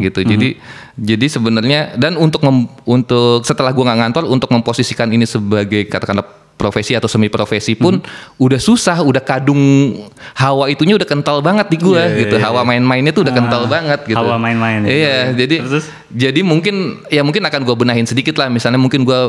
gitu. 0.00 0.20
Jadi 0.26 0.48
jadi 0.96 1.26
sebenarnya 1.28 1.80
dan 1.94 2.14
untuk 2.14 2.42
mem- 2.42 2.66
untuk 2.84 3.40
setelah 3.42 3.70
gue 3.70 3.80
nggak 3.80 4.00
ngantor 4.00 4.24
untuk 4.26 4.50
memposisikan 4.50 5.06
ini 5.08 5.22
sebagai 5.22 5.86
katakanlah 5.86 6.26
profesi 6.58 6.98
atau 6.98 7.06
semi 7.06 7.30
profesi 7.30 7.78
pun 7.78 8.02
udah 8.36 8.58
susah, 8.58 8.98
udah 9.06 9.22
kadung 9.22 9.94
hawa 10.34 10.66
itunya 10.66 10.98
udah 10.98 11.06
kental 11.06 11.38
banget 11.38 11.70
di 11.70 11.78
gue 11.78 11.94
Iya, 11.94 12.10
iya, 12.10 12.20
gitu. 12.26 12.36
iya. 12.36 12.44
Hawa 12.50 12.66
main-mainnya 12.66 13.14
tuh 13.14 13.22
udah 13.22 13.32
kental 13.32 13.62
Ah, 13.64 13.70
banget 13.70 14.00
gitu. 14.04 14.18
hawa 14.18 14.34
main-main 14.36 14.82
ya. 14.82 14.90
Iya, 14.90 15.18
jadi 15.38 15.56
Terus? 15.62 15.86
jadi 16.10 16.40
mungkin 16.42 16.98
ya 17.08 17.22
mungkin 17.22 17.46
akan 17.46 17.60
gue 17.62 17.76
benahin 17.78 18.04
sedikit 18.04 18.34
lah. 18.34 18.50
Misalnya 18.50 18.76
mungkin 18.76 19.06
gue 19.06 19.20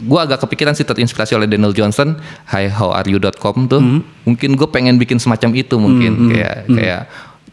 gue 0.00 0.16
agak 0.16 0.46
kepikiran 0.46 0.72
sih 0.72 0.86
terinspirasi 0.86 1.36
oleh 1.36 1.44
Daniel 1.44 1.74
Johnson, 1.76 2.16
Hi 2.48 2.70
How 2.70 2.94
Are 2.94 3.04
You.com 3.04 3.66
tuh. 3.68 3.82
Hmm. 3.82 4.00
Mungkin 4.24 4.54
gue 4.54 4.68
pengen 4.70 4.96
bikin 4.96 5.18
semacam 5.18 5.50
itu 5.52 5.74
mungkin 5.76 6.30
kayak 6.30 6.70
kayak 6.70 7.00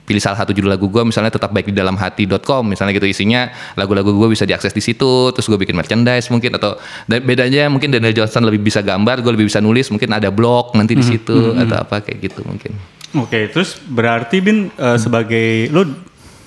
pilih 0.07 0.23
salah 0.23 0.39
satu 0.39 0.55
judul 0.55 0.71
lagu 0.71 0.87
gue 0.87 1.03
misalnya 1.03 1.27
tetap 1.27 1.51
baik 1.51 1.67
di 1.67 1.75
dalam 1.75 1.93
hati.com 1.93 2.63
misalnya 2.63 2.95
gitu 2.95 3.03
isinya 3.05 3.45
lagu-lagu 3.75 4.07
gue 4.07 4.31
bisa 4.31 4.47
diakses 4.47 4.71
di 4.71 4.79
situ 4.79 5.29
terus 5.29 5.43
gue 5.45 5.59
bikin 5.59 5.75
merchandise 5.75 6.31
mungkin 6.31 6.55
atau 6.55 6.79
dan 7.03 7.19
bedanya 7.21 7.67
mungkin 7.67 7.91
Daniel 7.91 8.15
Johnson 8.15 8.41
lebih 8.41 8.63
bisa 8.63 8.79
gambar 8.79 9.19
gue 9.19 9.31
lebih 9.35 9.45
bisa 9.45 9.59
nulis 9.59 9.91
mungkin 9.91 10.07
ada 10.09 10.31
blog 10.31 10.71
nanti 10.73 10.95
Hmm, 10.95 11.03
di 11.03 11.05
situ 11.05 11.37
atau 11.53 11.77
apa 11.77 11.99
kayak 11.99 12.17
gitu 12.23 12.41
mungkin. 12.41 12.71
Oke, 13.13 13.51
terus 13.51 13.75
berarti 13.81 14.39
Bin 14.39 14.71
eh, 14.71 14.97
sebagai 14.97 15.67
lo 15.69 15.83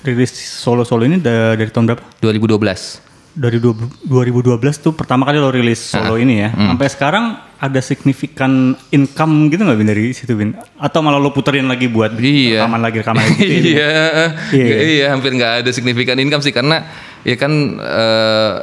rilis 0.01 0.33
solo-solo 0.33 1.05
ini 1.05 1.21
da- 1.21 1.53
dari 1.53 1.69
tahun 1.69 1.85
berapa? 1.87 2.01
2012 2.19 3.10
dari 3.33 3.57
du- 3.57 3.73
2012 4.03 4.51
tuh 4.77 4.91
pertama 4.91 5.23
kali 5.23 5.37
lo 5.37 5.47
rilis 5.47 5.79
solo 5.79 6.15
ini 6.15 6.35
ya. 6.37 6.49
Sampai 6.51 6.87
sekarang 6.87 7.25
ada 7.55 7.79
signifikan 7.79 8.51
income 8.89 9.47
gitu 9.47 9.61
nggak 9.61 9.77
Bin 9.77 9.87
dari 9.87 10.11
situ 10.11 10.33
Bin? 10.33 10.51
Atau 10.75 10.99
malah 10.99 11.15
lo 11.15 11.29
puterin 11.29 11.63
lagi 11.63 11.85
buat 11.85 12.11
Iya. 12.13 12.61
rekaman 12.61 12.81
lagi 12.81 12.97
rekaman 12.97 13.21
lagi 13.21 13.45
gitu 13.45 13.69
ya? 13.77 13.91
iya, 14.51 14.65
Iya. 14.65 14.77
iya, 14.81 15.05
hampir 15.09 15.31
nggak 15.31 15.63
ada 15.63 15.69
signifikan 15.69 16.17
income 16.17 16.41
sih 16.41 16.51
karena 16.51 16.83
ya 17.21 17.35
kan 17.35 17.51
eh, 17.77 18.55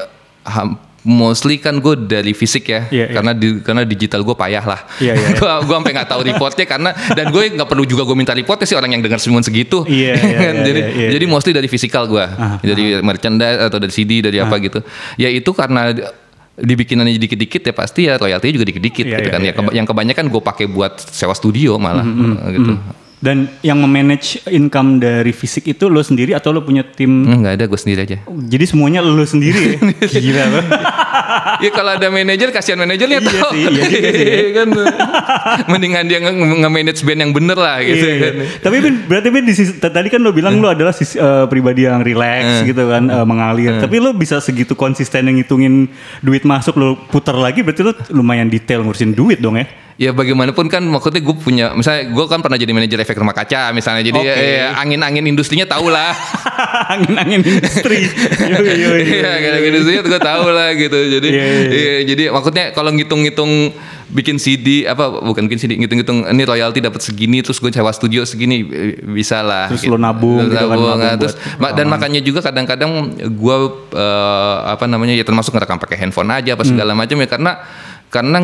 ham- 0.45 0.79
mostly 1.01 1.57
kan 1.57 1.77
gue 1.77 1.95
dari 2.01 2.33
fisik 2.33 2.65
ya, 2.67 2.87
Iya, 2.87 3.05
iya. 3.05 3.07
karena 3.13 3.33
di, 3.33 3.61
karena 3.61 3.83
digital 3.83 4.21
gue 4.21 4.35
payah 4.35 4.65
lah. 4.65 4.81
Iya, 4.97 5.13
iya, 5.13 5.27
iya. 5.27 5.37
gue 5.37 5.51
gue 5.65 5.75
sampai 5.75 5.93
nggak 5.93 6.09
tahu 6.09 6.21
reportnya 6.25 6.67
karena 6.67 6.91
dan 7.09 7.27
gue 7.29 7.43
nggak 7.51 7.67
perlu 7.67 7.83
juga 7.83 8.03
gue 8.03 8.15
minta 8.15 8.33
reportnya 8.33 8.65
sih 8.65 8.75
orang 8.75 8.91
yang 8.91 9.01
dengar 9.01 9.17
semua 9.17 9.39
segitu. 9.41 9.83
Iya, 9.85 10.13
iya, 10.15 10.39
Kan? 10.39 10.55
iya, 10.59 10.65
jadi 10.65 10.81
iya, 10.81 10.89
iya. 10.99 11.09
jadi 11.11 11.25
mostly 11.25 11.53
dari 11.53 11.67
fisikal 11.67 12.05
gue, 12.05 12.21
Ah, 12.21 12.59
dari 12.59 12.99
merchandise 13.01 13.59
atau 13.63 13.77
dari 13.77 13.91
CD 13.91 14.21
dari 14.21 14.39
apa 14.39 14.59
gitu. 14.59 14.83
Ya 15.17 15.29
itu 15.29 15.51
karena 15.51 15.95
dibikinannya 16.55 17.15
dikit-dikit 17.17 17.63
ya 17.63 17.73
pasti 17.73 18.01
ya 18.05 18.19
royaltinya 18.19 18.53
juga 18.53 18.67
dikit-dikit 18.67 19.05
Iya, 19.05 19.15
gitu 19.15 19.23
iya, 19.23 19.31
kan. 19.31 19.41
iya, 19.41 19.47
ya 19.47 19.55
keba- 19.55 19.75
yang 19.75 19.87
kebanyakan 19.87 20.25
gue 20.27 20.43
pakai 20.43 20.67
buat 20.67 20.99
sewa 20.99 21.31
studio 21.31 21.79
malah 21.79 22.03
gitu. 22.49 22.75
Dan 23.19 23.37
yang 23.61 23.77
memanage 23.77 24.39
income 24.47 24.97
dari 24.97 25.31
fisik 25.31 25.67
itu 25.67 25.87
lo 25.87 25.99
sendiri 26.01 26.33
atau 26.33 26.51
lo 26.51 26.63
punya 26.63 26.87
tim? 26.87 27.27
Hmm, 27.27 27.43
nggak 27.43 27.55
ada 27.55 27.65
gue 27.67 27.75
sendiri 27.75 28.01
aja. 28.03 28.17
Jadi 28.25 28.65
semuanya 28.65 29.03
lo 29.03 29.19
sendiri 29.21 29.75
ya? 29.75 29.79
Gila 30.23 30.45
lo. 30.47 30.61
ya 31.59 31.71
kalau 31.71 31.93
ada 31.93 32.07
manajer 32.09 32.49
kasihan 32.49 32.79
manajernya 32.79 33.19
Iya 33.19 33.27
tau. 33.27 33.51
sih, 33.51 33.63
iya 33.65 33.83
sih 33.83 33.99
ya. 33.99 34.11
Iya 34.15 34.51
kan. 34.59 34.69
Mendingan 35.67 36.05
dia 36.07 36.19
nge- 36.21 36.37
nge-manage 36.61 37.01
band 37.03 37.21
yang 37.21 37.33
bener 37.33 37.59
lah 37.59 37.77
gitu 37.81 37.99
Iya, 37.99 38.15
kan. 38.17 38.33
iya. 38.35 38.47
Tapi 38.61 38.77
Bin, 38.79 38.95
berarti 39.05 39.29
di 39.35 39.53
sisi- 39.53 39.77
tadi 39.77 40.09
kan 40.09 40.21
lo 40.21 40.31
bilang 40.31 40.55
lo 40.57 40.71
adalah 40.71 40.95
sisi, 40.95 41.19
eh, 41.19 41.45
pribadi 41.47 41.85
yang 41.85 42.01
relax 42.01 42.63
gitu 42.65 42.87
kan, 42.87 43.03
eh, 43.03 43.27
mengalir. 43.27 43.79
Tapi 43.79 43.99
lo 43.99 44.15
bisa 44.15 44.39
segitu 44.39 44.73
konsisten 44.73 45.27
yang 45.27 45.37
ngitungin 45.37 45.91
duit 46.21 46.43
masuk 46.43 46.79
lo 46.79 46.95
putar 47.05 47.35
lagi, 47.35 47.61
berarti 47.61 47.83
lo 47.83 47.93
lumayan 48.11 48.47
detail 48.47 48.81
ngurusin 48.81 49.11
duit 49.11 49.39
dong 49.39 49.59
ya? 49.59 49.67
Ya 49.99 50.15
bagaimanapun 50.15 50.71
kan 50.71 50.79
maksudnya 50.81 51.19
gue 51.19 51.35
punya 51.35 51.75
misalnya 51.75 52.07
gue 52.07 52.25
kan 52.25 52.39
pernah 52.39 52.55
jadi 52.55 52.71
manajer 52.71 53.03
efek 53.03 53.19
rumah 53.19 53.35
kaca 53.35 53.75
misalnya. 53.75 54.07
Jadi 54.07 54.15
Oke. 54.15 54.31
ya, 54.31 54.35
ya, 54.39 54.67
angin-angin 54.79 55.27
industrinya 55.27 55.67
tahu 55.67 55.91
lah. 55.91 56.15
Angin-angin 56.95 57.43
industri. 57.43 58.07
Iya 58.79 59.29
angin-angin 59.33 59.73
industrinya 59.75 60.03
gue 60.05 60.21
tahu 60.23 60.45
lah 60.49 60.71
gitu. 60.73 60.95
Jadi 60.95 61.29
Iya, 61.29 61.45
iya, 61.45 61.63
iya, 61.69 61.95
jadi 62.07 62.23
maksudnya 62.31 62.71
kalau 62.71 62.95
ngitung-ngitung 62.95 63.75
bikin 64.09 64.39
CD 64.39 64.87
apa 64.87 65.21
bukan 65.21 65.45
bikin 65.45 65.59
CD 65.59 65.73
ngitung-ngitung 65.77 66.25
ini 66.25 66.43
royalti 66.43 66.79
dapat 66.79 67.03
segini 67.03 67.43
terus 67.43 67.59
gue 67.59 67.69
sewa 67.69 67.91
studio 67.91 68.25
segini 68.25 68.65
bisa 69.05 69.43
lah 69.43 69.69
Terus 69.69 69.85
lo 69.85 69.99
nabung 69.99 70.47
gitu 70.47 70.57
kan, 70.57 70.65
Nabung, 70.71 70.97
terus 71.19 71.37
ma- 71.59 71.77
dan 71.77 71.91
makanya 71.91 72.23
juga 72.23 72.41
kadang-kadang 72.41 72.89
gue 73.21 73.57
eh, 73.93 74.57
apa 74.65 74.87
namanya 74.87 75.13
ya 75.13 75.27
termasuk 75.27 75.53
ngerekam 75.53 75.77
pakai 75.77 75.99
handphone 75.99 76.31
aja 76.31 76.55
apa 76.55 76.65
segala 76.65 76.95
Hmm. 76.95 77.03
macam 77.03 77.17
ya 77.19 77.29
karena 77.29 77.53
karena 78.09 78.39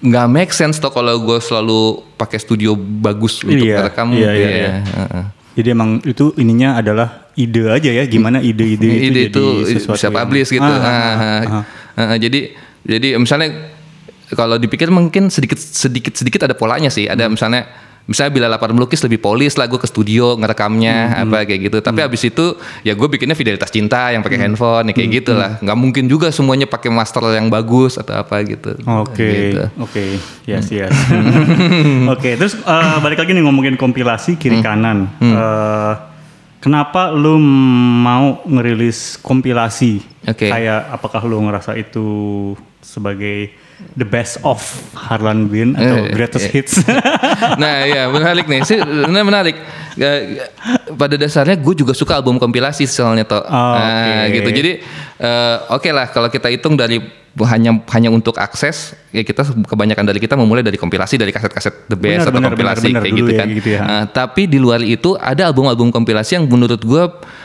nggak 0.00 0.26
make 0.26 0.52
sense 0.52 0.76
toh 0.76 0.88
kalau 0.88 1.18
gue 1.18 1.38
selalu 1.38 1.80
pakai 2.14 2.38
studio 2.38 2.72
bagus 2.74 3.42
untuk 3.42 3.58
Iya, 3.60 3.82
ngerekam 3.82 4.08
iya, 4.12 4.30
iya, 4.30 4.48
ya, 4.48 4.48
iya. 4.52 4.70
heeh. 4.84 5.24
Jadi 5.54 5.68
emang 5.68 5.90
itu 6.00 6.30
ininya 6.36 6.78
adalah 6.78 7.28
ide 7.34 7.66
aja 7.66 7.90
ya, 7.92 8.06
gimana 8.06 8.38
ide-ide 8.38 8.78
itu 8.78 8.86
ide 8.86 9.10
jadi 9.10 9.20
itu 9.26 9.44
sesuatu 9.68 9.98
bisa 9.98 10.06
yang- 10.06 10.16
publish 10.16 10.48
gitu. 10.48 10.62
Ah, 10.62 10.70
ah, 10.70 10.86
Ah, 10.86 11.14
ah, 11.18 11.42
ah. 11.42 11.64
ah. 11.98 12.16
Jadi 12.16 12.54
jadi 12.80 13.18
misalnya 13.18 13.74
kalau 14.30 14.54
dipikir 14.54 14.86
mungkin 14.88 15.28
sedikit 15.28 15.58
sedikit 15.58 16.14
sedikit 16.14 16.46
ada 16.46 16.54
polanya 16.54 16.88
sih. 16.88 17.04
Ada 17.04 17.26
misalnya 17.26 17.66
misalnya 18.08 18.32
bila 18.32 18.46
lapar 18.48 18.72
melukis 18.72 19.04
lebih 19.04 19.20
polis 19.20 19.54
lah 19.54 19.68
gue 19.68 19.76
ke 19.76 19.84
studio 19.84 20.32
ngerekamnya 20.34 21.20
apa 21.22 21.44
kayak 21.44 21.68
gitu. 21.68 21.78
Tapi 21.78 22.00
abis 22.00 22.24
itu 22.26 22.56
ya 22.80 22.96
gue 22.96 23.04
bikinnya 23.04 23.36
fidelitas 23.36 23.68
cinta 23.68 24.08
yang 24.08 24.24
pakai 24.24 24.40
handphone 24.40 24.88
ya 24.88 24.94
kayak 24.96 25.10
gitu 25.20 25.36
lah. 25.36 25.60
Nggak 25.60 25.76
mungkin 25.76 26.04
juga 26.08 26.32
semuanya 26.32 26.64
pakai 26.64 26.88
master 26.88 27.20
yang 27.30 27.52
bagus 27.52 28.00
atau 28.00 28.16
apa 28.16 28.40
gitu. 28.42 28.72
Oke, 28.88 29.28
Gitu. 29.52 29.64
oke, 29.76 30.04
yes, 30.48 30.66
yes. 30.72 30.90
oke, 32.16 32.30
terus 32.34 32.56
eh, 32.56 32.96
balik 32.98 33.20
lagi 33.20 33.36
nih 33.36 33.44
ngomongin 33.44 33.76
kompilasi 33.76 34.40
kiri 34.40 34.58
kanan. 34.58 35.12
Eh, 35.20 35.92
kenapa 36.58 37.12
lu 37.12 37.36
mau 38.00 38.40
ngerilis 38.42 39.20
kompilasi? 39.20 40.00
Oke. 40.24 40.48
Kayak 40.48 40.88
apakah 40.90 41.20
lu 41.22 41.44
ngerasa 41.44 41.76
itu 41.76 42.08
sebagai 42.80 43.52
the 43.94 44.02
best 44.02 44.42
of 44.42 44.58
Harlan 44.92 45.46
Bin 45.46 45.72
atau 45.72 46.04
Eh, 46.04 46.10
greatest 46.10 46.46
eh. 46.46 46.52
hits? 46.52 46.74
nah 47.62 47.84
ya 47.84 48.06
menarik 48.08 48.44
nih 48.44 48.60
sih 48.62 48.78
benar 48.78 49.22
menarik 49.22 49.56
pada 50.92 51.14
dasarnya 51.14 51.54
gue 51.54 51.74
juga 51.76 51.92
suka 51.92 52.14
album 52.14 52.36
kompilasi 52.36 52.84
soalnya 52.84 53.22
toh 53.22 53.38
Oh, 53.40 53.74
Nah, 53.74 54.26
oke. 54.26 54.34
gitu 54.34 54.48
jadi 54.52 54.72
eh, 55.16 55.56
oke 55.68 55.88
lah 55.88 56.06
kalau 56.08 56.26
kita 56.26 56.48
hitung 56.48 56.74
dari 56.74 56.98
hanya 57.38 57.70
hanya 57.88 58.10
untuk 58.10 58.34
akses 58.34 58.98
ya 59.08 59.22
kita 59.22 59.46
kebanyakan 59.62 60.02
dari 60.04 60.18
kita 60.18 60.34
memulai 60.34 60.58
dari 60.60 60.74
kompilasi 60.74 61.14
dari 61.14 61.30
kaset-kaset 61.30 61.86
the 61.86 61.94
best 61.94 62.18
Benar, 62.18 62.22
atau 62.24 62.32
benar, 62.34 62.50
kompilasi 62.50 62.82
benar, 62.84 62.90
benar. 62.90 63.02
kayak 63.04 63.14
gitu 63.14 63.30
ya, 63.30 63.38
kan 63.38 63.46
gitu 63.52 63.68
ya. 63.70 63.80
Nah, 63.80 64.02
tapi 64.08 64.42
di 64.44 64.58
luar 64.58 64.82
itu 64.82 65.14
ada 65.14 65.46
album-album 65.46 65.94
kompilasi 65.94 66.34
yang 66.34 66.50
menurut 66.50 66.82
gue 66.82 67.02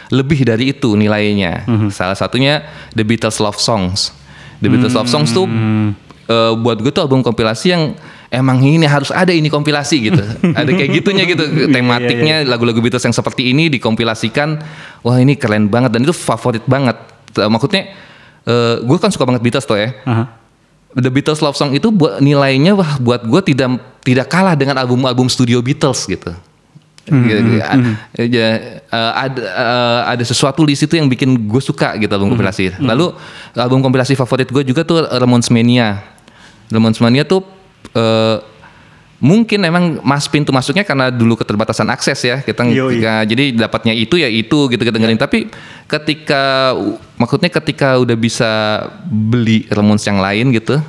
lebih 0.09 0.41
dari 0.43 0.73
itu 0.73 0.97
nilainya 0.97 1.69
Mhm. 1.69 1.89
salah 1.89 2.17
satunya 2.17 2.65
The 2.91 3.05
Beatles 3.05 3.37
Love 3.37 3.61
Songs 3.61 4.09
The 4.57 4.71
Beatles 4.71 4.95
Love 4.95 5.05
Songs 5.05 5.29
tuh 5.29 5.45
Hmm. 5.45 5.93
Eh, 6.27 6.51
buat 6.55 6.77
gue 6.79 6.91
tuh 6.91 7.03
album 7.03 7.21
kompilasi 7.23 7.67
yang 7.73 7.83
emang 8.33 8.59
ini 8.65 8.83
harus 8.89 9.13
ada 9.13 9.29
ini 9.29 9.47
kompilasi 9.47 9.95
gitu. 10.09 10.23
ada 10.59 10.69
kayak 10.73 10.91
gitunya 11.01 11.23
gitu 11.29 11.43
Iya, 11.45 11.67
tematiknya 11.69 12.35
lagu-lagu 12.49 12.81
Beatles 12.81 13.05
yang 13.05 13.15
seperti 13.15 13.53
ini 13.53 13.69
dikompilasikan. 13.69 14.57
Wah 15.05 15.17
ini 15.21 15.37
keren 15.37 15.69
banget 15.69 15.93
dan 15.93 16.01
itu 16.01 16.15
favorit 16.15 16.65
banget. 16.65 16.97
Eh, 17.37 17.49
Maksudnya 17.49 17.93
eh, 18.47 18.75
gue 18.81 18.97
kan 18.97 19.11
suka 19.13 19.23
banget 19.27 19.41
Beatles 19.45 19.65
tuh 19.67 19.77
ya. 19.77 19.93
Aha. 20.05 20.25
The 20.93 21.09
Beatles 21.09 21.41
Love 21.41 21.57
Song 21.57 21.73
itu 21.73 21.89
buat 21.89 22.21
nilainya 22.21 22.77
wah 22.77 23.01
buat 23.01 23.25
gue 23.25 23.41
tidak 23.41 23.81
tidak 24.05 24.29
kalah 24.29 24.53
dengan 24.53 24.77
album-album 24.77 25.25
studio 25.25 25.57
Beatles 25.57 26.05
gitu. 26.05 26.29
Hmm, 27.03 27.19
Gitu, 27.21 27.41
ya, 27.53 27.67
ya, 28.15 28.47
eh, 28.79 29.11
ada 29.13 29.43
ada 30.07 30.23
sesuatu 30.23 30.63
di 30.63 30.71
situ 30.71 30.95
yang 30.95 31.05
bikin 31.05 31.35
gue 31.43 31.59
suka 31.59 31.95
gitu 31.95 32.07
album 32.09 32.31
Hmm, 32.31 32.33
kompilasi. 32.33 32.79
Lalu 32.79 33.11
album 33.53 33.79
kompilasi 33.81 34.15
favorit 34.15 34.47
gue 34.47 34.63
juga 34.63 34.81
tuh 34.81 35.03
Ramones 35.03 35.47
Mania. 35.47 35.99
Ramones 36.69 36.97
Mania 36.97 37.21
tuh 37.21 37.43
eh, 37.91 38.37
mungkin 39.19 39.59
emang 39.61 39.83
mas 39.99 40.27
pintu 40.27 40.51
masuknya 40.51 40.83
karena 40.83 41.07
dulu 41.07 41.35
keterbatasan 41.35 41.87
akses 41.87 42.19
ya. 42.21 42.39
Kita 42.39 42.63
ketika- 42.95 43.23
jadi 43.25 43.43
dapatnya 43.57 43.93
itu 43.93 44.15
ya 44.15 44.27
itu 44.27 44.67
gitu 44.67 44.79
kita 44.79 44.91
dengerin 44.93 45.15
tapi 45.17 45.51
ketika 45.85 46.71
maksudnya 47.15 47.47
ketika 47.49 47.95
udah 47.97 48.15
bisa 48.15 48.51
beli 49.05 49.67
Ramones 49.67 50.03
yang 50.03 50.17
lain 50.17 50.51
gitu 50.51 50.79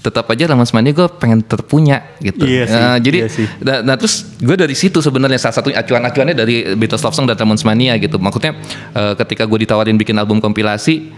tetap 0.00 0.24
aja 0.26 0.48
Ramones 0.48 0.72
Mania 0.72 0.90
gue 0.90 1.08
pengen 1.12 1.40
terpunya 1.40 2.00
gitu 2.18 2.42
Iya 2.42 2.64
sih, 2.64 2.72
Nah, 2.74 2.96
jadi 2.96 3.18
iya 3.18 3.28
sih. 3.28 3.46
Nah, 3.60 3.80
nah, 3.82 3.94
terus 3.94 4.32
gue 4.34 4.56
dari 4.56 4.72
situ 4.72 4.98
sebenarnya 4.98 5.36
salah 5.36 5.52
satu 5.54 5.68
acuan-acuannya 5.68 6.32
dari 6.32 6.72
Beatles 6.72 7.00
Love 7.00 7.12
Song 7.12 7.24
dan 7.24 7.36
Ramones 7.36 7.62
Mania 7.62 7.94
gitu. 7.94 8.16
Maksudnya 8.16 8.56
eh, 8.90 9.12
ketika 9.14 9.44
gue 9.44 9.60
ditawarin 9.60 9.94
bikin 9.94 10.16
album 10.16 10.38
kompilasi, 10.38 11.12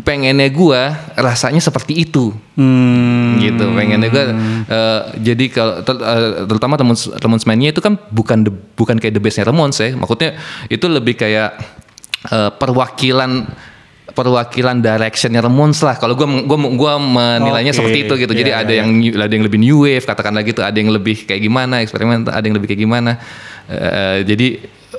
pengennya 0.00 0.46
gue 0.46 0.80
rasanya 1.16 1.58
seperti 1.58 1.98
itu 1.98 2.30
Hmm. 2.54 3.40
gitu. 3.40 3.66
Pengennya 3.68 4.06
gue 4.06 4.24
eh, 4.68 5.00
jadi 5.24 5.44
kalau 5.48 5.74
ter- 5.80 5.98
eh, 5.98 6.46
terutama 6.46 6.76
Ramones, 6.76 7.10
Ramones 7.12 7.44
Mania 7.44 7.70
itu 7.70 7.80
kan 7.80 7.98
bukan 8.08 8.38
the- 8.42 8.58
bukan 8.74 8.94
kayak 8.96 9.10
the 9.10 9.20
bestnya 9.20 9.42
Ramones 9.44 9.74
ya. 9.76 9.90
Maksudnya 9.90 10.38
itu 10.66 10.86
lebih 10.86 11.14
kayak 11.14 11.58
eh, 12.22 12.50
perwakilan 12.52 13.48
perwakilan 14.12 14.82
directionnya 14.82 15.40
Ramones 15.42 15.80
lah. 15.80 15.96
Kalau 15.96 16.18
gue 16.18 16.26
gua 16.44 16.58
gua 16.74 16.92
menilainya 16.98 17.72
Oke, 17.74 17.78
seperti 17.78 17.98
itu 18.06 18.14
gitu. 18.26 18.32
Jadi 18.34 18.50
iya, 18.50 18.62
ada 18.62 18.72
iya, 18.72 18.82
yang 18.84 18.90
ada 19.16 19.32
yang 19.32 19.44
lebih 19.46 19.58
new 19.62 19.86
wave 19.86 20.04
katakanlah 20.04 20.42
gitu. 20.44 20.60
Ada 20.60 20.76
yang 20.76 20.90
lebih 20.90 21.26
kayak 21.26 21.40
gimana 21.40 21.82
eksperimen. 21.82 22.28
Ada 22.28 22.44
yang 22.44 22.56
lebih 22.58 22.68
kayak 22.70 22.82
gimana. 22.82 23.16
Eh, 23.70 24.18
jadi 24.26 24.46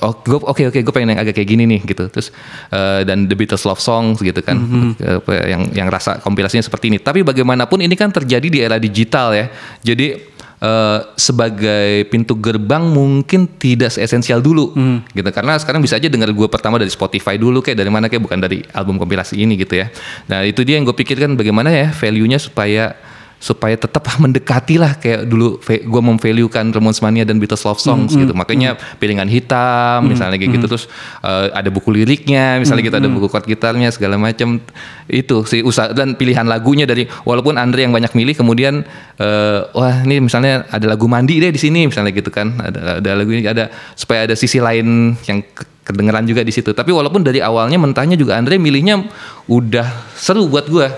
oh, 0.01 0.13
gua- 0.23 0.47
oke 0.51 0.71
oke 0.71 0.79
gue 0.79 0.93
pengen 0.95 1.15
yang 1.15 1.21
agak 1.21 1.35
kayak 1.35 1.49
gini 1.49 1.63
nih 1.67 1.81
gitu. 1.85 2.07
Terus 2.07 2.31
eh, 2.71 3.01
dan 3.03 3.27
The 3.27 3.35
Beatles 3.35 3.63
Love 3.67 3.83
Songs 3.83 4.23
gitu 4.23 4.39
kan. 4.41 4.57
Apa, 4.99 5.31
yang 5.47 5.69
yang 5.75 5.87
rasa 5.91 6.17
kompilasinya 6.23 6.63
seperti 6.63 6.91
ini. 6.91 6.97
Tapi 6.97 7.21
bagaimanapun 7.21 7.83
ini 7.83 7.93
kan 7.99 8.09
terjadi 8.09 8.47
di 8.47 8.59
era 8.63 8.79
digital 8.81 9.35
ya. 9.35 9.45
Jadi 9.83 10.31
eh, 10.61 10.99
sebagai 11.17 12.05
pintu 12.07 12.37
gerbang 12.37 12.85
mungkin 12.85 13.49
tidak 13.57 13.97
esensial 13.97 14.39
dulu. 14.39 14.71
Gitu 15.11 15.29
karena 15.33 15.57
sekarang 15.57 15.81
bisa 15.81 15.97
aja 15.97 16.07
dengar 16.07 16.29
gue 16.31 16.47
pertama 16.47 16.77
dari 16.77 16.93
Spotify 16.93 17.35
dulu 17.35 17.59
kayak 17.65 17.81
dari 17.81 17.91
mana 17.91 18.07
kayak 18.07 18.23
bukan 18.23 18.39
dari 18.39 18.61
album 18.71 19.01
kompilasi 19.01 19.41
ini 19.41 19.57
gitu 19.57 19.81
ya. 19.81 19.89
Nah 20.29 20.45
itu 20.45 20.61
dia 20.61 20.77
yang 20.77 20.85
gue 20.85 20.95
pikirkan 20.95 21.33
bagaimana 21.35 21.73
ya 21.73 21.89
value-nya 21.91 22.37
supaya 22.37 22.95
supaya 23.41 23.73
tetap 23.73 24.05
mendekati 24.21 24.77
lah 24.77 24.93
kayak 25.01 25.25
dulu 25.25 25.57
gue 25.65 26.01
memvaluekan 26.05 26.69
Ramones 26.69 27.01
Mania 27.01 27.25
dan 27.25 27.41
Beatles 27.41 27.65
Love 27.65 27.81
Songs 27.81 28.13
gitu. 28.13 28.37
Makanya 28.37 28.77
piringan 29.01 29.25
hitam 29.25 30.05
misalnya 30.05 30.37
kayak 30.37 30.61
gitu 30.61 30.69
terus 30.69 30.85
eh, 31.25 31.49
ada 31.49 31.73
buku 31.73 31.89
liriknya 31.89 32.61
misalnya 32.61 32.85
gitu 32.85 32.97
ada 33.01 33.09
buku 33.09 33.25
chord 33.33 33.49
gitarnya 33.49 33.89
segala 33.89 34.21
macam 34.21 34.61
itu 35.09 35.41
sih 35.49 35.65
usaha 35.65 35.89
dan 35.89 36.13
pilihan 36.13 36.45
lagunya 36.45 36.85
dari 36.85 37.09
walaupun 37.25 37.57
Andre 37.57 37.89
yang 37.89 37.93
banyak 37.97 38.13
milih 38.13 38.37
kemudian 38.37 38.85
eh, 39.17 39.59
wah 39.73 40.05
ini 40.05 40.21
misalnya 40.21 40.69
ada 40.69 40.85
lagu 40.85 41.09
mandi 41.09 41.41
deh 41.41 41.49
di 41.49 41.57
sini 41.57 41.89
misalnya 41.89 42.13
gitu 42.13 42.29
kan. 42.29 42.53
Ada 42.61 43.01
ada 43.01 43.09
lagu 43.17 43.33
ini 43.33 43.49
ada 43.49 43.73
supaya 43.97 44.29
ada 44.29 44.37
sisi 44.37 44.61
lain 44.61 45.17
yang 45.25 45.41
ke- 45.41 45.65
kedengeran 45.81 46.29
juga 46.29 46.45
di 46.45 46.53
situ. 46.53 46.77
Tapi 46.77 46.93
walaupun 46.93 47.25
dari 47.25 47.41
awalnya 47.41 47.81
mentahnya 47.81 48.13
juga 48.13 48.37
Andre 48.37 48.61
milihnya 48.61 49.01
udah 49.49 50.13
seru 50.13 50.45
buat 50.45 50.69
gua. 50.69 50.93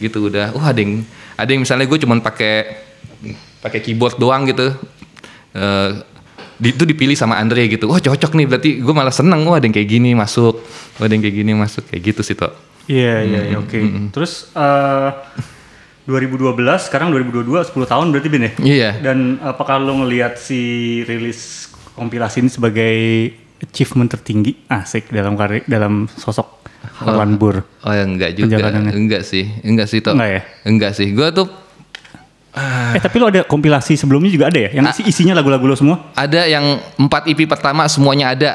Gitu 0.00 0.32
udah. 0.32 0.56
Wah, 0.56 0.72
ada 0.72 0.80
yang 0.80 1.04
ada 1.34 1.50
yang 1.50 1.62
misalnya 1.62 1.86
gue 1.86 1.98
cuman 1.98 2.18
pakai 2.22 2.54
pakai 3.60 3.80
keyboard 3.82 4.18
doang 4.18 4.46
gitu. 4.48 4.74
Eh 5.54 5.90
di, 6.54 6.70
itu 6.70 6.86
dipilih 6.86 7.18
sama 7.18 7.34
Andre 7.42 7.66
gitu. 7.66 7.90
Wah, 7.90 7.98
cocok 7.98 8.32
nih 8.38 8.46
berarti 8.46 8.70
gue 8.78 8.94
malah 8.94 9.10
seneng. 9.10 9.42
Wah, 9.46 9.58
ada 9.58 9.66
yang 9.66 9.74
kayak 9.74 9.90
gini 9.90 10.14
masuk. 10.14 10.62
Wah, 10.98 11.04
ada 11.06 11.12
yang 11.12 11.22
kayak 11.26 11.36
gini 11.42 11.52
masuk 11.52 11.82
kayak 11.90 12.14
gitu 12.14 12.20
sih, 12.22 12.38
Tok. 12.38 12.54
Iya 12.86 13.24
iya 13.24 13.40
iya 13.50 13.56
oke. 13.58 13.78
Terus 14.12 14.54
eh 14.54 15.10
2012 16.04 16.52
sekarang 16.84 17.08
2022 17.16 17.72
10 17.72 17.88
tahun 17.88 18.06
berarti 18.12 18.28
Bin 18.28 18.44
ya? 18.44 18.52
Iya. 18.60 18.90
Dan 19.00 19.40
apakah 19.40 19.80
lo 19.80 20.04
ngelihat 20.04 20.36
si 20.36 21.00
rilis 21.08 21.72
kompilasi 21.96 22.44
ini 22.44 22.50
sebagai 22.52 22.96
achievement 23.64 24.12
tertinggi 24.12 24.68
asik 24.68 25.08
dalam 25.08 25.38
karya 25.40 25.64
dalam 25.64 26.04
sosok 26.12 26.63
Harlan 27.06 27.36
Burr? 27.36 27.60
Oh 27.80 27.92
ya 27.92 28.02
enggak 28.02 28.30
juga, 28.32 28.56
enggak 28.72 29.22
sih, 29.22 29.44
enggak 29.60 29.86
sih 29.86 30.00
toh. 30.00 30.12
Enggak 30.12 30.30
ya? 30.30 30.40
Enggak 30.64 30.92
sih, 30.92 31.08
gue 31.10 31.28
tuh 31.30 31.46
Eh 32.94 33.02
tapi 33.02 33.18
lo 33.18 33.26
ada 33.26 33.42
kompilasi 33.42 33.98
sebelumnya 33.98 34.30
juga 34.30 34.46
ada 34.46 34.58
ya? 34.60 34.70
Yang 34.70 35.02
isi- 35.02 35.06
isinya 35.10 35.34
lagu-lagu 35.34 35.66
lo 35.66 35.74
semua? 35.74 36.14
ada 36.14 36.46
yang 36.46 36.62
empat 36.94 37.26
EP 37.26 37.50
pertama 37.50 37.82
semuanya 37.90 38.30
ada. 38.30 38.50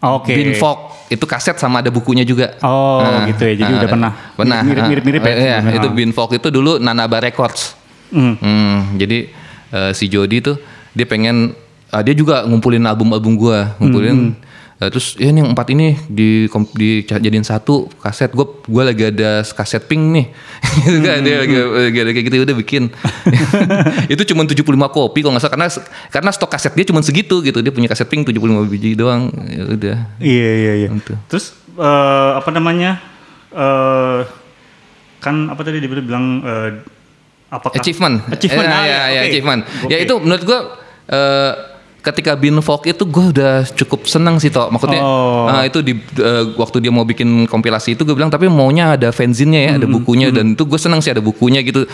Oke. 0.00 0.32
Bin 0.32 0.54
Fog 0.54 0.94
itu 1.10 1.26
kaset 1.26 1.58
sama 1.58 1.82
ada 1.82 1.90
bukunya 1.90 2.22
juga. 2.22 2.54
Oh 2.62 3.02
Ah, 3.02 3.26
gitu 3.26 3.42
ya. 3.42 3.58
Jadi 3.58 3.72
ah, 3.74 3.78
udah 3.82 3.90
pernah. 3.90 4.12
Pernah. 4.32 4.58
Mirip 4.62 4.84
mirip, 4.86 5.04
mirip 5.04 5.22
ah. 5.22 5.28
ya. 5.28 5.34
Iya, 5.34 5.56
itu 5.76 5.88
Ah. 5.90 5.92
Bin 5.92 6.10
Fog 6.14 6.30
itu 6.30 6.48
dulu 6.48 6.78
Nanaba 6.78 7.18
Records. 7.18 7.74
Hmm. 8.14 8.38
Hmm, 8.38 8.96
jadi 8.96 9.28
eh, 9.70 9.90
si 9.92 10.06
Jody 10.06 10.38
tuh 10.40 10.56
dia 10.94 11.04
pengen 11.04 11.50
ah, 11.90 12.06
dia 12.06 12.14
juga 12.14 12.46
ngumpulin 12.46 12.86
album-album 12.86 13.34
gua, 13.34 13.74
ngumpulin 13.76 14.38
eh, 14.80 14.88
terus 14.88 15.14
ya 15.20 15.28
ini 15.28 15.44
yang 15.44 15.52
empat 15.52 15.68
ini 15.76 15.94
di 16.08 16.48
kom- 16.48 16.68
dijadiin 16.72 17.44
satu 17.44 17.86
kaset. 18.00 18.32
Gua 18.32 18.48
gua 18.64 18.88
lagi 18.88 19.12
ada 19.12 19.44
kaset 19.44 19.84
pink 19.84 20.02
nih. 20.16 20.26
Gitu 20.88 20.98
kan, 21.04 21.20
dia 21.20 21.36
lagi, 21.44 21.56
lagi 21.60 21.98
ada 22.00 22.10
kayak 22.16 22.24
gitu 22.26 22.36
udah 22.40 22.56
bikin. 22.56 22.82
itu 24.12 24.22
cuma 24.32 24.48
75 24.48 24.64
kopi 24.90 25.18
kalau 25.20 25.32
nggak 25.36 25.44
salah 25.44 25.54
karena 25.54 25.68
karena 26.08 26.30
stok 26.32 26.50
kaset 26.50 26.72
dia 26.72 26.88
cuma 26.88 27.04
segitu 27.04 27.44
gitu. 27.44 27.60
Dia 27.60 27.72
punya 27.72 27.86
kaset 27.86 28.08
pink 28.08 28.24
75 28.24 28.66
biji 28.66 28.96
doang. 28.96 29.28
Ya 29.46 29.64
udah. 29.68 29.96
Iya 30.18 30.50
iya 30.56 30.72
iya. 30.84 30.88
Gitu. 30.90 31.14
Terus 31.28 31.52
eh, 31.76 32.30
apa 32.40 32.50
namanya? 32.50 32.98
eh 33.50 34.20
kan 35.20 35.50
apa 35.52 35.60
tadi 35.66 35.82
dia 35.82 35.90
bilang 35.90 36.40
eh, 36.40 36.80
apakah 37.50 37.76
achievement 37.76 38.24
Achievement. 38.30 38.68
Eh, 38.70 38.72
ah, 38.72 38.84
ya, 38.86 38.88
ya, 38.88 38.98
ya, 39.10 39.20
oke. 39.20 39.28
achievement 39.28 39.60
ya 39.90 39.96
itu 40.00 40.14
menurut 40.22 40.42
gua 40.46 40.60
eh, 41.10 41.52
ketika 42.00 42.32
Bin 42.32 42.56
Fog 42.58 42.82
itu 42.82 43.04
gue 43.04 43.26
udah 43.30 43.62
cukup 43.70 44.04
senang 44.04 44.36
sih 44.36 44.48
toh 44.48 44.68
maksudnya 44.68 45.00
Oh. 45.00 45.48
eh, 45.50 45.68
itu 45.68 45.80
di 45.80 45.92
eh, 45.96 46.44
waktu 46.54 46.80
dia 46.80 46.88
mau 46.88 47.02
bikin 47.02 47.44
kompilasi 47.44 47.92
itu 47.92 48.02
gue 48.02 48.12
bilang 48.12 48.28
tapi 48.28 48.46
maunya 48.46 48.96
ada 48.96 49.08
fanzine 49.10 49.60
ya 49.60 49.72
ada 49.76 49.84
Hmm, 49.84 49.96
bukunya. 49.96 50.28
dan 50.28 50.52
itu 50.52 50.64
gue 50.64 50.76
senang 50.76 50.98
sih 50.98 51.08
ada 51.08 51.20
bukunya 51.20 51.60
gitu. 51.60 51.84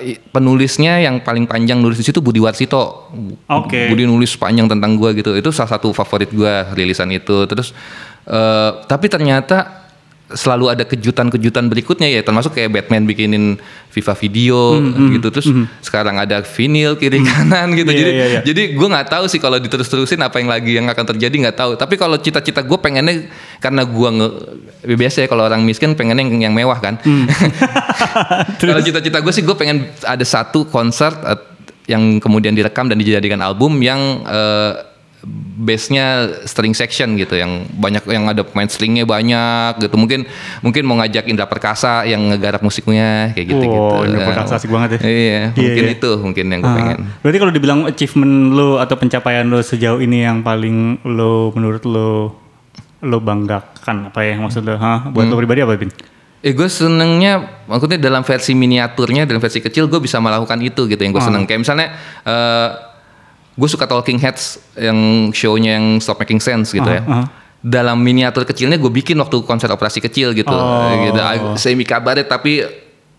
I- 0.00 0.18
penulisnya 0.30 0.98
yang 0.98 1.20
paling 1.20 1.44
panjang 1.44 1.78
nulis 1.78 1.96
di 1.96 2.04
situ 2.04 2.18
Budi 2.18 2.38
Warsito. 2.38 3.10
Oke. 3.46 3.86
Budi 3.86 4.04
nulis 4.04 4.34
panjang 4.34 4.66
tentang 4.66 4.94
gua 4.94 5.10
gitu. 5.12 5.32
Itu 5.32 5.50
salah 5.50 5.74
satu 5.74 5.90
favorit 5.90 6.30
gua 6.30 6.70
rilisan 6.70 7.10
itu. 7.10 7.46
Terus 7.46 7.70
eh, 8.24 8.70
tapi 8.84 9.06
ternyata 9.06 9.79
selalu 10.34 10.66
ada 10.70 10.84
kejutan-kejutan 10.86 11.66
berikutnya 11.66 12.06
ya 12.06 12.20
termasuk 12.22 12.54
kayak 12.54 12.70
Batman 12.70 13.06
bikinin 13.06 13.58
FIFA 13.90 14.14
video 14.14 14.60
Hmm, 14.78 15.18
gitu. 15.18 15.28
Terus 15.34 15.48
sekarang 15.82 16.18
ada 16.18 16.42
vinyl 16.46 16.94
kiri 16.94 17.22
kanan 17.26 17.74
gitu. 17.74 17.90
Iya, 17.90 17.98
jadi 17.98 18.10
iya, 18.10 18.26
iya. 18.26 18.40
jadi 18.46 18.62
gue 18.78 18.88
nggak 18.88 19.08
tahu 19.10 19.24
sih 19.26 19.42
kalau 19.42 19.58
diterus-terusin 19.58 20.20
apa 20.22 20.38
yang 20.38 20.48
lagi 20.50 20.72
yang 20.78 20.86
akan 20.86 21.04
terjadi 21.14 21.34
nggak 21.48 21.56
tahu. 21.58 21.72
Tapi 21.74 21.94
kalau 21.98 22.16
cita-cita 22.18 22.62
gue 22.62 22.78
pengennya 22.78 23.26
karena 23.58 23.82
gua 23.82 24.08
nge 24.14 24.28
biasa 24.94 25.26
ya 25.26 25.28
kalau 25.28 25.46
orang 25.46 25.66
miskin 25.66 25.98
pengennya 25.98 26.22
yang, 26.22 26.50
yang 26.50 26.54
mewah 26.54 26.78
kan. 26.78 26.98
Hmm. 27.02 27.26
kalau 28.60 28.82
cita-cita 28.82 29.18
gue 29.18 29.32
sih 29.34 29.42
gue 29.42 29.56
pengen 29.58 29.90
ada 30.06 30.24
satu 30.24 30.70
konser 30.70 31.10
yang 31.90 32.22
kemudian 32.22 32.54
direkam 32.54 32.86
dan 32.86 33.02
dijadikan 33.02 33.42
album 33.42 33.82
yang 33.82 34.22
eh, 34.22 34.72
base-nya 35.60 36.06
string 36.44 36.72
section 36.72 37.12
gitu 37.14 37.36
yang 37.36 37.68
banyak 37.70 38.00
yang 38.06 38.24
ada 38.24 38.40
pemain 38.40 38.64
slingnya 38.64 39.04
banyak 39.04 39.76
gitu 39.78 39.92
mungkin 39.94 40.24
mungkin 40.60 40.82
mau 40.82 40.96
ngajak 40.96 41.28
Indra 41.28 41.44
Perkasa 41.44 42.02
yang 42.02 42.24
ngegarap 42.26 42.60
musiknya 42.60 43.30
kayak 43.30 43.46
gitu 43.46 43.60
gitu 43.60 43.76
Oh, 43.92 44.00
Indra 44.00 44.24
Perkasa 44.26 44.56
asik 44.56 44.68
banget 44.68 44.96
ya. 44.96 44.98
iya, 45.02 45.40
Iya, 45.52 45.60
mungkin 45.60 45.84
iya. 45.84 45.92
itu 45.92 46.10
mungkin 46.16 46.44
yang 46.46 46.60
gue 46.60 46.66
Ah, 46.66 46.76
pengen 46.76 46.98
Berarti 47.20 47.38
kalau 47.38 47.52
dibilang 47.52 47.80
achievement 47.84 48.34
lo 48.50 48.70
atau 48.76 48.96
pencapaian 48.96 49.44
lo 49.44 49.60
sejauh 49.60 50.00
ini 50.00 50.22
yang 50.22 50.40
paling 50.40 51.04
lo 51.04 51.52
menurut 51.52 51.84
lo 51.84 52.10
lo 53.00 53.16
banggakan 53.18 54.08
apa 54.08 54.20
ya 54.22 54.36
maksud 54.36 54.60
lo? 54.62 54.76
Hah? 54.76 55.08
Buat 55.08 55.24
lo 55.26 55.32
Hmm. 55.32 55.40
pribadi 55.40 55.60
apa, 55.60 55.72
Bin? 55.74 55.88
Eh 56.40 56.52
gue 56.52 56.68
senengnya, 56.68 57.36
maksudnya 57.64 57.96
dalam 57.96 58.20
versi 58.20 58.52
miniaturnya, 58.52 59.24
dalam 59.24 59.38
versi 59.38 59.60
kecil 59.60 59.84
gue 59.86 60.00
bisa 60.00 60.16
melakukan 60.16 60.56
itu 60.58 60.84
gitu 60.84 60.96
yang 60.98 61.12
gue 61.12 61.20
seneng. 61.20 61.44
Kayak 61.44 61.60
misalnya, 61.60 61.88
eh 62.24 62.68
gue 63.54 63.68
suka 63.68 63.84
Talking 63.84 64.18
Heads 64.18 64.58
yang 64.78 64.98
show-nya 65.30 65.76
yang 65.76 65.98
Stop 65.98 66.18
Making 66.18 66.40
Sense 66.40 66.70
gitu 66.70 66.86
ya. 66.86 67.02
ah. 67.02 67.26
Dalam 67.60 68.00
miniatur 68.00 68.48
kecilnya 68.48 68.80
gue 68.80 68.88
bikin 68.88 69.20
waktu 69.20 69.44
konser 69.44 69.68
operasi 69.68 70.00
kecil 70.00 70.32
gitu, 70.32 70.48
Oh. 70.48 70.88
gitu. 71.04 71.20
Semi 71.54 71.84
kabaret 71.84 72.24
tapi 72.24 72.64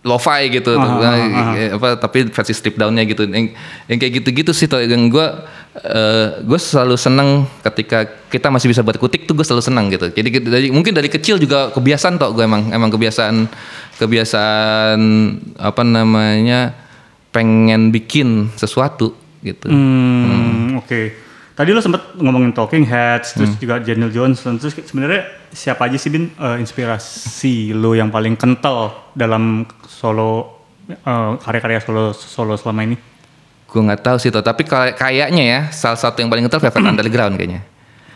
lo-fi 0.01 0.49
gitu, 0.49 0.73
Ah, 0.73 0.82
ah, 0.82 1.13
ah. 1.13 1.53
Eh, 1.53 1.69
apa 1.77 1.93
tapi 1.93 2.25
versi 2.25 2.57
strip 2.57 2.73
down-nya 2.73 3.05
gitu. 3.05 3.29
Yang, 3.29 3.53
yang 3.86 3.97
kayak 4.01 4.13
gitu-gitu 4.17 4.49
sih, 4.49 4.65
toh. 4.65 4.82
yang 4.82 5.13
gue 5.13 5.27
gue 6.41 6.59
selalu 6.59 6.97
seneng 6.97 7.45
ketika 7.63 8.03
kita 8.27 8.49
masih 8.49 8.67
bisa 8.67 8.82
berkutik 8.82 9.23
tuh 9.23 9.38
gue 9.38 9.45
selalu 9.45 9.61
senang 9.61 9.86
gitu. 9.88 10.09
Jadi 10.09 10.27
gitu, 10.27 10.47
dari, 10.49 10.67
mungkin 10.73 10.91
dari 10.91 11.07
kecil 11.07 11.38
juga 11.38 11.69
kebiasaan 11.71 12.17
toh 12.17 12.34
gue 12.34 12.43
emang 12.43 12.73
emang 12.73 12.89
kebiasaan 12.89 13.45
kebiasaan 13.95 14.99
apa 15.55 15.82
namanya 15.86 16.73
pengen 17.32 17.93
bikin 17.93 18.51
sesuatu 18.59 19.15
gitu. 19.42 19.68
Hmm, 19.68 20.78
oke. 20.78 21.02
Tadi 21.52 21.70
lo 21.70 21.80
sempat 21.80 22.16
ngomongin 22.16 22.52
Talking 22.52 22.84
Heads, 22.84 23.36
terus 23.36 23.52
Hmm. 23.52 23.60
juga 23.60 23.76
Daniel 23.78 24.10
Johnson. 24.10 24.56
Terus 24.56 24.74
sebenarnya 24.80 25.22
siapa 25.50 25.86
aja 25.86 25.96
sih 25.96 26.08
Bin 26.08 26.32
eh, 26.32 26.58
inspirasi 26.58 27.54
lo 27.72 27.92
yang 27.92 28.08
paling 28.08 28.34
kental 28.34 29.12
dalam 29.12 29.62
solo 29.84 30.64
eh, 30.88 30.98
karya-karya 31.38 31.80
solo 31.80 32.12
solo 32.12 32.56
selama 32.56 32.82
ini? 32.84 32.96
Gue 33.64 33.82
nggak 33.82 34.02
tahu 34.02 34.18
sih 34.18 34.28
toh, 34.28 34.42
tapi 34.42 34.64
kay- 34.64 34.92
kayaknya 34.94 35.44
ya 35.44 35.60
salah 35.70 35.96
satu 35.96 36.20
yang 36.20 36.28
paling 36.28 36.44
kental 36.44 36.60
Velvet 36.60 36.82
Underground 36.92 37.36
kayaknya. 37.36 37.62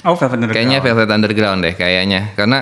Oh, 0.03 0.13
Velvet 0.13 0.37
Underground. 0.37 0.55
Kayaknya 0.55 0.77
Velvet 0.79 1.09
Underground 1.11 1.59
deh 1.61 1.73
kayaknya. 1.73 2.21
Karena 2.33 2.59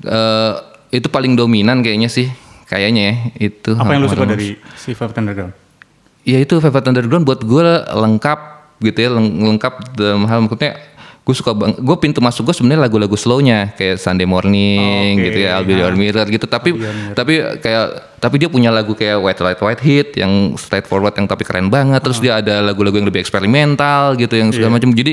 eh, 0.00 0.52
itu 0.90 1.06
paling 1.06 1.34
dominan 1.34 1.80
kayaknya 1.80 2.08
sih. 2.08 2.28
Kayaknya 2.64 3.02
ya 3.02 3.14
itu. 3.42 3.74
Apa 3.74 3.92
yang 3.92 4.02
lo 4.02 4.08
suka 4.08 4.26
dari 4.26 4.54
si 4.74 4.92
Velvet 4.92 5.16
Underground? 5.18 5.52
Ya 6.22 6.38
itu 6.38 6.56
Velvet 6.56 6.84
Underground 6.86 7.24
buat 7.24 7.40
gue 7.40 7.66
lengkap 7.88 8.38
gitu 8.80 8.98
ya 8.98 9.10
leng- 9.10 9.40
lengkap 9.46 9.74
dalam 9.92 10.24
hal 10.24 10.40
maksudnya 10.40 10.76
gue 11.20 11.34
suka 11.36 11.52
bang 11.52 11.76
gue 11.76 11.96
pintu 11.96 12.18
masuk 12.18 12.48
gue 12.48 12.56
sebenarnya 12.56 12.88
lagu-lagu 12.88 13.12
slownya 13.12 13.76
kayak 13.76 13.96
Sunday 13.96 14.24
Morning 14.24 15.14
Oke, 15.14 15.24
gitu 15.26 15.38
ya 15.44 15.54
I'll 15.54 15.64
Be 15.64 15.76
Your 15.76 15.92
Mirror 15.92 16.26
gitu. 16.26 16.44
Tapi 16.44 16.74
tapi 17.12 17.32
kayak 17.60 17.84
tapi 18.16 18.34
dia 18.36 18.48
punya 18.48 18.68
lagu 18.68 18.92
kayak 18.92 19.20
White 19.20 19.40
Light 19.40 19.60
White 19.60 19.82
Hit 19.82 20.08
yang 20.16 20.56
straightforward 20.56 21.12
yang 21.14 21.24
tapi 21.24 21.44
keren 21.44 21.68
banget. 21.68 22.00
Terus 22.00 22.18
dia 22.18 22.40
ada 22.40 22.60
lagu-lagu 22.60 22.96
yang 22.96 23.06
lebih 23.06 23.20
eksperimental 23.20 24.16
gitu 24.16 24.32
yang 24.34 24.48
segala 24.50 24.72
Iya. 24.72 24.76
macam. 24.80 24.90
Jadi 24.92 25.12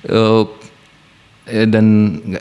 eh, 0.00 0.42
dan 1.66 1.84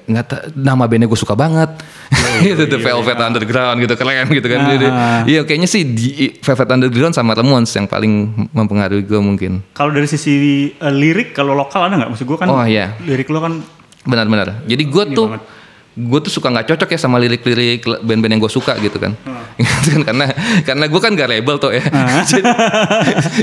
nggak 0.05 0.25
nama 0.53 0.85
bandnya 0.85 1.05
gue 1.05 1.15
suka 1.15 1.33
banget 1.33 1.69
gitu 2.45 2.63
The 2.65 2.77
Velvet 2.77 3.17
Underground 3.17 3.77
gitu 3.79 3.93
keren 3.93 4.27
gitu 4.27 4.47
kan 4.47 4.59
Jadi, 4.69 4.87
Ah. 4.87 5.21
iya 5.23 5.41
kayaknya 5.41 5.65
sih 5.65 5.83
di 5.83 6.07
Velvet 6.35 6.69
Underground 6.69 7.13
sama 7.13 7.33
Ramones 7.33 7.69
yang 7.71 7.85
paling 7.85 8.13
mempengaruhi 8.49 9.03
gue 9.03 9.19
mungkin 9.19 9.61
Kalau 9.71 9.89
dari 9.89 10.05
sisi 10.05 10.33
eh, 10.71 10.93
lirik, 10.93 11.31
kalau 11.31 11.53
lokal 11.53 11.85
ada 11.85 11.97
nggak? 11.97 12.09
Maksud 12.09 12.25
gue 12.25 12.37
kan 12.37 12.47
Oh, 12.47 12.63
iya. 12.63 12.95
lirik 13.01 13.27
lo 13.27 13.39
kan 13.39 13.53
benar-benar 14.01 14.63
jadi 14.63 14.79
gue 14.81 15.03
tuh 15.11 15.27
banget. 15.27 15.58
Gue 15.91 16.19
tuh 16.21 16.31
suka 16.31 16.47
nggak 16.47 16.69
cocok 16.69 16.89
ya 16.89 16.99
sama 16.99 17.17
lirik-lirik 17.17 17.81
band-band 18.01 18.37
yang 18.37 18.41
gue 18.41 18.49
suka 18.49 18.77
gitu 18.77 18.97
kan. 18.97 19.17
Kan 19.59 20.05
karena 20.05 20.25
karena 20.63 20.85
gue 20.87 21.01
kan 21.01 21.11
gak 21.11 21.27
label 21.27 21.59
tuh 21.59 21.75
ya. 21.75 21.83
Jadi, 22.31 22.41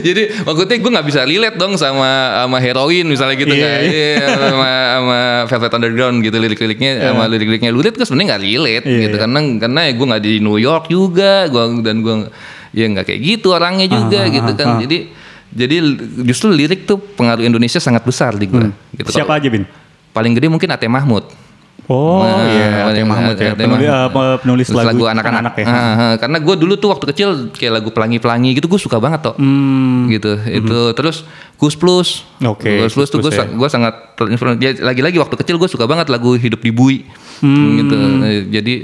jadi 0.01 0.22
maksudnya 0.42 0.76
gue 0.80 0.90
nggak 0.97 1.07
bisa 1.07 1.20
relate 1.28 1.57
dong 1.57 1.76
sama 1.76 2.09
sama 2.40 2.57
heroin 2.57 3.05
misalnya 3.05 3.36
gitu 3.36 3.53
Iya, 3.53 3.66
kan. 3.68 3.80
iya. 3.84 3.92
Iya, 4.16 4.26
sama 4.32 4.68
sama 4.97 5.18
Velvet 5.44 5.72
Underground 5.76 6.16
gitu 6.24 6.36
lirik-liriknya 6.38 6.90
sama 7.05 7.22
lirik-liriknya. 7.28 7.68
Lulit 7.68 7.92
gue 7.92 8.07
sebenarnya 8.09 8.28
nggak 8.32 8.42
relate 8.42 8.84
Iya, 8.86 8.99
gitu 9.05 9.16
iya. 9.18 9.22
karena 9.26 9.38
karena 9.61 9.80
ya 9.84 9.92
gue 9.92 10.07
nggak 10.09 10.22
di 10.24 10.32
New 10.40 10.57
York 10.57 10.84
juga 10.88 11.32
gua 11.53 11.64
dan 11.84 12.01
gue 12.01 12.14
ya 12.72 12.84
nggak 12.88 13.05
kayak 13.05 13.20
gitu 13.20 13.53
orangnya 13.53 13.86
juga 13.86 14.24
Ah, 14.24 14.32
gitu 14.32 14.51
ah, 14.51 14.57
kan. 14.57 14.68
jadi 14.80 14.99
jadi 15.53 15.76
justru 16.24 16.49
lirik 16.49 16.84
tuh 16.84 16.97
pengaruh 16.97 17.44
Indonesia 17.44 17.76
sangat 17.76 18.01
besar 18.03 18.32
di 18.32 18.49
gue 18.49 18.72
gitu. 18.94 19.12
Siapa 19.12 19.36
Kalau- 19.36 19.36
aja 19.36 19.49
Bin? 19.53 19.64
paling 20.12 20.32
gede 20.32 20.49
mungkin 20.49 20.72
Ate 20.72 20.88
Mahmud 20.88 21.28
Oh 21.87 22.18
Nah, 22.18 22.43
iya, 22.51 22.68
Ate 22.83 22.99
Ate 22.99 23.03
Mahmud 23.07 23.39
ya. 23.39 23.55
Penulis, 23.55 23.87
apa, 23.87 24.20
penulis 24.43 24.66
lagu, 24.72 25.07
anak-anak 25.07 25.55
ya. 25.55 25.64
Ah, 25.64 25.77
ah. 25.77 26.12
karena 26.18 26.43
gue 26.43 26.55
dulu 26.57 26.74
tuh 26.74 26.91
waktu 26.91 27.07
kecil 27.14 27.29
kayak 27.53 27.79
lagu 27.79 27.95
pelangi-pelangi 27.95 28.59
gitu 28.59 28.66
gue 28.66 28.81
suka 28.81 28.99
banget 28.99 29.22
toh 29.22 29.39
Hmm, 29.39 30.11
gitu 30.11 30.35
itu. 30.43 30.79
Terus 30.93 31.22
Gus 31.55 31.79
Plus. 31.79 32.27
Oke, 32.43 32.83
Gus 32.83 32.91
Plus 32.91 33.07
tuh 33.07 33.20
gue 33.20 33.31
ya. 33.31 33.47
gue 33.47 33.68
sangat 33.70 34.18
terinspirasi 34.18 34.57
Dia- 34.57 34.83
lagi-lagi 34.83 35.14
waktu 35.16 35.37
kecil 35.37 35.57
gue 35.57 35.68
suka 35.68 35.87
banget 35.87 36.09
lagu 36.09 36.35
hidup 36.35 36.59
di 36.59 36.74
bui. 36.74 37.07
Hmm. 37.39 37.79
gitu. 37.79 37.97
Jadi 38.51 38.74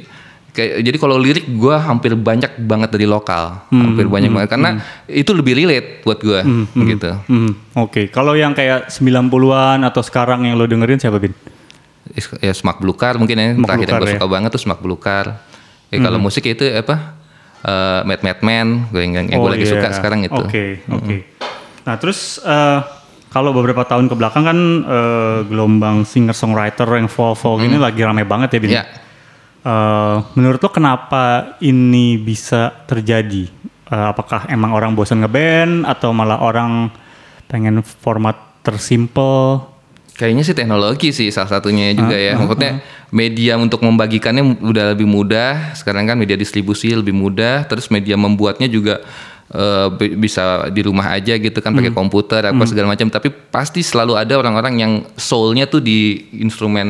kayak 0.52 0.84
jadi 0.84 0.96
kalau 1.00 1.16
lirik 1.16 1.48
gue 1.48 1.74
hampir 1.74 2.12
banyak 2.12 2.60
banget 2.60 2.92
dari 2.92 3.08
lokal. 3.08 3.66
Hmm. 3.66 3.82
hampir 3.82 4.06
banyak 4.06 4.30
banget. 4.30 4.48
Karena 4.48 4.78
itu 5.08 5.32
lebih 5.32 5.56
relate 5.56 6.06
buat 6.06 6.20
gue 6.20 6.38
gitu. 6.86 7.10
Hmm, 7.26 7.50
Oke, 7.74 8.06
kalau 8.06 8.38
yang 8.38 8.52
kayak 8.52 8.86
90-an 8.86 9.82
atau 9.82 10.04
sekarang 10.04 10.44
yang 10.44 10.54
lo 10.54 10.68
dengerin 10.68 11.00
siapa 11.00 11.18
Bin? 11.18 11.34
Ya 12.40 12.52
Smak 12.52 12.78
Belukar 12.80 13.16
mungkin 13.16 13.36
ya 13.36 13.48
Smak 13.56 13.66
terakhir 13.66 13.86
yang 13.88 13.96
gue 13.96 14.04
Belukar, 14.04 14.20
suka 14.20 14.26
banget 14.28 14.50
tuh 14.52 14.62
Smak 14.62 14.80
Belukar 14.80 15.24
ya 15.92 15.96
kalau 16.00 16.18
musik 16.20 16.42
ya 16.44 16.52
itu 16.56 16.64
apa 16.68 16.96
eh 17.62 18.00
Mad 18.04 18.20
Mad 18.20 18.38
Man 18.42 18.66
gue 18.90 19.02
yang, 19.02 19.26
yang 19.28 19.38
gue 19.40 19.52
lagi 19.52 19.66
iya. 19.68 19.72
suka 19.76 19.88
sekarang 19.94 20.20
itu 20.26 20.42
Oke, 20.42 20.82
oke. 20.88 21.16
Nah, 21.82 21.98
terus 21.98 22.38
eh, 22.42 22.80
kalau 23.34 23.50
beberapa 23.50 23.82
tahun 23.82 24.06
ke 24.06 24.14
belakang 24.14 24.44
kan 24.46 24.58
eh, 24.86 25.38
gelombang 25.46 26.06
singer 26.06 26.34
songwriter 26.34 26.86
yang 26.94 27.10
folk 27.10 27.38
folk 27.38 27.64
ini 27.64 27.78
lagi 27.78 28.02
rame 28.02 28.22
banget 28.22 28.54
ya 28.54 28.60
Bin. 28.60 28.70
ya 28.70 28.84
Eh, 29.62 30.16
menurut 30.34 30.58
lo 30.58 30.70
kenapa 30.74 31.54
ini 31.62 32.18
bisa 32.18 32.82
terjadi? 32.82 33.46
Eh, 33.94 34.06
apakah 34.10 34.50
emang 34.50 34.74
orang 34.74 34.98
bosan 34.98 35.22
ngeband 35.22 35.86
atau 35.86 36.10
malah 36.10 36.42
orang 36.42 36.90
pengen 37.46 37.78
format 37.86 38.34
tersimpel? 38.66 39.62
Kayaknya 40.12 40.42
sih 40.44 40.52
teknologi 40.52 41.08
sih 41.10 41.28
salah 41.28 41.48
satunya 41.50 41.90
juga 41.92 42.14
Ah, 42.14 42.20
ya. 42.20 42.32
Maksudnya 42.36 42.72
media 43.10 43.56
untuk 43.56 43.80
membagikannya 43.80 44.60
udah 44.60 44.92
lebih 44.92 45.04
mudah. 45.04 45.72
Sekarang 45.72 46.04
kan 46.04 46.16
media 46.16 46.36
distribusi 46.36 46.92
lebih 46.92 47.12
mudah. 47.12 47.64
Terus 47.64 47.88
media 47.88 48.14
membuatnya 48.14 48.68
juga 48.68 49.00
bi- 49.92 50.16
bisa 50.16 50.72
di 50.72 50.80
rumah 50.80 51.12
aja 51.12 51.36
gitu 51.36 51.60
kan 51.60 51.72
Hmm. 51.72 51.84
pakai 51.84 51.92
komputer 51.92 52.40
apa 52.46 52.64
segala 52.64 52.88
macam. 52.88 53.08
Tapi 53.08 53.28
pasti 53.28 53.84
selalu 53.84 54.16
ada 54.16 54.36
orang-orang 54.36 54.74
yang 54.76 54.92
soulnya 55.12 55.68
tuh 55.68 55.80
di 55.80 56.28
instrumen 56.34 56.88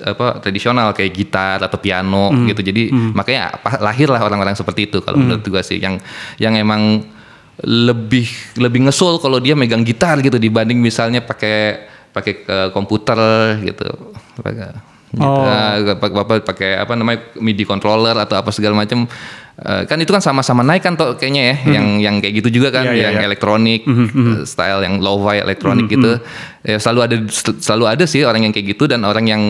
apa 0.00 0.40
tradisional 0.40 0.92
kayak 0.92 1.12
gitar 1.12 1.60
atau 1.60 1.76
piano 1.76 2.32
Hmm. 2.32 2.48
gitu. 2.48 2.60
Jadi 2.62 2.88
makanya 3.12 3.52
apa- 3.52 3.80
lahirlah 3.80 4.16
orang-orang 4.18 4.56
seperti 4.56 4.88
itu 4.88 5.00
kalau 5.00 5.20
menurut 5.20 5.44
gua 5.44 5.60
sih 5.60 5.76
yang 5.76 6.00
yang 6.36 6.56
emang 6.56 7.04
lebih 7.58 8.24
lebih 8.56 8.86
ngesoul 8.86 9.18
kalau 9.18 9.36
dia 9.36 9.52
megang 9.52 9.82
gitar 9.82 10.16
gitu 10.20 10.38
dibanding 10.38 10.78
misalnya 10.78 11.20
pakai 11.20 11.84
pakai 12.18 12.34
ke 12.42 12.56
komputer 12.74 13.18
gitu. 13.62 13.88
Pakai 14.42 14.52
gitu. 15.08 15.24
Oh. 15.24 15.46
Bapak 15.96 16.44
pakai 16.44 16.82
apa 16.84 16.92
namanya 16.92 17.32
MIDI 17.40 17.64
controller 17.64 18.12
atau 18.12 18.36
apa 18.36 18.52
segala 18.52 18.76
macam 18.76 19.08
Eh, 19.58 19.82
kan 19.90 19.98
itu 19.98 20.14
kan 20.14 20.22
sama-sama 20.22 20.62
naik 20.62 20.86
kan 20.86 20.94
toh 20.94 21.18
kayaknya 21.18 21.50
ya 21.50 21.56
yang 21.74 21.86
yang 21.98 22.14
kayak 22.22 22.34
gitu 22.38 22.62
juga 22.62 22.70
kan 22.70 22.86
Hmm. 22.86 22.94
Iya, 22.94 23.02
iya, 23.02 23.06
yang 23.10 23.16
iya. 23.18 23.26
elektronik 23.26 23.82
eh, 23.90 24.46
style 24.46 24.86
yang 24.86 25.02
lo-fi 25.02 25.42
elektronik 25.42 25.90
gitu 25.90 26.22
ya 26.62 26.78
selalu 26.78 27.00
ada 27.02 27.16
selalu 27.58 27.84
ada 27.90 28.04
sih 28.06 28.22
orang 28.22 28.46
yang 28.46 28.54
kayak 28.54 28.78
gitu 28.78 28.86
dan 28.86 29.02
orang 29.02 29.26
yang 29.26 29.42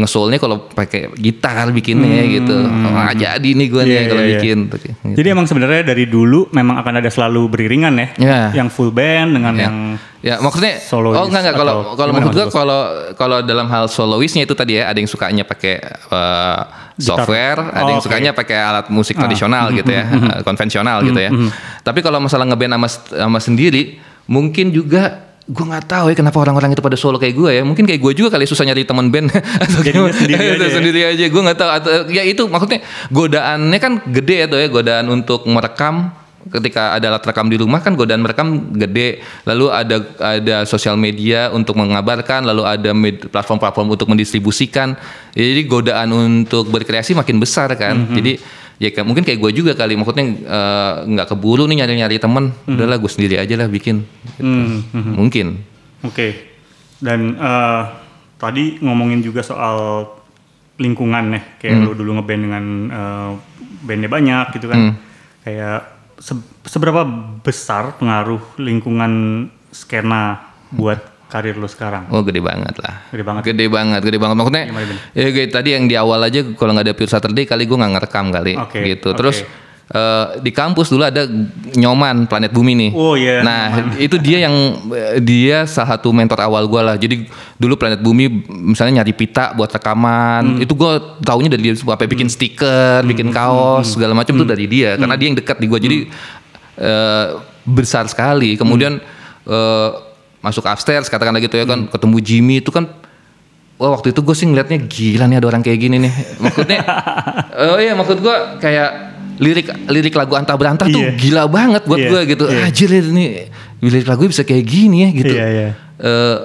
ngesoulnya 0.00 0.36
kalau 0.36 0.66
pakai 0.66 1.12
gitar 1.14 1.68
bikinnya 1.68 2.24
gitu 2.26 2.56
Wah, 2.90 3.12
jadi 3.12 3.44
nih 3.46 3.66
gue 3.68 3.82
nih 3.82 3.88
Hmm. 3.90 4.00
Iya, 4.00 4.08
kalau 4.08 4.22
iya, 4.22 4.26
iya. 4.26 4.38
bikin 4.38 4.58
kayak 4.66 4.82
gitu. 4.82 5.14
Jadi 5.14 5.28
emang 5.28 5.44
sebenarnya 5.44 5.82
dari 5.84 6.04
dulu 6.04 6.48
memang 6.50 6.76
akan 6.78 6.94
ada 6.96 7.08
selalu 7.08 7.46
beriringan 7.48 7.94
ya, 7.94 8.08
Ya. 8.16 8.40
yang 8.54 8.68
full 8.68 8.88
band 8.88 9.32
dengan 9.32 9.54
Ya. 9.54 9.62
yang 9.64 9.76
Ya 10.20 10.36
maksudnya 10.36 10.76
solois 10.76 11.16
oh 11.16 11.24
enggak 11.24 11.40
enggak 11.42 11.56
kalau 11.56 11.96
kalau 11.96 12.12
maksud 12.12 12.36
lo? 12.36 12.44
kalau 12.50 12.80
kalau 13.16 13.38
dalam 13.40 13.64
hal 13.66 13.88
soloisnya 13.88 14.44
itu 14.44 14.52
tadi 14.52 14.76
ya 14.76 14.84
ada 14.84 15.00
yang 15.00 15.08
sukanya 15.08 15.48
pakai 15.48 15.80
Gitar. 16.92 17.16
software, 17.16 17.56
ada 17.66 17.80
Oh, 17.80 17.88
yang 17.88 18.00
oke. 18.00 18.04
sukanya 18.04 18.30
pakai 18.30 18.58
alat 18.60 18.86
musik 18.88 19.16
Ah. 19.16 19.24
tradisional 19.24 19.72
gitu 19.72 19.88
ya, 19.88 20.04
eh, 20.04 20.42
konvensional 20.42 21.00
gitu 21.02 21.16
ya. 21.16 21.32
Tapi 21.80 22.00
kalau 22.00 22.20
masalah 22.20 22.44
ngeband 22.44 22.68
sama 22.70 22.88
sama 23.16 23.38
sendiri 23.40 23.96
mungkin 24.26 24.68
juga 24.68 25.29
gue 25.50 25.64
nggak 25.66 25.86
tahu 25.90 26.14
ya 26.14 26.14
kenapa 26.14 26.38
orang-orang 26.38 26.70
itu 26.70 26.82
pada 26.82 26.94
solo 26.94 27.18
kayak 27.18 27.34
gue 27.34 27.50
ya. 27.58 27.62
Mungkin 27.66 27.82
kayak 27.82 27.98
gue 27.98 28.12
juga 28.14 28.38
kali 28.38 28.46
susah 28.46 28.62
nyari 28.62 28.86
teman 28.86 29.10
band. 29.10 29.34
Atau 29.66 29.82
Jadinya 29.82 30.06
gimana. 30.06 30.14
sendiri 30.14 30.38
aja 30.38 30.54
ya? 30.54 30.70
sendiri 30.70 31.00
aja 31.02 31.24
gue 31.26 31.42
nggak 31.42 31.58
tahu. 31.58 31.70
Atau 31.74 31.90
ya 32.06 32.22
itu 32.22 32.42
maksudnya 32.46 32.80
godaannya 33.10 33.78
kan 33.82 33.92
gede 34.06 34.36
ya 34.42 34.46
tuh 34.46 34.58
ya. 34.62 34.68
Godaan 34.70 35.06
untuk 35.10 35.44
merekam. 35.50 36.14
Ketika 36.40 36.96
ada 36.96 37.12
alat 37.12 37.20
rekam 37.20 37.52
di 37.52 37.60
rumah 37.60 37.84
kan 37.84 37.92
godaan 37.98 38.24
merekam 38.24 38.72
gede. 38.72 39.20
Lalu 39.44 39.66
ada 39.68 39.96
ada 40.22 40.56
sosial 40.64 40.96
media 40.96 41.52
untuk 41.52 41.76
mengabarkan 41.76 42.46
lalu 42.48 42.64
ada 42.64 42.90
platform-platform 43.28 43.92
untuk 43.98 44.08
mendistribusikan. 44.08 44.96
Ya, 45.36 45.44
jadi 45.44 45.62
godaan 45.68 46.08
untuk 46.14 46.70
berkreasi 46.72 47.12
makin 47.12 47.36
besar 47.42 47.74
kan. 47.76 48.08
Jadi 48.08 48.40
ya 48.80 48.88
kayak- 48.88 49.04
mungkin 49.04 49.22
kayak 49.22 49.38
gue 49.38 49.52
juga 49.54 49.72
kali 49.74 49.92
maksudnya 49.92 50.24
eh, 50.26 50.92
nggak 51.06 51.28
keburu 51.28 51.64
nih 51.64 51.76
nyari-nyari 51.78 52.16
temen 52.16 52.50
udahlah 52.64 52.96
gue 52.96 53.06
sendiri 53.08 53.36
aja 53.36 53.54
lah 53.54 53.68
bikin 53.68 54.02
Gitu. 54.32 54.42
Hmm, 54.42 54.80
hmm. 54.90 55.14
mungkin 55.14 55.46
Oke. 56.00 56.48
Dan 56.96 57.32
eh, 57.34 57.82
tadi 58.34 58.80
ngomongin 58.80 59.20
juga 59.20 59.40
soal 59.40 60.08
lingkungan 60.76 61.28
ya, 61.30 61.40
kayak 61.56 61.74
Hmm. 61.74 61.84
lo 61.84 61.92
dulu 61.92 62.10
ngeband 62.16 62.42
dengan 62.42 62.64
eh, 62.88 63.30
bandnya 63.82 64.08
banyak 64.08 64.46
gitu 64.56 64.66
kan. 64.66 64.80
Hmm. 64.80 64.94
Kayak 65.40 65.80
se- 66.16 66.40
seberapa 66.62 67.04
besar 67.40 67.96
pengaruh 67.96 68.40
lingkungan 68.56 69.12
skena 69.70 70.40
buat 70.70 71.04
karir 71.30 71.54
lo 71.54 71.64
sekarang? 71.64 72.10
Oh 72.10 72.20
gede 72.20 72.42
banget 72.42 72.74
lah. 72.82 73.06
Gede 73.08 73.22
banget. 73.22 73.42
Gede 73.46 73.66
banget, 73.66 74.00
gede 74.02 74.18
banget. 74.18 74.36
Maksudnya, 74.36 74.64
ya 75.14 75.28
kayak 75.30 75.50
tadi 75.50 75.68
yang 75.72 75.86
di 75.86 75.94
awal 75.94 76.20
aja 76.20 76.42
kalau 76.52 76.74
nggak 76.74 76.86
ada 76.90 76.94
Pure 76.94 77.08
Saturday 77.08 77.46
kali 77.46 77.64
gue 77.64 77.78
nggak 77.78 77.92
ngerekam 77.94 78.26
kali, 78.28 78.58
Oke, 78.58 78.82
gitu. 78.84 79.14
Terus 79.14 79.46
eh, 79.90 80.26
di 80.38 80.50
kampus 80.50 80.86
dulu 80.86 81.02
ada 81.02 81.26
Nyoman 81.74 82.26
Planet 82.26 82.50
Bumi 82.50 82.72
nih. 82.74 82.90
Oh, 82.90 83.14
iya, 83.14 83.42
Nah 83.42 83.62
itu 83.96 84.18
dia 84.18 84.46
yang 84.46 84.54
dia 85.18 85.66
salah 85.66 85.98
satu 85.98 86.10
mentor 86.10 86.38
awal 86.38 86.66
gue 86.66 86.78
lah. 86.78 86.94
Jadi 86.94 87.26
dulu 87.54 87.74
Planet 87.74 87.98
Bumi 87.98 88.26
misalnya 88.46 89.02
nyari 89.02 89.14
pita 89.14 89.50
buat 89.54 89.66
rekaman, 89.68 90.58
Hmm. 90.58 90.62
itu 90.62 90.74
gue 90.74 90.92
taunya 91.22 91.50
dari 91.50 91.62
dia 91.62 91.74
sampai 91.74 92.06
bikin 92.06 92.26
stiker, 92.26 93.02
bikin 93.02 93.30
kaos 93.30 93.94
segala 93.94 94.14
macam 94.14 94.34
tuh 94.34 94.46
dari 94.46 94.66
dia. 94.66 94.94
Karena 94.94 95.14
Hmm. 95.14 95.20
dia 95.22 95.26
yang 95.26 95.38
dekat 95.38 95.56
di 95.58 95.66
gue. 95.66 95.78
Jadi 95.78 95.96
eh, 96.78 97.26
besar 97.62 98.06
sekali. 98.06 98.56
Kemudian 98.56 98.98
eh, 99.42 99.90
masuk 100.40 100.64
upstairs 100.64 101.06
katakanlah 101.06 101.38
gitu 101.38 101.54
ya 101.54 101.64
kan 101.64 101.86
ketemu 101.86 102.16
Jimmy 102.18 102.56
itu 102.58 102.68
kan 102.68 102.88
wah 103.76 103.90
waktu 103.90 104.10
itu 104.10 104.20
gue 104.20 104.32
sih 104.32 104.44
ngeliatnya 104.44 104.78
gila 104.82 105.24
nih 105.24 105.36
ada 105.36 105.46
orang 105.46 105.60
kayak 105.60 105.78
gini 105.78 105.96
nih 105.98 106.12
maksudnya 106.38 106.80
oh 107.66 107.78
iya 107.78 107.92
maksud 107.92 108.18
gue 108.18 108.36
kayak 108.58 108.90
lirik 109.36 109.66
lirik 109.86 110.14
lagu 110.14 110.34
antah 110.34 110.52
berantah 110.52 110.84
tuh 110.84 111.00
Iya. 111.02 111.12
gila 111.14 111.42
banget 111.46 111.82
buat 111.84 111.96
Iya, 111.96 112.08
gue 112.08 112.20
gitu 112.28 112.44
iya. 112.46 112.60
anjir 112.62 112.88
ini 112.90 113.48
lirik 113.80 114.04
lagu 114.06 114.24
bisa 114.26 114.42
kayak 114.42 114.64
gini 114.64 114.96
ya 115.00 115.10
gitu 115.14 115.32
Iya, 115.32 115.46
iya. 115.48 115.68
Eh, 115.96 116.36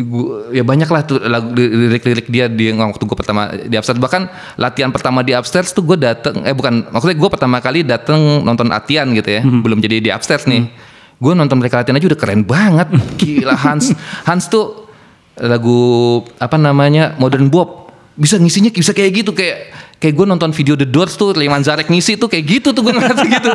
gua- 0.00 0.46
ya 0.50 0.62
banyak 0.62 0.86
lah 0.86 1.02
tuh 1.02 1.18
lagu 1.20 1.48
lirik-lirik 1.50 2.28
dia 2.28 2.46
di 2.46 2.70
waktu 2.70 3.00
gue 3.00 3.16
pertama 3.16 3.40
di 3.50 3.74
upstairs 3.74 3.96
bahkan 3.96 4.28
latihan 4.54 4.90
pertama 4.90 5.22
di 5.22 5.32
upstairs 5.32 5.72
tuh 5.72 5.82
gue 5.82 5.96
dateng 5.96 6.44
eh 6.44 6.52
bukan 6.52 6.86
maksudnya 6.88 7.16
gue 7.16 7.28
pertama 7.28 7.56
kali 7.58 7.82
dateng 7.82 8.20
nonton 8.42 8.68
latihan 8.68 9.08
gitu 9.08 9.30
ya 9.32 9.40
Hmm. 9.40 9.58
belum 9.58 9.78
jadi 9.78 9.98
di 9.98 10.10
upstairs 10.12 10.44
nih 10.44 10.68
gue 11.18 11.32
nonton 11.34 11.58
mereka 11.58 11.82
latihan 11.82 11.98
aja 11.98 12.06
udah 12.14 12.20
keren 12.20 12.42
banget. 12.46 12.88
Gila 13.20 13.54
Hans. 13.58 13.90
Hans 14.22 14.46
tuh 14.46 14.86
lagu 15.38 16.22
apa 16.38 16.54
namanya 16.54 17.18
Modern 17.18 17.50
Bob. 17.50 17.90
Bisa 18.18 18.34
ngisinya 18.38 18.70
bisa 18.74 18.90
kayak 18.90 19.22
gitu 19.22 19.30
kayak 19.30 19.70
kayak 19.98 20.14
gue 20.14 20.26
nonton 20.26 20.50
video 20.54 20.74
The 20.74 20.86
Doors 20.86 21.14
tuh 21.14 21.34
Leman 21.34 21.62
Zarek 21.62 21.90
ngisi 21.90 22.18
tuh 22.18 22.26
kayak 22.30 22.44
gitu 22.46 22.68
tuh 22.70 22.82
gue 22.86 22.94
ngeliat 22.94 23.18
gitu. 23.18 23.50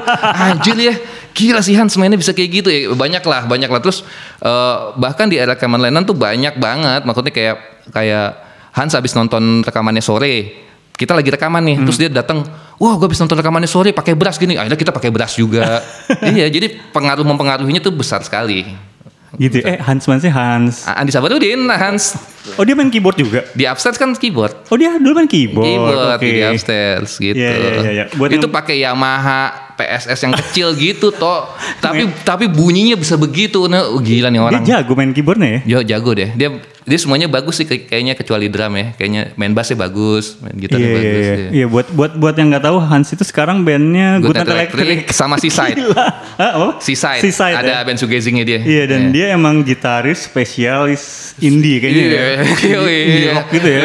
Anjir 0.52 0.78
ya. 0.80 0.96
Gila 1.34 1.60
sih 1.64 1.76
Hans 1.76 1.96
mainnya 1.96 2.20
bisa 2.20 2.36
kayak 2.36 2.50
gitu 2.52 2.70
ya. 2.72 2.92
Banyak 2.92 3.24
lah 3.24 3.48
banyak 3.48 3.72
lah. 3.72 3.80
Terus 3.80 4.04
eh, 4.44 4.76
bahkan 5.00 5.32
di 5.32 5.40
era 5.40 5.56
rekaman 5.56 5.80
Lennon 5.80 6.04
tuh 6.04 6.16
banyak 6.16 6.60
banget. 6.60 7.08
Maksudnya 7.08 7.32
kayak 7.32 7.56
kayak 7.92 8.28
Hans 8.76 8.92
habis 8.96 9.16
nonton 9.16 9.64
rekamannya 9.64 10.04
sore 10.04 10.64
kita 10.94 11.18
lagi 11.18 11.34
rekaman 11.34 11.64
nih 11.66 11.78
terus 11.82 11.98
dia 11.98 12.10
datang 12.10 12.46
wah 12.84 12.94
gue 12.94 13.08
habis 13.08 13.16
nonton 13.18 13.40
rekamannya 13.40 13.66
sore 13.66 13.96
pakai 13.96 14.12
beras 14.12 14.36
gini 14.36 14.60
akhirnya 14.60 14.76
kita 14.76 14.92
pakai 14.92 15.08
beras 15.08 15.32
juga 15.34 15.80
iya 16.36 16.52
jadi 16.52 16.68
pengaruh 16.92 17.24
mempengaruhinya 17.24 17.80
tuh 17.80 17.96
besar 17.96 18.20
sekali 18.20 18.92
Gitu. 19.34 19.66
Eh 19.66 19.82
Hans 19.82 20.06
mana 20.06 20.22
sih 20.22 20.30
Hans? 20.30 20.86
Andi 20.86 21.10
Sabarudin 21.10 21.66
Hans 21.66 22.14
Oh 22.54 22.62
dia 22.62 22.78
main 22.78 22.94
keyboard 22.94 23.18
juga? 23.18 23.42
di 23.50 23.66
upstairs 23.66 23.98
kan 23.98 24.14
keyboard 24.14 24.54
Oh 24.70 24.78
dia 24.78 24.94
dulu 24.94 25.18
main 25.18 25.26
keyboard. 25.26 25.66
keyboard 25.66 26.22
Oke. 26.22 26.30
di 26.30 26.38
upstairs 26.46 27.18
gitu. 27.18 27.34
Iya, 27.34 27.50
iya, 27.52 27.72
iya, 27.74 27.92
iya. 27.92 28.06
Buat 28.14 28.30
itu 28.30 28.46
yang- 28.46 28.54
pakai 28.54 28.78
Yamaha 28.78 29.74
PSS 29.74 30.20
yang 30.22 30.34
kecil 30.38 30.68
gitu 30.86 31.10
toh. 31.10 31.50
Tapi 31.82 32.14
tapi 32.22 32.46
bunyinya 32.46 32.94
bisa 32.94 33.18
begitu. 33.18 33.66
Nah, 33.66 33.90
oh, 33.90 33.98
gila 33.98 34.30
nih 34.30 34.38
orang. 34.38 34.62
Dia 34.62 34.86
jago 34.86 34.94
main 34.94 35.10
keyboardnya 35.10 35.50
ya. 35.50 35.60
Yo 35.66 35.80
jago 35.82 36.14
deh. 36.14 36.30
Dia 36.30 36.54
dia 36.84 36.98
semuanya 36.98 37.26
bagus 37.26 37.56
sih 37.56 37.64
kayak- 37.64 37.88
kayaknya 37.88 38.14
kecuali 38.14 38.46
drum 38.46 38.74
ya. 38.74 38.92
Kayaknya 38.94 39.22
main 39.34 39.52
bassnya 39.52 39.78
bagus, 39.78 40.36
main 40.38 40.54
gitarnya 40.54 40.84
Iya, 40.84 40.94
bagus. 40.94 41.08
iya, 41.16 41.34
iya. 41.34 41.50
iya. 41.54 41.66
buat 41.66 41.88
buat 41.90 42.12
buat 42.14 42.34
yang 42.34 42.50
nggak 42.50 42.64
tahu 42.64 42.78
Hans 42.82 43.10
itu 43.10 43.24
sekarang 43.24 43.62
bandnya 43.62 44.18
Good 44.18 44.30
Good 44.30 44.38
Night 44.38 44.50
Electric 44.50 44.86
Electric. 44.86 45.12
sama 45.12 45.36
Seaside. 45.42 45.76
Gila. 45.76 46.06
Hah, 46.34 46.52
apa? 46.54 46.70
Seaside. 46.78 47.22
Seaside, 47.22 47.56
Ada 47.56 47.72
ya? 47.74 47.80
band 47.84 47.98
shoegazingnya 47.98 48.44
dia. 48.44 48.60
Iya 48.60 48.84
dan 48.86 49.02
dia 49.10 49.32
emang 49.32 49.62
gitaris 49.62 50.26
spesialis 50.26 51.04
indie 51.40 51.80
kayaknya 51.80 52.04
Iya, 52.04 52.12
ya. 52.12 52.24
iya, 52.30 52.44
Indie- 52.44 52.84
iya. 52.86 53.04
indie 53.08 53.30
rock 53.32 53.48
gitu 53.50 53.68
ya. 53.68 53.82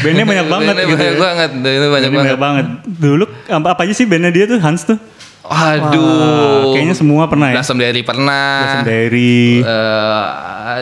Bandnya 0.00 0.24
banyak 0.24 0.46
banget 0.46 0.66
Bandnya 0.72 0.86
gitu. 0.86 0.96
Banyak 0.96 1.12
ya. 1.12 1.20
banget. 1.20 1.50
Bandnya 1.52 1.90
banyak 1.90 2.10
banget. 2.10 2.36
banget. 2.38 2.66
Dulu 2.86 3.24
apa, 3.48 3.68
apa 3.72 3.80
aja 3.82 3.92
sih 3.92 4.04
bandnya 4.04 4.30
dia 4.30 4.44
tuh 4.44 4.58
Hans 4.58 4.82
tuh? 4.82 4.98
Aduh. 5.50 6.02
Wah, 6.02 6.62
kayaknya 6.74 6.96
semua 6.96 7.24
pernah 7.30 7.52
ya. 7.52 7.60
Blossom 7.60 7.78
Diary 7.78 8.02
pernah. 8.02 8.46
Blossom 8.62 8.86
Diary. 8.88 9.62
Eh, 9.62 10.24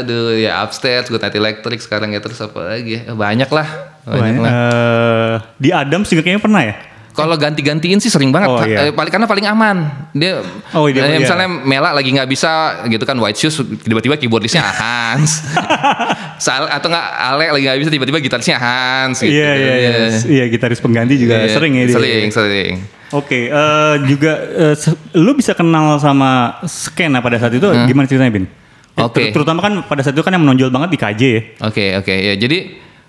aduh 0.00 0.32
ya 0.34 0.64
upstairs, 0.64 1.12
Good 1.12 1.20
Night 1.20 1.36
Electric 1.36 1.80
sekarang 1.82 2.16
ya 2.16 2.20
terus 2.24 2.40
apa 2.40 2.72
lagi? 2.72 3.04
ya? 3.04 3.12
Banyak 3.12 3.50
lah. 3.52 3.68
Banyak 4.04 4.20
Banyak. 4.20 4.40
lah. 4.40 4.52
Eh, 4.52 5.34
di 5.60 5.68
Adams 5.72 6.08
juga 6.08 6.22
kayaknya 6.24 6.42
pernah 6.42 6.62
ya. 6.64 6.74
Kalau 7.14 7.34
ganti-gantiin 7.34 7.96
sih 7.96 8.10
sering 8.10 8.28
banget, 8.28 8.48
Oh, 8.48 8.58
iya. 8.60 8.78
Eh, 8.80 8.92
paling 8.92 9.08
karena 9.08 9.24
paling 9.24 9.46
aman. 9.46 9.76
Dia, 10.10 10.42
Oh, 10.70 10.84
iya, 10.84 10.98
eh, 11.00 11.10
iya. 11.12 11.18
misalnya 11.18 11.46
Mela 11.46 11.90
lagi 11.90 12.10
nggak 12.10 12.26
bisa 12.26 12.50
gitu 12.84 13.02
kan 13.02 13.14
White 13.14 13.38
Shoes, 13.38 13.54
tiba-tiba 13.78 14.14
keyboardisnya 14.14 14.60
Hans. 14.60 15.46
Sal 16.44 16.66
atau 16.66 16.88
nggak 16.88 17.06
Ale 17.06 17.46
lagi 17.50 17.64
nggak 17.64 17.78
bisa 17.80 17.90
tiba-tiba 17.90 18.18
gitarisnya 18.18 18.58
Hans. 18.58 19.18
Gitu. 19.18 19.30
Iya 19.32 19.50
iya 19.54 19.74
iya. 19.76 19.90
Iya 20.20 20.44
gitaris 20.48 20.78
pengganti 20.78 21.14
juga 21.16 21.38
Iya, 21.40 21.54
sering 21.54 21.72
ya 21.72 21.84
dia. 21.84 21.94
Sering, 21.94 22.26
sering. 22.28 22.74
Oke, 23.12 23.46
eh, 23.46 23.94
juga 24.04 24.32
eh, 24.34 24.74
se- 24.74 24.98
lu 25.14 25.32
bisa 25.32 25.54
kenal 25.54 25.96
sama 25.96 26.58
skena 26.64 27.18
pada 27.18 27.38
saat 27.38 27.52
itu 27.52 27.62
gimana 27.86 28.04
ceritanya 28.04 28.32
Bin? 28.32 28.46
Ya, 28.92 29.06
Oke. 29.06 29.18
ter- 29.20 29.30
Terutama 29.32 29.58
kan 29.60 29.72
pada 29.82 30.02
saat 30.02 30.12
itu 30.12 30.22
kan 30.22 30.30
yang 30.30 30.42
menonjol 30.42 30.66
banget 30.68 30.90
di 30.90 30.98
KJ 30.98 31.22
ya. 31.22 31.42
Oke 31.62 31.94
oke 31.94 32.10
ya 32.12 32.34
jadi 32.34 32.58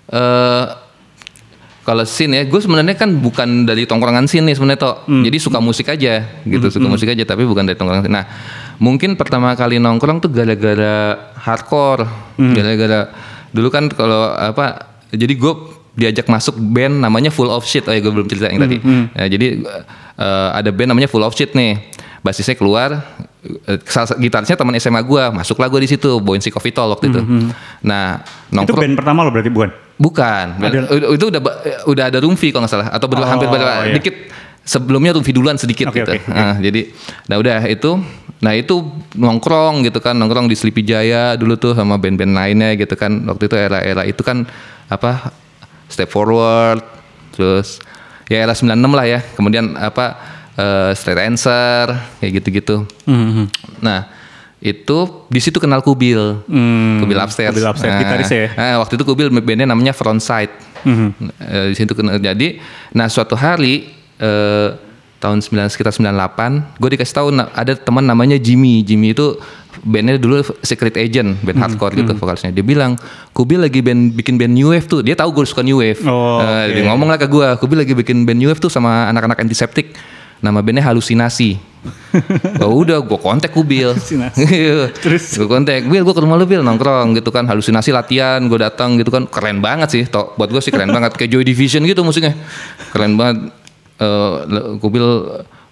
eh 0.08 0.64
kalau 1.86 2.02
scene 2.02 2.34
ya. 2.34 2.42
Gue 2.50 2.58
sebenarnya 2.58 2.98
kan 2.98 3.14
bukan 3.22 3.62
dari 3.62 3.86
tongkrongan 3.86 4.26
scene 4.26 4.50
nih 4.50 4.58
sebenarnya 4.58 4.80
toh 4.82 4.94
jadi 5.06 5.38
suka 5.38 5.62
musik 5.62 5.86
aja 5.86 6.26
gitu. 6.42 6.66
Suka 6.66 6.90
musik 6.90 7.06
aja 7.06 7.22
tapi 7.22 7.46
bukan 7.46 7.62
dari 7.62 7.78
tongkrongan 7.78 8.02
scene. 8.10 8.16
nah 8.18 8.26
mungkin 8.82 9.14
pertama 9.14 9.54
kali 9.54 9.78
nongkrong 9.78 10.18
tuh 10.18 10.34
gara-gara 10.34 11.14
hardcore. 11.38 12.02
Gara-gara 12.58 13.14
dulu 13.54 13.70
kan 13.70 13.86
kalau 13.94 14.34
apa 14.34 14.90
jadi 15.14 15.32
gue 15.38 15.54
diajak 15.96 16.28
masuk 16.28 16.60
band 16.60 17.00
namanya 17.00 17.32
Full 17.32 17.48
of 17.48 17.64
Shit. 17.64 17.88
Oh 17.88 17.94
ya 17.94 18.02
gue 18.02 18.12
belum 18.12 18.28
cerita 18.28 18.52
yang 18.52 18.60
tadi. 18.66 18.76
Nah, 19.16 19.26
jadi 19.30 19.46
eh, 20.18 20.48
ada 20.52 20.68
band 20.74 20.92
namanya 20.92 21.08
Full 21.08 21.24
of 21.24 21.32
Shit 21.32 21.56
nih 21.56 21.95
basisnya 22.26 22.52
keluar 22.52 22.98
eh, 23.70 23.78
gitarisnya 24.18 24.58
teman 24.58 24.74
SMA 24.76 24.98
gua 25.00 25.30
masuklah 25.30 25.70
gua 25.70 25.78
di 25.78 25.86
situ 25.86 26.18
bawain 26.18 26.42
si 26.42 26.50
Coffee 26.50 26.74
Talk 26.74 26.98
waktu 26.98 27.06
itu. 27.08 27.20
Nah 27.80 28.18
Itu 28.18 28.58
nongkrong 28.58 28.82
band 28.82 28.96
pertama 28.98 29.22
lo 29.22 29.30
berarti 29.30 29.48
bukan? 29.48 29.70
bukan. 29.96 30.46
Ada- 30.58 30.90
Udah- 30.90 31.10
itu 31.14 31.24
udah 31.24 31.40
udah 31.86 32.04
ada 32.10 32.18
Rumfi 32.18 32.50
kalau 32.50 32.66
nggak 32.66 32.72
salah 32.74 32.88
atau 32.90 33.06
berdua 33.06 33.24
Oh, 33.24 33.30
hampir 33.30 33.46
berdua. 33.46 33.86
iya. 33.86 33.94
dikit 33.94 34.14
sebelumnya 34.60 35.14
Rumfi 35.14 35.30
duluan 35.30 35.54
sedikit 35.54 35.88
Oke, 35.88 36.02
gitu. 36.02 36.10
oke, 36.10 36.20
oke. 36.20 36.34
Nah, 36.34 36.58
jadi 36.58 36.80
nah 37.30 37.36
udah 37.38 37.56
itu 37.64 37.90
nah 38.36 38.52
itu 38.52 38.74
nongkrong 39.16 39.80
gitu 39.82 39.96
kan 39.96 40.12
nongkrong 40.12 40.44
di 40.44 40.52
Sleepy 40.52 40.84
Jaya 40.84 41.32
dulu 41.34 41.56
tuh 41.56 41.72
sama 41.72 41.96
band-band 41.96 42.34
lainnya 42.34 42.74
gitu 42.74 42.92
kan. 42.92 43.24
Waktu 43.24 43.46
itu 43.46 43.54
era-era 43.54 44.02
itu 44.02 44.20
kan 44.20 44.44
apa 44.86 45.30
Step 45.86 46.10
Forward 46.10 46.82
terus 47.32 47.78
ya 48.26 48.42
era 48.42 48.52
96 48.52 48.74
lah 48.90 49.06
ya. 49.06 49.20
Kemudian 49.32 49.78
apa 49.78 50.35
eh, 50.56 50.90
Straight 50.92 51.20
Answer 51.20 51.84
kayak 52.18 52.32
gitu-gitu 52.34 52.88
Mhm. 53.04 53.44
Nah, 53.78 54.08
itu 54.58 54.98
di 55.28 55.38
situ 55.38 55.56
kenal 55.56 55.78
Kubil. 55.78 56.42
Hmm, 56.44 56.98
Kubil 56.98 57.18
upstairs. 57.18 57.52
Kubil 57.52 57.66
upstairs, 57.66 57.92
Nah, 57.92 58.00
gitaris 58.02 58.30
ya? 58.30 58.48
nah, 58.52 58.74
waktu 58.80 58.96
itu 58.96 59.04
Kubil 59.04 59.28
bandnya 59.30 59.64
namanya 59.64 59.92
Frontside. 59.92 60.50
Mhm. 60.82 61.08
Eh, 61.38 61.66
di 61.70 61.76
situ 61.76 61.92
kenal. 61.92 62.16
Jadi, 62.16 62.58
nah 62.90 63.06
suatu 63.06 63.34
hari 63.34 63.92
eh, 64.16 64.68
tahun 65.16 65.40
9 65.40 65.68
sekitar 65.68 65.92
98, 65.92 66.72
gue 66.74 66.88
dikasih 66.90 67.14
tahu 67.14 67.28
ada 67.34 67.72
teman 67.74 68.00
namanya 68.00 68.36
Jimmy. 68.36 68.80
Jimmy 68.80 69.12
itu 69.12 69.36
bandnya 69.78 70.16
dulu 70.16 70.40
Secret 70.60 70.96
Agent, 70.96 71.36
band 71.38 71.52
Hmm, 71.52 71.64
hardcore 71.66 71.94
gitu 71.94 72.12
vokalisnya. 72.14 72.48
Dia 72.50 72.62
bilang, 72.62 72.96
Kubil 73.30 73.60
lagi 73.60 73.80
band 73.80 74.12
bikin 74.14 74.36
band 74.36 74.52
new 74.52 74.72
wave 74.72 74.84
tuh. 74.84 75.00
Dia 75.00 75.12
tahu 75.12 75.32
gue 75.32 75.44
suka 75.44 75.60
new 75.60 75.78
wave. 75.78 76.00
Oh, 76.02 76.40
Eh, 76.40 76.48
oke. 76.64 76.72
Dia 76.72 76.82
ngomong 76.86 77.08
lah 77.08 77.18
ke 77.18 77.26
gue, 77.26 77.48
Kubil 77.56 77.78
lagi 77.78 77.92
bikin 77.92 78.24
band 78.24 78.38
new 78.38 78.48
wave 78.48 78.56
tuh 78.56 78.68
sama 78.68 79.04
anak-anak 79.06 79.36
antiseptik. 79.38 79.92
Nama 80.38 80.60
bandnya 80.60 80.84
Halusinasi. 80.84 81.56
oh 82.60 82.72
udah, 82.82 82.98
gue 82.98 83.14
kontak 83.16 83.50
Kubil. 83.50 83.94
Halusinasi. 83.94 84.42
Terus? 85.04 85.34
gue 85.34 85.46
kontak, 85.46 85.80
Bil 85.82 86.02
gue 86.02 86.10
ke 86.10 86.20
rumah 86.20 86.34
lu 86.34 86.44
Bil 86.44 86.60
nongkrong 86.60 87.14
gitu 87.14 87.30
kan. 87.30 87.44
Halusinasi 87.44 87.90
latihan 87.90 88.42
gue 88.42 88.58
datang 88.58 88.96
gitu 88.96 89.08
kan. 89.08 89.24
Keren 89.24 89.60
banget 89.60 89.88
sih 89.90 90.02
toh. 90.04 90.34
Buat 90.34 90.50
gue 90.50 90.60
sih 90.60 90.70
keren 90.70 90.90
banget. 90.90 91.14
Kayak 91.14 91.30
Joy 91.32 91.44
Division 91.44 91.82
gitu 91.82 92.02
musiknya. 92.02 92.36
Keren 92.90 93.14
banget. 93.14 93.48
Eh 93.96 94.32
gue 94.76 94.90
bil 94.90 95.08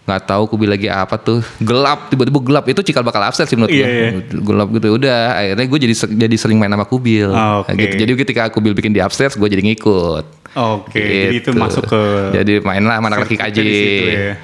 nggak 0.04 0.20
tahu 0.28 0.44
kubil 0.46 0.68
lagi 0.68 0.84
apa 0.86 1.16
tuh. 1.16 1.40
Gelap 1.58 2.08
tiba-tiba 2.08 2.36
gelap. 2.38 2.64
Itu 2.68 2.80
cikal 2.80 3.00
bakal 3.00 3.24
upset 3.24 3.48
sih 3.48 3.56
menurut 3.56 3.72
Iya, 3.72 3.84
gue 3.84 3.96
iya. 3.96 4.10
gelap 4.38 4.68
gitu. 4.70 4.86
Udah 4.94 5.18
akhirnya 5.34 5.64
gue 5.64 5.78
jadi 5.80 5.94
jadi 6.24 6.36
sering 6.36 6.56
main 6.56 6.68
sama 6.68 6.84
kubil 6.84 7.32
Ah, 7.32 7.60
oke. 7.60 7.72
gitu. 7.72 7.94
Jadi 8.00 8.10
ketika 8.18 8.48
kubil 8.48 8.72
bikin 8.72 8.92
di 8.92 9.00
upstairs 9.00 9.34
gue 9.34 9.48
jadi 9.48 9.64
ngikut 9.64 10.24
Oke, 10.54 11.02
jadi 11.02 11.34
itu 11.34 11.50
Gitu. 11.50 11.58
masuk 11.58 11.84
ke 11.84 12.00
jadi 12.32 12.58
mainlah 12.60 12.94
sama 12.94 13.06
anak-anak 13.08 13.26
KJ 13.28 13.58
ya. 13.58 14.34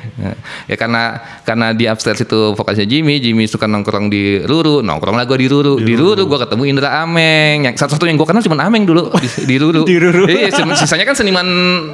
ya. 0.67 0.77
karena 0.77 1.03
karena 1.41 1.67
di 1.71 1.85
upstairs 1.85 2.21
itu 2.21 2.53
vokalisnya 2.53 2.85
Jimmy 2.85 3.19
Jimmy 3.19 3.47
suka 3.47 3.65
nongkrong 3.65 4.07
di 4.07 4.39
Ruru 4.41 4.81
nongkrong 4.81 5.15
lah 5.15 5.25
gue 5.25 5.39
di 5.39 5.47
Ruru 5.47 5.79
di 5.79 5.95
Ruru 5.95 6.25
gue 6.25 6.39
ketemu 6.41 6.63
Indra 6.67 7.01
Ameng 7.01 7.63
yang 7.63 7.75
satu-satu 7.75 8.05
yang 8.05 8.15
gue 8.15 8.25
kenal 8.25 8.41
cuma 8.41 8.59
Ameng 8.59 8.83
dulu 8.83 9.09
di, 9.15 9.29
di 9.47 9.57
Ruru 9.57 9.83
Di 9.91 9.97
Ruru. 9.97 10.25
iya 10.27 10.51
sisanya 10.77 11.05
kan 11.05 11.15
seniman 11.15 11.47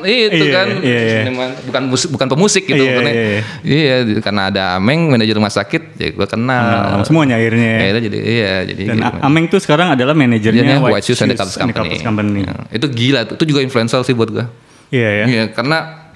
itu 0.03 0.35
Iya, 0.39 0.53
kan 0.55 0.69
iya, 0.81 0.99
iya. 0.99 1.17
seniman 1.23 1.49
bukan 1.62 1.83
musik 1.87 2.09
bukan 2.11 2.27
pemusik 2.27 2.62
gitu 2.64 2.77
Iya, 2.79 2.91
bukannya. 2.91 3.12
iya, 3.12 3.41
iya 3.62 3.97
di- 4.03 4.21
karena 4.21 4.43
ada 4.49 4.62
Ameng 4.75 5.09
manajer 5.09 5.35
rumah 5.35 5.49
sakit 5.49 5.83
ya 5.95 6.09
gue 6.11 6.27
Nah, 6.27 6.31
kenal 6.33 7.05
semuanya 7.05 7.37
akhirnya. 7.37 7.69
ya. 7.69 7.79
akhirnya 7.83 8.03
jadi 8.03 8.19
iya 8.19 8.53
jadi 8.64 8.83
Dan 8.87 8.97
gitu. 8.99 9.19
Ameng 9.21 9.45
tuh 9.47 9.61
sekarang 9.61 9.89
adalah 9.91 10.12
manajernya 10.12 10.62
Jadinya 10.62 10.79
White 10.83 11.05
Shoes 11.05 11.21
and 11.21 11.31
the 11.31 11.39
Company. 11.39 11.99
Company. 11.99 12.41
Ya, 12.43 12.55
itu 12.73 12.87
gila, 12.89 13.21
itu 13.27 13.45
juga 13.45 13.61
influential 13.61 14.06
sih 14.07 14.15
buat 14.15 14.31
gue. 14.31 14.47
Iya 14.89 15.11
ya. 15.13 15.25
Iya, 15.27 15.45
karena 15.51 16.07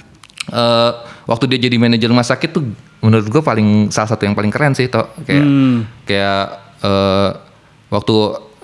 eh, 0.49 0.91
waktu 1.25 1.45
dia 1.49 1.59
jadi 1.61 1.77
manajer 1.77 2.07
rumah 2.07 2.23
sakit 2.23 2.51
tuh 2.51 2.63
menurut 3.01 3.27
gue 3.27 3.41
paling 3.41 3.69
salah 3.89 4.09
satu 4.09 4.23
yang 4.23 4.33
paling 4.33 4.49
keren 4.49 4.73
sih 4.73 4.87
toh 4.87 5.11
kayak 5.21 5.41
Hmm. 5.41 5.79
kayak 6.05 6.43
eh, 6.81 7.31
waktu 7.89 8.15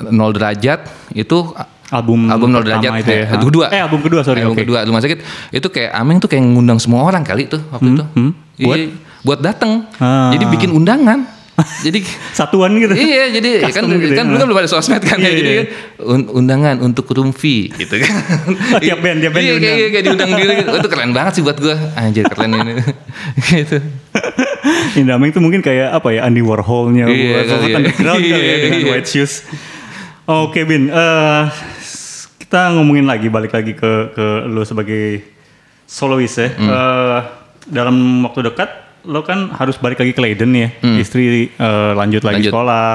nol 0.07 0.31
derajat 0.31 0.87
itu 1.13 1.39
Album 1.87 2.27
album 2.27 2.51
nol 2.51 2.63
derajat 2.63 2.99
itu 2.99 3.13
ya. 3.13 3.25
eh, 3.25 3.39
kedua 3.41 3.67
Eh, 3.69 3.79
album 3.79 4.03
kedua, 4.03 4.21
sorry, 4.21 4.43
album 4.43 4.55
oke. 4.55 4.63
kedua 4.63 4.83
rumah 4.83 4.99
sakit 4.99 5.19
itu 5.53 5.69
kayak 5.69 5.91
Ameng 5.93 6.19
tuh 6.19 6.27
kayak 6.27 6.43
ngundang 6.45 6.77
semua 6.77 7.03
orang 7.03 7.23
kali 7.23 7.47
tuh 7.47 7.63
waktu 7.69 7.89
itu 7.93 8.05
hmm. 8.05 8.31
buat 8.59 8.79
buat 9.23 9.39
datang 9.41 9.87
Ah. 9.97 10.31
jadi 10.31 10.45
bikin 10.49 10.71
undangan 10.71 11.23
jadi 11.57 12.05
Satuan 12.39 12.77
gitu. 12.77 12.93
iya 12.93 13.33
jadi 13.33 13.51
kan 13.73 13.85
Custom 13.85 13.97
gitu 13.97 14.13
ya. 14.13 14.19
kan 14.19 14.25
dulu 14.27 14.37
kan 14.37 14.47
belum 14.47 14.61
ada 14.61 14.69
sosmed 14.69 15.01
kan 15.01 15.17
Iya, 15.17 15.25
ya 15.25 15.33
jadi 15.33 15.49
iya. 15.49 15.57
kan 15.57 15.67
un- 16.05 16.29
undangan 16.35 16.77
untuk 16.81 17.09
Rumfi 17.09 17.73
gitu 17.73 17.95
kan 17.97 18.13
Oh, 18.71 18.81
tiap 18.85 19.01
band, 19.01 19.19
tiap 19.19 19.33
band 19.33 19.41
iya, 19.43 19.53
diundang. 19.55 19.73
kayak, 19.73 19.89
kayak 19.89 20.05
diundang 20.05 20.31
diri 20.35 20.53
gitu. 20.55 20.69
Oh, 20.69 20.77
itu 20.77 20.89
keren 20.89 21.11
banget 21.11 21.33
sih 21.33 21.43
buat 21.43 21.57
gue 21.57 21.77
anjir 21.95 22.25
keren 22.27 22.53
ini 22.53 22.75
gitu 23.43 23.79
Indra 24.95 25.15
Ameng 25.15 25.31
tuh 25.31 25.41
mungkin 25.41 25.61
kayak 25.61 25.93
apa 25.93 26.09
ya 26.11 26.25
Andy 26.25 26.41
Warholnya 26.41 27.07
Iya, 27.07 27.47
buat 27.47 27.47
iya. 27.63 27.77
underground 27.77 28.21
kali 28.21 28.43
ya 28.43 28.57
dengan 28.61 28.81
Iya. 28.81 28.89
White 28.91 29.09
Shoes. 29.09 29.35
Oke 30.25 30.61
Bin, 30.63 30.89
eh, 30.89 31.43
kita 32.39 32.75
ngomongin 32.75 33.07
lagi 33.07 33.29
balik 33.29 33.53
lagi 33.53 33.73
ke 33.73 33.93
ke 34.11 34.27
lo 34.45 34.63
sebagai 34.63 35.23
solois 35.85 36.35
ya. 36.35 36.51
Hmm. 36.51 36.67
Eh, 36.67 37.19
dalam 37.69 37.95
waktu 38.23 38.43
dekat 38.45 38.71
lo 39.07 39.23
kan 39.23 39.49
harus 39.51 39.79
balik 39.79 39.99
lagi 39.99 40.13
ke 40.13 40.21
Leiden 40.21 40.51
ya. 40.53 40.69
Istri 40.83 41.25
eh, 41.49 41.93
lanjut 41.95 42.21
lagi 42.21 42.43
Hmm. 42.43 42.51
Lanjut. 42.51 42.51
Hmm. 42.51 42.59
sekolah. 42.59 42.89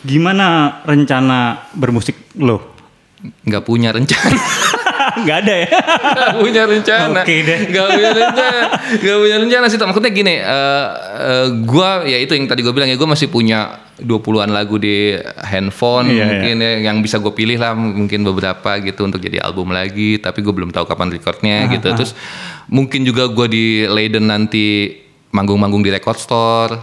Gimana 0.00 0.46
rencana 0.82 1.38
bermusik 1.72 2.16
lo? 2.36 2.80
nggak 3.20 3.68
punya 3.68 3.92
rencana 3.92 4.32
Gak 5.28 5.44
ada 5.44 5.54
ya? 5.60 5.68
nggak 5.68 6.32
punya 6.40 6.62
rencana 6.64 7.20
Oke 7.20 7.44
deh. 7.44 7.58
nggak 7.68 7.84
punya 7.92 8.10
rencana 8.16 8.60
nggak 8.96 9.16
punya 9.20 9.36
rencana 9.36 9.64
sih 9.68 9.76
maksudnya 9.76 10.08
gini 10.08 10.34
eh 10.40 10.86
eh, 11.20 11.46
gua 11.60 12.00
ya 12.00 12.16
itu 12.16 12.32
yang 12.32 12.48
tadi 12.48 12.64
gue 12.64 12.72
bilang 12.72 12.88
ya 12.88 12.96
gue 12.96 13.04
masih 13.04 13.28
punya 13.28 13.76
20-an 14.00 14.48
lagu 14.48 14.80
di 14.80 15.12
handphone 15.36 16.08
Iya, 16.08 16.24
mungkin 16.24 16.56
ya, 16.56 16.72
yang 16.80 17.04
bisa 17.04 17.20
gue 17.20 17.28
pilih 17.28 17.60
lah 17.60 17.76
mungkin 17.76 18.24
beberapa 18.24 18.80
gitu 18.80 19.04
untuk 19.04 19.20
jadi 19.20 19.44
album 19.44 19.68
lagi 19.68 20.16
tapi 20.16 20.40
gue 20.40 20.54
belum 20.56 20.72
tahu 20.72 20.88
kapan 20.88 21.12
recordnya 21.12 21.68
gitu 21.68 21.92
terus 21.92 22.16
mungkin 22.72 23.04
juga 23.04 23.28
gue 23.28 23.46
di 23.52 23.64
Leiden 23.84 24.32
nanti 24.32 24.96
manggung-manggung 25.30 25.80
di 25.80 25.90
record 25.90 26.16
store 26.16 26.74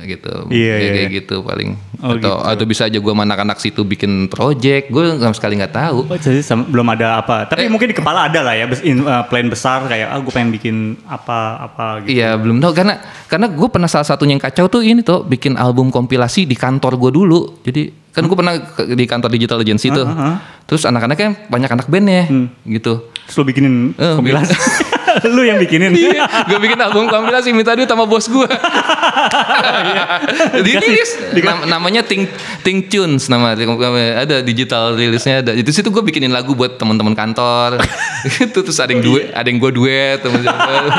gitu. 0.00 0.48
Iya, 0.48 0.64
Kayak- 0.70 0.80
iya, 0.80 0.90
kayak 0.90 1.10
iya. 1.10 1.18
gitu 1.20 1.36
paling. 1.42 1.70
Oh, 2.00 2.16
atau 2.16 2.16
gitu. 2.16 2.30
atau 2.32 2.64
bisa 2.64 2.82
aja 2.88 2.96
gue 2.96 3.12
sama 3.12 3.22
anak-anak 3.22 3.58
situ 3.60 3.82
bikin 3.82 4.30
project. 4.30 4.88
Gue 4.88 5.12
sama 5.12 5.34
sekali 5.34 5.60
nggak 5.60 5.74
tahu. 5.74 5.98
Oh, 6.08 6.16
jadi 6.16 6.40
sama- 6.40 6.64
belum 6.64 6.88
ada 6.88 7.20
apa. 7.20 7.44
Tapi 7.44 7.68
mungkin 7.68 7.90
di 7.90 7.96
kepala 7.98 8.30
ada 8.30 8.40
lah 8.40 8.54
ya, 8.56 8.64
in- 8.80 9.04
uh, 9.04 9.26
plan 9.26 9.44
besar 9.44 9.84
kayak 9.84 10.08
ah 10.08 10.16
gue 10.16 10.32
pengen 10.32 10.50
bikin 10.50 10.76
apa 11.04 11.60
apa 11.60 11.84
gitu. 12.06 12.16
Iya 12.16 12.38
belum 12.38 12.62
tahu 12.62 12.72
karena 12.72 12.94
karena 13.26 13.46
gue 13.50 13.68
pernah 13.68 13.90
salah 13.90 14.06
satunya 14.06 14.32
yang 14.32 14.40
kacau 14.40 14.70
tuh 14.70 14.80
ini 14.80 15.02
tuh 15.02 15.20
bikin 15.20 15.58
album 15.58 15.92
kompilasi 15.92 16.48
di 16.48 16.56
kantor 16.56 16.96
gue 16.96 17.10
dulu. 17.12 17.60
Jadi 17.60 17.82
kan 18.10 18.24
gue 18.24 18.36
pernah 18.38 18.54
ke- 18.56 18.88
di 18.90 19.04
kantor 19.04 19.28
digital 19.28 19.58
agency 19.60 19.92
tuh. 19.92 20.06
Terus 20.64 20.86
anak-anaknya 20.86 21.50
banyak 21.50 21.68
anak 21.68 21.86
bandnya 21.90 22.24
gitu. 22.64 23.10
Terus 23.30 23.36
lo 23.36 23.44
bikinin 23.44 23.94
Eh, 23.94 24.14
kompilasi. 24.18 24.50
lu 25.34 25.42
yang 25.42 25.54
bikinin. 25.56 25.90
gue 25.90 26.58
bikin 26.60 26.78
album 26.78 27.06
kompilasi 27.06 27.50
minta 27.50 27.74
duit 27.74 27.86
sama 27.86 28.04
bos 28.04 28.26
gue. 28.26 28.46
Dirilis 30.60 31.10
Nam- 31.36 31.66
namanya 31.68 32.02
Think 32.02 32.30
Think 32.62 32.88
Tunes 32.88 33.26
nama 33.26 33.54
ada 33.54 34.36
digital 34.40 34.94
rilisnya 34.94 35.42
ada. 35.42 35.52
Itu 35.52 35.70
situ 35.70 35.88
gue 35.88 36.00
bikinin 36.00 36.30
lagu 36.30 36.54
buat 36.54 36.74
teman-teman 36.74 37.14
kantor. 37.14 37.78
itu 38.44 38.58
terus 38.60 38.78
ada 38.78 38.90
yang 38.90 39.02
duet, 39.02 39.30
ada 39.30 39.46
yang 39.46 39.58
gue 39.58 39.72
duet. 39.72 40.18
temen-temen. 40.20 40.90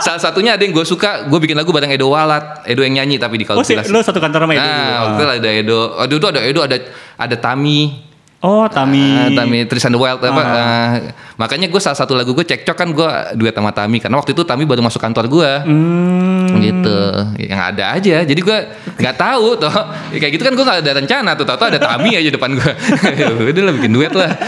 Salah 0.00 0.20
satunya 0.20 0.54
ada 0.54 0.62
yang 0.62 0.72
gue 0.72 0.82
suka, 0.82 1.26
gue 1.26 1.38
bikin 1.40 1.54
lagu 1.54 1.70
bareng 1.70 1.90
Edo 1.90 2.10
Walat. 2.10 2.62
Edo 2.64 2.82
yang 2.82 2.94
nyanyi 2.96 3.18
tapi 3.18 3.38
di 3.38 3.44
Oh 3.44 3.62
sih, 3.62 3.74
kompilasi. 3.74 3.90
lo 3.90 4.00
satu 4.00 4.18
kantor 4.18 4.46
sama 4.46 4.54
itu. 4.54 4.62
Nah, 4.62 4.98
waktu 5.04 5.14
itu 5.16 5.26
ada 5.32 5.50
Edo. 5.52 5.80
Aduh 5.98 6.16
itu 6.16 6.26
ada 6.28 6.40
Edo 6.42 6.60
ada 6.62 6.76
ada 7.16 7.36
Tami. 7.36 8.10
Oh, 8.42 8.66
Tami. 8.66 9.06
Ah, 9.14 9.30
Tami 9.30 9.62
Tris 9.64 9.86
and 9.86 9.94
the 9.94 10.00
Wild 10.02 10.18
apa 10.18 10.42
ah, 10.42 10.90
makanya 11.38 11.70
gue 11.70 11.78
salah 11.78 11.94
satu 11.94 12.12
lagu 12.12 12.34
gue 12.34 12.42
cekcok 12.42 12.74
kan 12.74 12.90
gue 12.90 13.08
duet 13.38 13.54
sama 13.54 13.70
Tami 13.70 14.02
karena 14.02 14.18
waktu 14.18 14.34
itu 14.34 14.42
Tami 14.42 14.66
baru 14.66 14.82
masuk 14.82 14.98
kantor 14.98 15.30
gue 15.30 15.50
Hmm. 15.62 16.58
gitu. 16.58 16.98
Yang 17.38 17.60
ada 17.62 17.84
aja. 17.94 18.16
Jadi 18.26 18.40
gue 18.42 18.58
nggak 18.98 19.14
tahu 19.14 19.56
toh. 19.56 19.70
Kayak 20.10 20.32
gitu 20.34 20.42
kan 20.42 20.52
gue 20.52 20.64
nggak 20.66 20.80
ada 20.82 20.92
rencana 20.98 21.30
tuh. 21.32 21.46
Tau 21.46 21.54
ada 21.54 21.78
Tami 21.78 22.18
aja 22.18 22.28
depan 22.28 22.58
gue 22.58 22.72
udah 23.54 23.62
lah 23.62 23.72
bikin 23.78 23.94
duet 23.94 24.10
lah. 24.10 24.34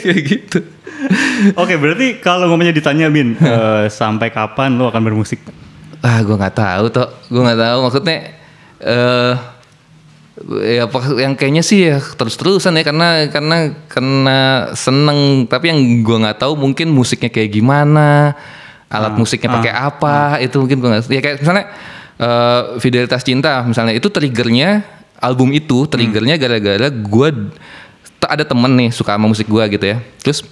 Kayak 0.00 0.20
gitu. 0.24 0.58
Oke, 1.56 1.76
berarti 1.76 2.20
kalau 2.20 2.48
ngomongnya 2.48 2.72
ditanya 2.72 3.08
Bin, 3.08 3.36
eh, 3.40 3.88
sampai 3.88 4.28
kapan 4.28 4.76
lo 4.76 4.88
akan 4.88 5.02
bermusik? 5.04 5.40
ah 6.00 6.24
gue 6.24 6.32
nggak 6.32 6.56
tahu 6.56 6.84
toh. 6.88 7.08
Gue 7.28 7.44
nggak 7.44 7.60
tahu. 7.60 7.78
Maksudnya 7.84 8.16
eh 8.80 9.32
ya 10.64 10.88
apa- 10.88 11.20
yang 11.20 11.36
kayaknya 11.36 11.60
sih 11.60 11.90
ya 11.90 12.00
terus 12.00 12.36
terusan 12.40 12.76
ya 12.76 12.84
karena 12.84 13.28
karena 13.28 13.56
karena 13.86 14.38
seneng. 14.72 15.44
Tapi 15.44 15.72
yang 15.72 15.80
gue 16.00 16.16
nggak 16.16 16.40
tahu 16.40 16.56
mungkin 16.56 16.88
musiknya 16.92 17.28
kayak 17.28 17.50
gimana 17.52 18.34
alat 18.90 19.14
musiknya 19.14 19.54
pakai 19.54 19.70
apa 19.70 20.42
itu 20.42 20.58
mungkin 20.58 20.82
gue 20.82 20.88
nggak 20.90 21.04
ya 21.14 21.20
kayak 21.22 21.36
misalnya 21.44 21.64
eh, 22.18 22.60
fidelitas 22.82 23.22
cinta 23.22 23.62
misalnya 23.62 23.94
itu 23.94 24.10
triggernya 24.10 24.82
album 25.20 25.54
itu 25.54 25.86
triggernya 25.86 26.40
gara-gara 26.40 26.88
gue 26.90 27.28
ada 28.26 28.44
temen 28.44 28.72
nih 28.76 28.90
suka 28.92 29.16
sama 29.16 29.28
musik 29.28 29.48
gue 29.48 29.64
gitu 29.76 29.84
ya. 29.84 29.96
Terus 30.20 30.44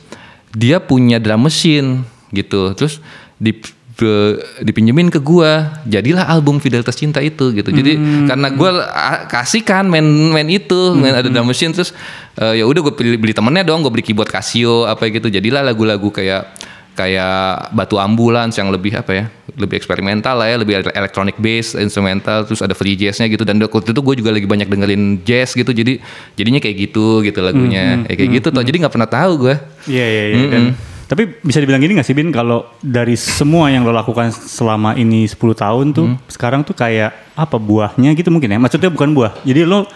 dia 0.57 0.80
punya 0.80 1.20
drum 1.20 1.45
machine 1.45 2.05
gitu. 2.32 2.72
Terus 2.72 3.01
di 3.36 3.57
ke- 3.99 4.34
dipinjemin 4.61 5.11
ke 5.11 5.18
gua 5.18 5.51
jadilah 5.84 6.22
album 6.24 6.57
Fidelitas 6.57 6.94
Cinta 6.94 7.18
itu 7.20 7.51
gitu. 7.51 7.66
Jadi 7.68 7.99
karena 8.24 8.49
gua 8.51 8.70
a- 8.86 9.26
kasih 9.26 9.61
kan 9.61 9.84
main 9.84 10.07
main 10.30 10.46
itu 10.46 10.94
main 10.94 11.12
ada 11.12 11.26
drum 11.26 11.42
machine 11.44 11.70
terus 11.70 11.90
eh, 12.34 12.55
ya 12.55 12.64
udah 12.64 12.78
gue 12.80 12.94
beli, 12.94 13.18
beli 13.18 13.32
temennya 13.32 13.66
dong 13.66 13.82
gue 13.82 13.90
beli 13.90 14.03
keyboard 14.03 14.30
Casio 14.30 14.86
apa 14.86 15.03
gitu. 15.09 15.26
Jadilah 15.28 15.61
lagu-lagu 15.61 16.09
kayak 16.09 16.46
kayak 16.94 17.38
batu 17.72 17.94
ambulans 17.94 18.51
yang 18.53 18.68
lebih 18.68 18.90
apa 18.92 19.12
ya 19.12 19.24
lebih 19.55 19.74
eksperimental 19.76 20.34
lah 20.36 20.46
ya 20.46 20.57
lebih 20.57 20.74
ele- 20.76 20.90
electronic 20.92 21.34
bass 21.36 21.74
instrumental 21.74 22.42
terus 22.42 22.59
ada 22.59 22.72
free 22.72 22.94
jazznya 22.94 23.26
gitu. 23.26 23.42
Dan 23.42 23.59
waktu 23.61 23.90
itu 23.90 23.99
gue 24.01 24.14
juga 24.16 24.30
lagi 24.30 24.46
banyak 24.46 24.66
dengerin 24.66 25.03
jazz 25.22 25.53
gitu 25.53 25.70
jadi 25.70 25.99
jadinya 26.34 26.59
kayak 26.59 26.76
gitu 26.80 27.20
gitu 27.20 27.38
lagunya. 27.40 27.99
Ya, 28.05 28.14
kayak 28.14 28.30
gitu 28.32 28.49
toh. 28.49 28.62
jadi 28.62 28.76
nggak 28.78 28.94
pernah 28.94 29.07
tahu 29.09 29.32
gue 29.40 29.55
Iya, 29.86 30.07
iya, 30.07 30.22
iya. 30.28 30.61
Tapi 31.09 31.40
bisa 31.40 31.56
dibilang 31.56 31.80
gini 31.80 31.96
gak 31.96 32.04
sih 32.04 32.12
Bin 32.12 32.28
kalau 32.28 32.68
dari 32.84 33.16
semua 33.16 33.72
yang 33.72 33.80
lo 33.80 33.96
lakukan 33.96 34.28
selama 34.28 34.92
ini 34.92 35.24
10 35.24 35.40
tahun 35.56 35.86
tuh 35.96 36.20
sekarang 36.28 36.61
tuh 36.68 36.76
kayak 36.76 37.32
apa 37.32 37.56
buahnya 37.56 38.12
gitu 38.12 38.28
mungkin 38.28 38.52
ya. 38.52 38.61
Maksudnya 38.61 38.92
bukan 38.92 39.16
buah. 39.16 39.40
Jadi 39.40 39.64
lo 39.64 39.88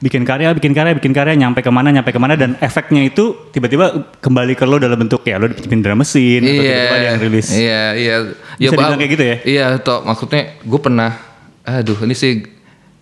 bikin 0.00 0.24
karya, 0.24 0.54
bikin 0.56 0.72
karya, 0.72 0.96
bikin 0.96 1.12
karya 1.12 1.36
nyampe 1.36 1.60
ke 1.60 1.68
mana, 1.68 1.92
nyampe 1.92 2.08
ke 2.08 2.16
mana 2.16 2.32
dan 2.32 2.56
efeknya 2.62 3.04
itu 3.04 3.50
tiba-tiba 3.52 4.16
kembali 4.22 4.56
ke 4.56 4.64
lo 4.64 4.80
dalam 4.80 4.96
bentuk 4.96 5.20
ya 5.28 5.36
lo 5.36 5.50
dipinjemin 5.50 5.82
drum 5.84 5.98
mesin 6.00 6.40
atau 6.40 6.62
tiba-tiba 6.64 6.96
ada 6.96 7.06
yang 7.12 7.18
rilis. 7.20 7.48
Iya, 7.52 7.82
iya. 7.98 8.14
Bisa 8.56 8.72
dibilang 8.78 8.96
kayak 8.96 9.12
gitu 9.12 9.24
ya? 9.26 9.36
Iya, 9.44 9.66
toh 9.82 10.00
maksudnya 10.06 10.56
gue 10.62 10.80
pernah 10.80 11.20
aduh 11.60 11.98
ini 12.06 12.16
sih 12.16 12.46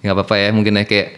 nggak 0.03 0.15
apa-apa 0.19 0.35
ya 0.43 0.49
mungkin 0.51 0.75
ya 0.75 0.85
kayak 0.89 1.09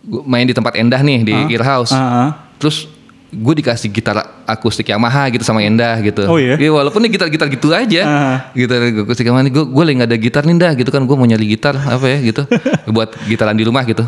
gua 0.00 0.22
main 0.26 0.48
di 0.48 0.54
tempat 0.56 0.74
Endah 0.80 1.04
nih 1.04 1.18
di 1.22 1.34
Ear 1.54 1.62
House. 1.62 1.94
Ah, 1.94 2.02
ah. 2.02 2.30
Terus 2.58 2.90
gue 3.30 3.54
dikasih 3.62 3.88
gitar 3.88 4.18
akustik 4.42 4.90
Yamaha 4.90 5.30
gitu 5.30 5.46
sama 5.46 5.62
Endah 5.62 6.02
gitu. 6.02 6.26
Oh 6.26 6.34
iya? 6.34 6.58
walaupun 6.66 6.98
ini 7.00 7.14
gitar-gitar 7.14 7.46
gitu 7.46 7.70
aja. 7.70 8.02
Ah. 8.02 8.36
Gitar 8.50 9.06
akustik 9.06 9.22
Yamaha 9.22 9.46
gue 9.46 9.64
gue 9.64 9.84
lagi 9.86 9.96
nggak 10.02 10.10
ada 10.10 10.18
gitar 10.18 10.42
nih 10.42 10.56
dah 10.58 10.72
gitu 10.74 10.90
kan 10.90 11.02
gue 11.06 11.14
mau 11.14 11.24
nyari 11.24 11.46
gitar 11.46 11.78
apa 11.78 12.06
ya 12.06 12.18
gitu 12.20 12.42
buat 12.94 13.14
gitaran 13.24 13.54
di 13.54 13.62
rumah 13.62 13.86
gitu. 13.86 14.02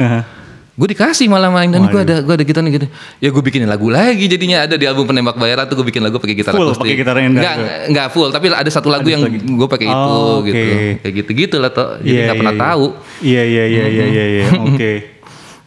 Gue 0.72 0.88
dikasih 0.88 1.28
malah 1.28 1.52
main 1.52 1.68
dan 1.68 1.84
gue 1.84 2.00
ada 2.00 2.24
gue 2.24 2.34
ada 2.34 2.42
gitar 2.42 2.64
nih 2.64 2.72
gitu. 2.80 2.86
Ya 3.20 3.28
gue 3.28 3.42
bikinin 3.44 3.68
lagu 3.68 3.92
lagi 3.92 4.24
jadinya 4.24 4.64
ada 4.64 4.74
di 4.74 4.88
album 4.88 5.04
penembak 5.04 5.36
bayaran 5.36 5.68
tuh 5.68 5.78
gue 5.78 5.86
bikin 5.86 6.00
lagu 6.00 6.16
pakai 6.16 6.32
gitar 6.34 6.56
Full 6.56 6.72
akustik. 6.72 6.82
pakai 6.82 6.96
gitar 6.96 7.14
Endah 7.20 7.30
Enggak, 7.30 7.54
enggak 7.92 8.06
full 8.10 8.28
tapi 8.32 8.46
ada 8.50 8.70
satu 8.72 8.88
lagu 8.88 9.04
yang 9.06 9.20
gue 9.30 9.68
pakai 9.68 9.86
itu 9.86 10.00
Oh, 10.16 10.40
gitu. 10.42 10.56
Kayak 10.98 11.14
gitu-gitu 11.22 11.56
lah 11.60 11.70
toh. 11.70 12.00
Jadi 12.00 12.10
Iya, 12.10 12.22
nggak 12.26 12.38
pernah 12.40 12.54
iya, 12.54 12.58
iya. 12.58 12.68
tahu. 12.72 12.84
Iya 13.20 13.42
iya 13.44 13.64
iya 13.68 13.84
iya 13.86 14.04
iya 14.08 14.24
iya. 14.26 14.46
Oke. 14.58 14.90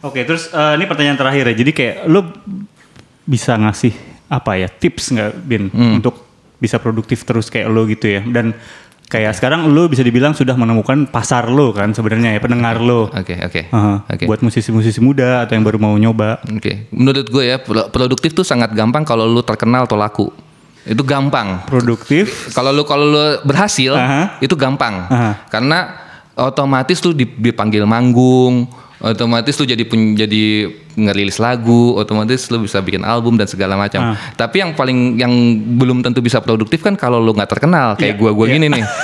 Oke, 0.02 0.22
terus 0.22 0.50
eh, 0.50 0.72
ini 0.74 0.84
pertanyaan 0.84 1.18
terakhir 1.18 1.44
ya. 1.50 1.54
Jadi 1.56 1.70
kayak 1.70 1.96
lo 2.06 2.20
bisa 3.26 3.54
ngasih 3.54 3.92
apa 4.26 4.54
ya 4.54 4.66
tips 4.66 5.12
nggak 5.12 5.30
Bin 5.40 5.68
Hmm. 5.68 5.98
untuk 5.98 6.14
bisa 6.56 6.78
produktif 6.78 7.22
terus 7.22 7.46
kayak 7.46 7.68
lo 7.68 7.84
gitu 7.84 8.08
ya. 8.08 8.22
Dan 8.22 8.56
kayak 9.06 9.34
sekarang 9.34 9.68
lo 9.68 9.86
bisa 9.86 10.00
dibilang 10.00 10.32
sudah 10.32 10.54
menemukan 10.54 11.06
pasar 11.06 11.46
lo 11.46 11.70
kan 11.70 11.92
sebenarnya 11.92 12.32
ya 12.32 12.40
pendengar 12.40 12.80
lo. 12.80 13.06
Oke, 13.06 13.36
oke. 13.36 13.60
Aha, 13.68 14.02
Oke. 14.08 14.24
Buat 14.24 14.40
musisi-musisi 14.40 14.98
muda 14.98 15.42
atau 15.42 15.52
yang 15.52 15.62
baru 15.62 15.76
mau 15.76 15.94
nyoba. 15.94 16.40
Oke, 16.48 16.88
menurut 16.88 17.26
gue 17.26 17.44
ya 17.44 17.58
pro- 17.58 17.86
produktif 17.86 18.32
tuh 18.32 18.42
sangat 18.42 18.72
gampang 18.72 19.02
kalau 19.02 19.26
lu 19.26 19.42
terkenal 19.42 19.84
atau 19.84 19.94
laku. 19.94 20.26
Itu 20.82 21.02
gampang. 21.02 21.66
Produktif. 21.66 22.50
Kalau 22.50 22.70
lu 22.70 22.82
kalau 22.82 23.04
lu 23.04 23.18
berhasil 23.42 23.90
Aha. 23.92 24.38
itu 24.38 24.54
gampang. 24.54 25.06
Aha. 25.06 25.50
Karena 25.50 25.98
otomatis 26.34 27.02
dip- 27.02 27.36
dipanggil 27.36 27.82
manggung, 27.82 28.70
otomatis 29.00 29.54
lu 29.60 29.64
jadi 29.68 29.84
pun 29.84 30.16
jadi 30.16 30.72
ngerilis 30.96 31.36
lagu, 31.36 31.92
otomatis 31.94 32.48
lu 32.48 32.64
bisa 32.64 32.80
bikin 32.80 33.04
album 33.04 33.36
dan 33.36 33.44
segala 33.44 33.76
macam. 33.76 34.12
Ah. 34.12 34.16
Tapi 34.34 34.64
yang 34.64 34.72
paling 34.72 35.20
yang 35.20 35.32
belum 35.76 36.00
tentu 36.00 36.24
bisa 36.24 36.40
produktif 36.40 36.80
kan 36.80 36.96
kalau 36.96 37.20
lu 37.20 37.36
nggak 37.36 37.50
terkenal 37.52 37.94
kayak 38.00 38.16
Iya, 38.16 38.20
gua-gua 38.20 38.46
iya. 38.48 38.54
gini 38.56 38.66
nih. 38.72 38.84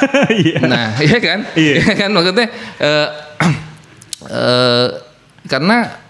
Iya. 0.43 0.59
Nah, 0.65 0.89
iya 0.99 1.19
kan? 1.21 1.39
Iya. 1.53 1.75
Iya 1.83 1.93
kan 1.99 2.11
maksudnya 2.15 2.47
eh 2.81 3.09
eh, 4.41 4.89
karena 5.47 6.02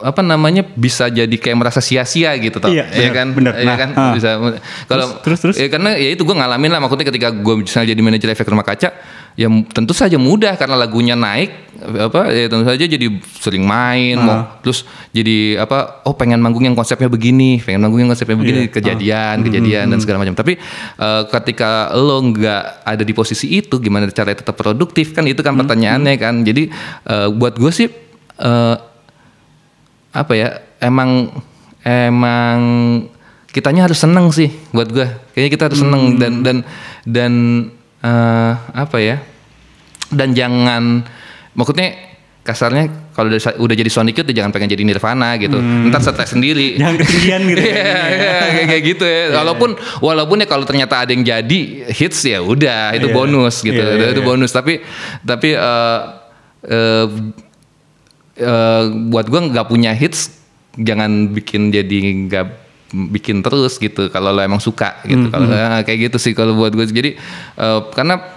apa 0.00 0.20
namanya 0.20 0.62
bisa 0.62 1.08
jadi 1.08 1.32
kayak 1.32 1.56
merasa 1.56 1.80
sia-sia 1.80 2.36
gitu 2.36 2.56
toh. 2.56 2.68
Iya, 2.68 2.86
Iya 2.86 3.08
benar, 3.08 3.12
kan? 3.12 3.26
benar. 3.32 3.52
Iya 3.54 3.64
Nah, 3.64 3.76
kan? 3.76 3.90
ah. 3.92 4.12
Bisa 4.12 4.28
kalau 4.84 5.06
Terus, 5.16 5.22
terus, 5.24 5.38
terus? 5.40 5.56
Ya 5.56 5.66
karena 5.66 5.96
ya 5.96 6.12
itu 6.12 6.22
gue 6.22 6.32
ngalamin 6.32 6.70
lah 6.70 6.80
maksudnya 6.80 7.06
ketika 7.06 7.28
gue 7.30 7.54
misalnya 7.58 7.88
jadi 7.90 8.00
manajer 8.00 8.28
efek 8.30 8.46
rumah 8.46 8.62
kaca 8.62 8.90
ya 9.36 9.48
tentu 9.68 9.92
saja 9.92 10.16
mudah 10.16 10.56
karena 10.56 10.80
lagunya 10.80 11.12
naik 11.12 11.68
apa 11.76 12.32
ya 12.32 12.48
tentu 12.48 12.64
saja 12.64 12.88
jadi 12.88 13.04
sering 13.36 13.68
main 13.68 14.16
mau 14.16 14.48
terus 14.64 14.88
jadi 15.12 15.60
apa 15.60 16.00
oh 16.08 16.16
pengen 16.16 16.40
manggung 16.40 16.64
yang 16.64 16.72
konsepnya 16.72 17.04
begini 17.04 17.60
pengen 17.60 17.84
manggung 17.84 18.00
yang 18.00 18.08
konsepnya 18.08 18.32
begini 18.32 18.64
Iya. 18.64 18.72
kejadian 18.72 19.36
kejadian 19.44 19.92
dan 19.92 20.00
segala 20.00 20.24
macam 20.24 20.32
tapi 20.32 20.56
eh, 20.96 21.22
ketika 21.28 21.92
lo 21.92 22.16
nggak 22.24 22.62
ada 22.80 23.04
di 23.04 23.12
posisi 23.12 23.52
itu 23.52 23.76
gimana 23.76 24.08
caranya 24.08 24.40
tetap 24.40 24.56
produktif 24.56 25.12
kan 25.12 25.28
itu 25.28 25.44
kan 25.44 25.52
pertanyaannya 25.54 26.16
kan 26.16 26.40
jadi 26.40 26.72
eh, 27.04 27.28
buat 27.28 27.60
gue 27.60 27.68
sih 27.68 27.92
eh, 28.40 28.74
apa 30.16 30.32
ya 30.32 30.48
emang 30.80 31.28
emang 31.84 32.58
kitanya 33.52 33.84
harus 33.84 34.00
seneng 34.00 34.32
sih 34.32 34.48
buat 34.72 34.88
gue 34.88 35.06
kayaknya 35.36 35.50
kita 35.52 35.64
harus 35.68 35.80
seneng 35.84 36.16
dan 36.16 36.32
dan 36.40 36.56
dan 37.04 37.32
eh, 38.00 38.52
apa 38.72 38.96
ya 39.00 39.16
dan 40.12 40.32
jangan 40.32 41.04
maksudnya 41.52 42.16
kasarnya 42.46 43.10
kalau 43.10 43.32
udah, 43.32 43.40
udah 43.58 43.74
jadi 43.74 43.90
Sonic 43.90 44.22
Youth 44.22 44.30
ya 44.30 44.44
jangan 44.44 44.54
pengen 44.54 44.70
jadi 44.70 44.84
Nirvana 44.86 45.34
gitu 45.40 45.58
ntar 45.90 45.98
stres 45.98 46.30
sendiri 46.30 46.74
Jangan 46.80 46.94
ketinggian 47.00 47.40
gitu 47.48 47.62
ya. 47.64 47.74
Iya, 47.74 47.98
iya, 48.06 48.36
kayak 48.46 48.66
kayak 48.70 48.82
gitu 48.86 49.04
ya. 49.08 49.22
Walaupun 49.34 49.70
walaupun 49.98 50.36
ya 50.44 50.46
kalau 50.46 50.62
ternyata 50.62 51.02
ada 51.02 51.10
yang 51.10 51.26
jadi 51.26 51.60
hits 51.90 52.22
ya 52.22 52.38
udah 52.44 52.94
itu 52.94 53.10
Iya. 53.10 53.16
bonus 53.16 53.64
gitu. 53.66 53.74
Iya, 53.74 53.98
iya, 53.98 54.08
itu 54.14 54.22
iya. 54.22 54.28
bonus 54.30 54.50
tapi 54.54 54.78
tapi 55.26 55.58
eh 55.58 56.00
eh, 56.70 57.06
eh, 58.36 58.82
buat 59.06 59.26
gua 59.26 59.40
nggak 59.44 59.66
punya 59.66 59.90
hits 59.90 60.32
jangan 60.74 61.10
bikin 61.28 61.68
jadi 61.68 61.98
nggak 62.22 62.46
bikin 63.10 63.40
terus 63.40 63.76
gitu 63.76 64.06
kalau 64.08 64.30
lo 64.30 64.40
emang 64.40 64.60
suka 64.60 65.02
gitu. 65.02 65.26
Kalau 65.28 65.46
eh, 65.48 65.82
kayak 65.82 65.98
gitu 66.06 66.18
sih 66.18 66.32
kalau 66.32 66.54
buat 66.54 66.70
gue. 66.70 66.86
Jadi 66.86 67.10
eh, 67.54 67.80
karena 67.90 68.36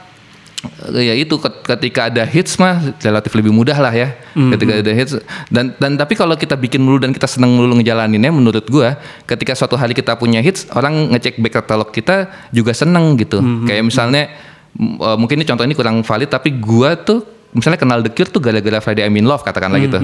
Eh, 0.91 1.08
ya 1.08 1.16
itu 1.16 1.39
ket- 1.39 1.64
ketika 1.66 2.12
ada 2.12 2.28
hits 2.28 2.60
mah 2.60 2.76
relatif 3.00 3.32
lebih 3.32 3.47
mudah 3.47 3.80
lah 3.80 3.95
ya. 3.95 4.12
Ketika 4.52 4.76
ada 4.78 4.91
hits 4.91 5.16
dan 5.47 5.72
dan 5.74 5.95
tapi 5.95 6.14
kalau 6.14 6.36
kita 6.36 6.52
bikin 6.54 6.84
mulu 6.84 7.00
dan 7.00 7.16
kita 7.16 7.32
seneng 7.32 7.56
mulu 7.56 7.80
ngejalaninnya 7.80 8.28
menurut 8.28 8.68
gua 8.68 9.00
ketika 9.24 9.56
suatu 9.56 9.80
hari 9.80 9.95
kita 9.95 10.20
punya 10.20 10.43
hits 10.43 10.68
orang 10.70 11.16
ngecek 11.16 11.39
back 11.39 11.56
catalog 11.56 11.88
kita 11.89 12.28
juga 12.52 12.76
seneng 12.76 13.16
gitu. 13.16 13.39
Kayak 13.64 13.88
misalnya 13.88 14.36
m- 14.76 15.00
eh, 15.00 15.16
mungkin 15.16 15.39
ini 15.39 15.47
contoh 15.47 15.64
ini 15.64 15.72
kurang 15.72 16.04
valid 16.04 16.28
tapi 16.28 16.52
gua 16.52 17.00
tuh 17.00 17.24
misalnya 17.50 17.80
kenal 17.82 18.00
The 18.06 18.12
Cure 18.14 18.30
tuh 18.30 18.41
gara-gara 18.41 18.78
Friday 18.78 19.06
I'm 19.10 19.18
in 19.18 19.26
Love 19.26 19.41
katakanlah 19.41 19.82
gitu. 19.82 19.97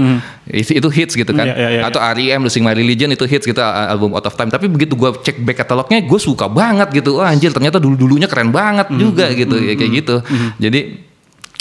itu, 0.50 0.72
itu 0.82 0.90
hits 0.90 1.14
gitu 1.14 1.30
kan. 1.32 1.46
Iya, 1.46 1.56
iya, 1.56 1.70
iya, 1.78 1.82
atau 1.86 2.02
R.E.M. 2.02 2.42
Losing 2.46 2.66
My 2.66 2.74
Religion 2.74 3.14
itu 3.14 3.26
hits 3.30 3.46
gitu 3.46 3.62
al- 3.62 3.94
album 3.94 4.18
Out 4.18 4.26
of 4.26 4.36
Time. 4.36 4.50
Tapi 4.50 4.66
begitu 4.66 4.98
gua 4.98 5.14
cek 5.14 5.42
back 5.46 5.62
catalognya 5.62 6.02
gue 6.02 6.20
suka 6.20 6.50
banget 6.50 6.90
gitu. 6.94 7.22
Wah 7.22 7.30
anjir 7.30 7.54
ternyata 7.54 7.78
dulu 7.78 7.94
dulunya 7.94 8.26
keren 8.26 8.50
banget 8.50 8.90
juga 8.94 9.30
gitu 9.34 9.56
ya 9.58 9.74
kayak 9.78 9.92
gitu. 10.04 10.16
jadi 10.58 10.80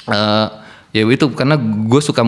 eh 0.05 0.47
ya 0.95 1.03
itu 1.03 1.27
karena 1.35 1.59
gue 1.59 2.01
suka 2.01 2.23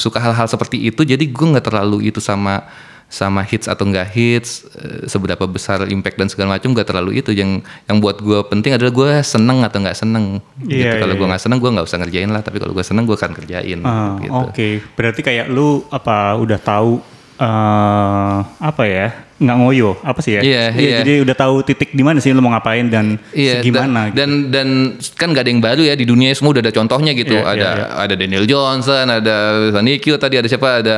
suka 0.00 0.18
hal-hal 0.18 0.48
seperti 0.48 0.88
itu 0.88 1.04
jadi 1.04 1.20
gue 1.20 1.46
nggak 1.52 1.68
terlalu 1.68 2.08
itu 2.08 2.16
sama 2.16 2.64
sama 3.06 3.46
hits 3.46 3.70
atau 3.70 3.86
enggak 3.86 4.10
hits 4.10 4.66
eh, 4.74 5.06
seberapa 5.06 5.46
besar 5.46 5.86
impact 5.86 6.18
dan 6.18 6.26
segala 6.26 6.58
macam 6.58 6.74
nggak 6.74 6.90
terlalu 6.90 7.22
itu 7.22 7.30
yang 7.30 7.62
yang 7.86 8.02
buat 8.02 8.18
gue 8.18 8.42
penting 8.50 8.74
adalah 8.74 8.90
gue 8.90 9.10
seneng 9.22 9.62
atau 9.62 9.78
nggak 9.78 9.94
seneng 9.94 10.42
gitu 10.66 10.82
Iya, 10.82 10.98
kalau 10.98 11.14
iya, 11.14 11.20
gue 11.22 11.26
nggak 11.30 11.42
seneng 11.42 11.58
gue 11.62 11.70
nggak 11.70 11.86
usah 11.86 11.98
ngerjain 12.02 12.30
lah 12.34 12.42
tapi 12.42 12.58
kalau 12.58 12.74
gue 12.74 12.82
seneng 12.82 13.06
gue 13.06 13.14
akan 13.14 13.32
kerjain 13.32 13.78
Ah, 13.86 14.18
gitu 14.18 14.42
Oke, 14.50 14.68
berarti 14.98 15.20
kayak 15.22 15.46
lu 15.46 15.86
apa 15.88 16.34
udah 16.34 16.58
tahu 16.58 16.98
eh 17.36 18.36
apa 18.58 18.82
ya? 18.88 19.08
Nggak 19.36 19.56
ngoyo, 19.60 19.90
apa 20.00 20.24
sih 20.24 20.32
ya? 20.34 20.40
Iya, 20.40 20.62
iya. 20.72 20.98
Jadi 21.04 21.12
udah 21.20 21.36
tahu 21.36 21.60
titik 21.60 21.92
di 21.92 22.00
mana 22.00 22.16
sih 22.16 22.32
lu 22.32 22.40
mau 22.40 22.48
ngapain 22.56 22.88
dan 22.88 23.20
Iya, 23.36 23.60
gimana? 23.60 24.08
dan, 24.08 24.48
dan 24.48 24.48
dan 24.48 24.68
kan 25.12 25.36
gak 25.36 25.44
ada 25.44 25.50
yang 25.52 25.60
baru 25.60 25.84
ya 25.84 25.92
di 25.92 26.08
dunia 26.08 26.32
semua 26.32 26.56
udah 26.56 26.64
ada 26.64 26.72
contohnya 26.72 27.12
gitu. 27.12 27.36
Iya, 27.36 27.44
ada 27.44 27.68
iya, 27.76 27.86
ada 27.92 28.14
Daniel 28.16 28.48
Johnson, 28.48 29.04
ada 29.12 29.36
Sonny 29.76 30.00
Q 30.00 30.16
tadi 30.16 30.40
ada 30.40 30.48
siapa 30.48 30.80
ada 30.80 30.96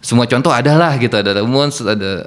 semua 0.00 0.24
contoh 0.24 0.48
ada 0.48 0.72
lah 0.72 0.94
gitu, 0.94 1.12
ada 1.12 1.34
Ramones, 1.34 1.78
ada 1.80 2.22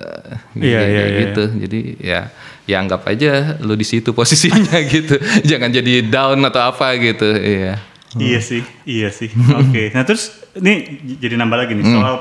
Iya, 0.53 0.80
iya, 0.82 1.03
iya. 1.03 1.19
gitu. 1.24 1.43
Jadi 1.57 1.80
ya 1.97 2.19
ya 2.63 2.78
anggap 2.78 3.03
aja 3.05 3.57
lu 3.57 3.74
di 3.74 3.84
situ 3.84 4.11
posisinya 4.11 4.78
gitu. 4.93 5.15
Jangan 5.41 5.69
jadi 5.69 6.03
down 6.03 6.39
atau 6.43 6.61
apa 6.65 6.93
gitu. 6.95 7.26
Iya. 7.28 7.80
Iya 8.13 8.39
sih, 8.39 8.61
iya 8.84 9.07
sih. 9.07 9.32
Oke. 9.32 9.89
Nah 9.89 10.03
terus 10.03 10.30
ini 10.53 10.84
jadi 11.17 11.36
nambah 11.36 11.57
lagi 11.57 11.74
nih 11.74 11.86
Hmm. 11.86 11.95
soal 11.95 12.15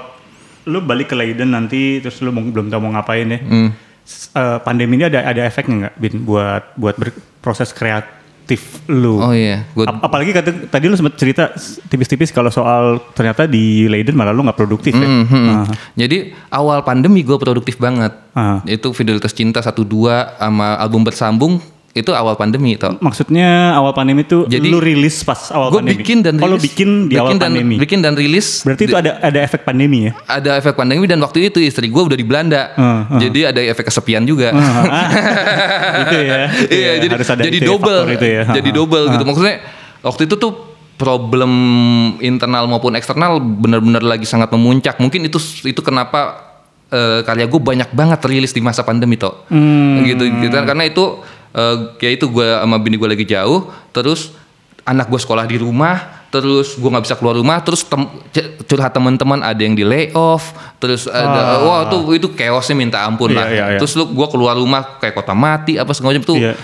lu 0.65 0.79
balik 0.81 1.09
ke 1.09 1.17
Leiden 1.17 1.51
nanti 1.51 1.99
terus 1.99 2.21
lu 2.21 2.31
mau- 2.31 2.45
belum 2.45 2.69
tahu 2.69 2.81
mau 2.81 2.93
ngapain 2.93 3.27
ya. 3.27 3.39
Hmm. 3.39 3.71
Eh, 4.11 4.59
pandemi 4.61 4.95
ini 4.95 5.05
ada 5.05 5.23
ada 5.25 5.43
efeknya 5.43 5.75
nggak 5.81 5.95
bin 5.97 6.15
buat 6.23 6.75
buat 6.75 6.95
berproses 6.95 7.71
kreatif 7.71 8.20
lu? 8.89 9.21
Oh 9.21 9.35
iya, 9.37 9.69
gua 9.77 9.87
Ap- 9.87 10.11
apalagi 10.11 10.33
kata, 10.33 10.73
tadi 10.73 10.85
lu 10.89 10.97
sempat 10.97 11.15
cerita 11.21 11.53
tipis-tipis 11.87 12.33
kalau 12.33 12.49
soal 12.49 12.99
ternyata 13.13 13.45
di 13.45 13.87
Leiden 13.87 14.17
malah 14.17 14.33
lu 14.33 14.43
nggak 14.43 14.59
produktif 14.59 14.97
ya. 14.97 15.05
Hmm, 15.07 15.25
hmm. 15.29 15.47
Ah. 15.53 15.67
Jadi 15.95 16.33
awal 16.51 16.81
pandemi 16.83 17.21
gue 17.21 17.37
produktif 17.37 17.77
banget. 17.77 18.15
Ah. 18.33 18.65
Itu 18.65 18.91
Fidelitas 18.91 19.37
Cinta 19.37 19.61
1 19.61 19.71
2 19.77 20.41
sama 20.41 20.79
album 20.81 21.05
bersambung 21.05 21.61
itu 21.91 22.15
awal 22.15 22.39
pandemi 22.39 22.79
tau. 22.79 22.95
Maksudnya 23.03 23.75
awal 23.75 23.91
pandemi 23.91 24.23
itu 24.23 24.47
Jadi, 24.47 24.71
lu 24.71 24.79
rilis 24.79 25.27
pas 25.27 25.51
awal 25.51 25.75
Gue 25.75 25.83
pandemi. 25.83 25.99
bikin 25.99 26.23
dan 26.23 26.39
Oh, 26.39 26.47
lu 26.47 26.55
rilis. 26.55 26.63
bikin 26.71 26.89
di 27.11 27.19
awal 27.19 27.35
dan, 27.35 27.51
pandemi. 27.51 27.77
Bikin 27.77 27.99
dan 27.99 28.15
rilis. 28.15 28.63
Berarti 28.63 28.87
itu 28.87 28.95
ada 28.95 29.19
ada 29.19 29.39
efek 29.41 29.67
pandemi 29.67 30.07
ya? 30.07 30.13
ada 30.23 30.55
efek 30.57 30.75
pandemi 30.75 31.05
dan 31.05 31.19
waktu 31.19 31.51
itu 31.51 31.59
istri 31.59 31.91
gue 31.91 31.99
udah 31.99 32.15
di 32.15 32.23
Belanda. 32.23 32.71
Hmm, 32.73 33.11
hmm. 33.11 33.21
Jadi 33.21 33.41
ada 33.43 33.61
efek 33.61 33.91
kesepian 33.91 34.23
juga. 34.23 34.55
Ah, 34.55 35.11
itu 36.07 36.17
ya. 36.17 36.39
itu 36.47 36.75
Iya, 36.79 36.87
ya. 36.87 36.93
jadi 37.03 37.15
Harus 37.19 37.29
ada 37.29 37.43
jadi 37.43 37.59
itu 37.59 37.65
ya, 37.67 37.71
double. 37.75 37.99
faktor 38.01 38.15
itu 38.15 38.27
ya. 38.29 38.43
Jadi 38.49 38.69
Ah, 38.71 38.75
double 38.77 39.03
ah. 39.03 39.11
gitu. 39.11 39.25
Maksudnya 39.27 39.57
waktu 40.01 40.23
itu 40.25 40.35
tuh 40.37 40.53
problem 40.95 41.53
internal 42.21 42.69
maupun 42.69 42.95
eksternal 42.95 43.41
benar-benar 43.41 44.07
lagi 44.07 44.25
sangat 44.25 44.47
memuncak. 44.49 44.95
Mungkin 44.97 45.27
itu 45.27 45.39
itu 45.65 45.81
kenapa 45.81 46.39
eh, 46.87 47.23
karya 47.23 47.47
gue 47.47 47.59
banyak 47.61 47.91
banget 47.91 48.21
rilis 48.25 48.51
di 48.51 48.61
masa 48.61 48.83
pandemi 48.83 49.19
toh. 49.19 49.43
Hmm. 49.51 50.07
Gitu, 50.07 50.23
gitu 50.39 50.53
kan. 50.53 50.67
karena 50.67 50.87
itu 50.87 51.19
eh, 51.53 51.77
kayak 51.97 52.13
itu 52.17 52.27
gue 52.29 52.47
sama 52.47 52.77
bini 52.77 52.95
gue 52.95 53.09
lagi 53.09 53.25
jauh, 53.25 53.65
terus 53.91 54.35
anak 54.83 55.07
gue 55.07 55.17
sekolah 55.17 55.45
di 55.45 55.55
rumah, 55.55 56.27
terus 56.29 56.75
gue 56.75 56.87
nggak 56.87 57.05
bisa 57.05 57.15
keluar 57.15 57.35
rumah, 57.35 57.61
terus 57.61 57.83
tem- 57.83 58.11
curhat 58.65 58.91
teman-teman 58.91 59.39
ada 59.39 59.59
yang 59.59 59.73
di 59.73 59.83
layoff, 59.83 60.51
terus 60.77 61.05
ada 61.05 61.59
Ah. 61.59 61.63
wah 61.63 61.81
tuh 61.87 62.11
itu 62.11 62.31
chaosnya 62.31 62.75
minta 62.75 62.99
ampun 63.01 63.31
Iya, 63.31 63.37
lah. 63.37 63.47
iya, 63.47 63.65
iya. 63.75 63.79
Terus 63.79 63.95
lu 63.95 64.09
gue 64.09 64.27
keluar 64.27 64.55
rumah 64.55 64.99
kayak 64.99 65.15
kota 65.15 65.31
mati 65.33 65.75
apa 65.75 65.91
segala 65.91 66.15
macam 66.15 66.27
tuh. 66.27 66.39
Iya. 66.39 66.55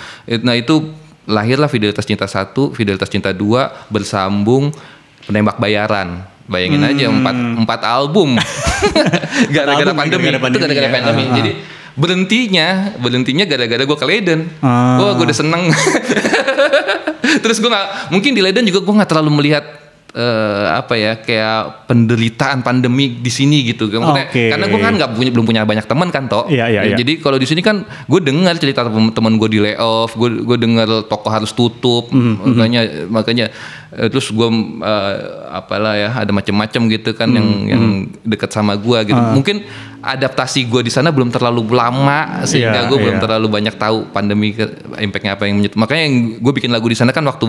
Nah 0.41 0.55
itu 0.55 0.91
lahirlah 1.27 1.67
Fidelitas 1.67 2.03
Cinta 2.03 2.25
1, 2.25 2.71
Fidelitas 2.73 3.11
Cinta 3.11 3.31
2 3.31 3.91
bersambung 3.91 4.71
penembak 5.23 5.59
bayaran. 5.59 6.23
Bayangin 6.47 6.79
aja 6.81 7.11
empat, 7.11 7.35
empat 7.35 7.81
album 7.85 8.39
gara-gara 9.55 9.83
album 9.83 9.99
pandemi. 9.99 10.31
gara-gara 10.31 10.47
Itu 10.49 10.59
gara-gara 10.63 10.89
pandemi, 10.89 10.89
ya. 10.89 10.91
pandemi. 10.95 11.23
Ah, 11.23 11.27
ah. 11.27 11.37
Jadi 11.37 11.51
berhentinya, 11.97 12.93
berhentinya 13.01 13.49
gara-gara 13.49 13.83
gue 13.83 13.99
ke 13.99 14.07
Leiden. 14.07 14.41
Ah. 14.61 15.01
Wah 15.01 15.13
gue 15.17 15.25
udah 15.25 15.37
seneng. 15.37 15.73
Terus 17.43 17.59
gue 17.59 17.71
nggak 17.73 18.13
mungkin 18.13 18.37
di 18.37 18.45
Leiden 18.45 18.69
juga 18.69 18.85
gue 18.85 18.95
nggak 19.01 19.11
terlalu 19.11 19.31
melihat 19.43 19.65
eh, 20.17 20.67
apa 20.73 20.97
ya 20.97 21.21
kayak 21.21 21.85
penderitaan 21.85 22.65
pandemi 22.65 23.21
di 23.21 23.29
sini 23.29 23.69
gitu. 23.69 23.85
Maksudnya, 23.87 24.33
Oke. 24.33 24.49
Karena 24.49 24.65
gue 24.65 24.81
kan 24.81 24.93
nggak 24.97 25.11
punya 25.13 25.31
belum 25.31 25.45
punya 25.45 25.63
banyak 25.63 25.85
teman 25.85 26.09
kan 26.09 26.25
toh. 26.25 26.49
Iya, 26.49 26.73
iya, 26.73 26.81
iya. 26.89 26.97
Jadi 26.97 27.21
kalau 27.21 27.37
di 27.37 27.45
sini 27.45 27.61
kan 27.61 27.85
gue 27.85 28.21
dengar 28.25 28.57
cerita 28.57 28.81
teman 28.89 29.37
gue 29.37 29.49
di 29.53 29.61
layoff, 29.61 30.17
gue 30.17 30.41
gue 30.41 30.57
dengar 30.57 30.89
toko 31.05 31.29
harus 31.29 31.53
tutup, 31.53 32.09
Mhm, 32.09 32.33
makanya 32.49 32.81
makanya 33.13 33.47
eh, 33.93 34.09
terus 34.09 34.33
gue 34.33 34.49
eh, 34.81 35.15
apalah 35.53 35.95
ya 35.95 36.09
ada 36.11 36.33
macam-macam 36.33 36.81
gitu 36.91 37.11
kan 37.13 37.29
yang 37.29 37.47
Mhm, 37.47 37.69
yang 37.69 37.83
dekat 38.25 38.49
sama 38.51 38.73
gue 38.75 39.13
gitu. 39.13 39.21
Mungkin 39.21 39.69
adaptasi 40.01 40.65
gue 40.65 40.81
di 40.81 40.93
sana 40.93 41.13
belum 41.13 41.29
terlalu 41.29 41.61
lama 41.69 42.41
sehingga 42.47 42.85
Iya, 42.85 42.89
gue 42.89 42.99
belum 42.99 43.17
iya. 43.19 43.23
terlalu 43.23 43.47
banyak 43.53 43.75
tahu 43.77 44.09
pandemi 44.11 44.57
impactnya 44.97 45.37
apa 45.37 45.45
yang 45.45 45.61
menyet- 45.61 45.77
makanya 45.77 46.03
yang 46.09 46.17
gue 46.41 46.53
bikin 46.55 46.73
lagu 46.73 46.87
di 46.87 46.95
sana 46.95 47.11
kan 47.11 47.21
waktu 47.21 47.45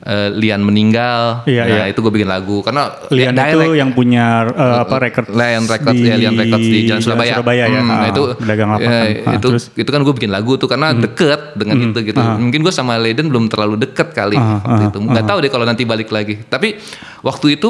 eh, 0.00 0.28
Lian 0.32 0.60
meninggal, 0.60 1.44
Iya, 1.44 1.62
nah 1.62 1.76
iya. 1.82 1.92
itu 1.92 2.00
gue 2.00 2.08
bikin 2.10 2.24
lagu 2.24 2.60
karena 2.60 2.88
Lian 3.08 3.32
ya, 3.32 3.52
itu 3.52 3.72
yang 3.74 3.90
punya 3.90 4.48
eh, 4.48 4.76
apa 4.80 4.96
record 4.96 5.28
Lion 5.28 5.64
Records 5.64 6.00
ya 6.00 6.14
Lion 6.16 6.34
Records 6.34 6.64
di 6.64 6.78
Jalan 6.84 7.00
Surabaya. 7.00 7.32
Surabaya 7.36 7.64
ya. 7.66 7.80
Hmm, 7.80 7.90
Ah, 7.90 8.06
itu 8.08 8.22
pedagang 8.34 8.68
lapak 8.70 8.82
ya, 8.82 8.90
kan. 8.90 9.28
Ah, 9.28 9.34
itu 9.36 9.46
terus? 9.52 9.64
itu 9.72 9.90
kan 9.90 10.00
gue 10.00 10.14
bikin 10.14 10.30
lagu 10.30 10.52
tuh 10.56 10.66
karena 10.66 10.92
deket 10.92 11.40
dengan 11.54 11.76
itu 11.86 12.00
gitu. 12.02 12.16
Mungkin 12.16 12.60
gue 12.60 12.72
sama 12.72 12.96
Leiden 12.96 13.28
belum 13.28 13.46
terlalu 13.46 13.76
deket 13.78 14.10
kali 14.10 14.36
Ah, 14.36 14.60
waktu 14.60 14.82
ah, 14.82 14.88
itu. 14.88 14.98
Nggak 15.04 15.24
tahu 15.26 15.38
deh 15.40 15.50
kalau 15.50 15.64
nanti 15.64 15.82
balik 15.84 16.08
lagi. 16.08 16.40
Tapi 16.40 16.80
waktu 17.20 17.56
itu 17.56 17.68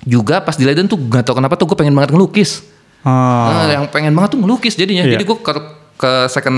juga 0.00 0.40
pas 0.40 0.56
di 0.56 0.64
Leiden 0.64 0.88
tuh 0.88 0.96
nggak 0.96 1.22
tahu 1.22 1.36
kenapa 1.36 1.54
tuh 1.54 1.68
gue 1.68 1.76
pengen 1.76 1.92
banget 1.92 2.16
ngelukis. 2.16 2.64
Ah, 3.00 3.64
Nah, 3.64 3.72
yang 3.74 3.86
pengen 3.88 4.12
banget 4.12 4.36
tuh 4.36 4.40
ngelukis 4.40 4.74
jadinya. 4.74 5.04
Iya. 5.04 5.16
Jadi 5.16 5.24
gue 5.24 5.36
ke, 5.36 5.52
ke 5.96 6.12
second 6.28 6.56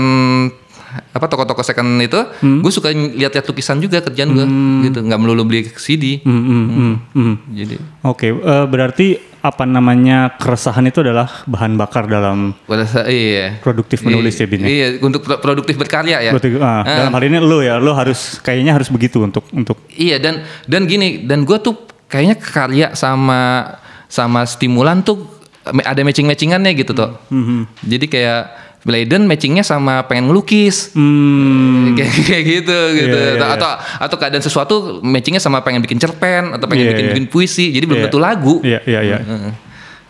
apa 0.93 1.25
toko-toko 1.25 1.61
second 1.61 1.97
itu, 1.97 2.19
Hmm. 2.39 2.61
gue 2.61 2.69
suka 2.69 2.89
lihat-lihat 2.89 3.45
lukisan 3.45 3.77
juga 3.77 3.99
kerjaan 3.99 4.29
gue 4.29 4.45
gitu. 4.83 4.99
Nggak 4.99 5.19
melulu 5.19 5.43
beli 5.43 5.65
CD. 5.73 6.19
hmm, 6.19 6.31
hmm, 6.43 6.65
hmm, 6.67 6.95
hmm. 7.11 7.35
Jadi 7.53 7.75
Oke, 8.03 8.27
eh, 8.29 8.65
berarti 8.65 9.07
apa 9.39 9.67
namanya 9.67 10.39
keresahan 10.39 10.87
itu 10.87 11.03
adalah 11.03 11.43
bahan 11.43 11.75
bakar 11.75 12.07
dalam 12.07 12.55
pada 12.63 12.87
saat 12.87 13.11
iya. 13.11 13.59
produktif 13.59 13.99
menulis 14.01 14.31
ya 14.33 14.47
Bin? 14.47 14.63
ya? 14.63 14.67
Iya, 14.67 14.87
untuk 14.99 15.19
pro- 15.19 15.35
produktif 15.37 15.75
berkarya 15.75 16.23
ya. 16.23 16.31
Berarti, 16.31 16.55
ah, 16.57 16.79
Ah. 16.79 16.97
dalam 17.03 17.11
hal 17.11 17.23
ini 17.27 17.37
lo 17.37 17.59
ya, 17.59 17.75
lo 17.75 17.91
harus 17.91 18.39
kayaknya 18.39 18.71
harus 18.71 18.87
begitu 18.87 19.19
untuk 19.19 19.43
untuk 19.51 19.83
Iya 19.91 20.15
dan 20.17 20.47
dan 20.63 20.87
gini 20.87 21.27
dan 21.27 21.43
gue 21.43 21.59
tuh 21.59 21.75
kayaknya 22.07 22.39
karya 22.39 22.87
sama 22.93 23.67
sama 24.07 24.47
stimulan 24.47 25.03
tuh 25.03 25.27
ada 25.63 25.99
matching 26.03 26.23
matchingannya 26.23 26.71
gitu 26.73 26.95
tuh. 26.95 27.11
Jadi 27.83 28.05
kayak 28.07 28.62
Leiden 28.83 29.25
matchingnya 29.25 29.61
sama 29.61 30.03
pengen 30.05 30.27
ngelukis. 30.27 30.91
hmm, 30.91 31.93
Kayak, 31.97 32.13
kayak 32.21 32.43
gitu 32.43 32.77
gitu 32.93 33.19
Iya, 33.19 33.39
iya, 33.39 33.47
atau 33.55 33.69
atau 33.99 34.15
keadaan 34.17 34.41
sesuatu 34.41 34.75
matchingnya 34.99 35.39
sama 35.39 35.63
pengen 35.63 35.79
bikin 35.79 35.97
cerpen 35.97 36.51
atau 36.51 36.67
pengen 36.67 36.87
Iya, 36.87 36.91
bikin 36.91 37.05
iya. 37.05 37.11
bikin 37.13 37.25
puisi 37.27 37.71
jadi 37.71 37.83
belum 37.83 37.99
Iya. 37.99 38.05
tentu 38.07 38.19
lagu 38.19 38.55
Iya, 38.59 38.79
iya, 38.83 38.99
iya. 39.01 39.17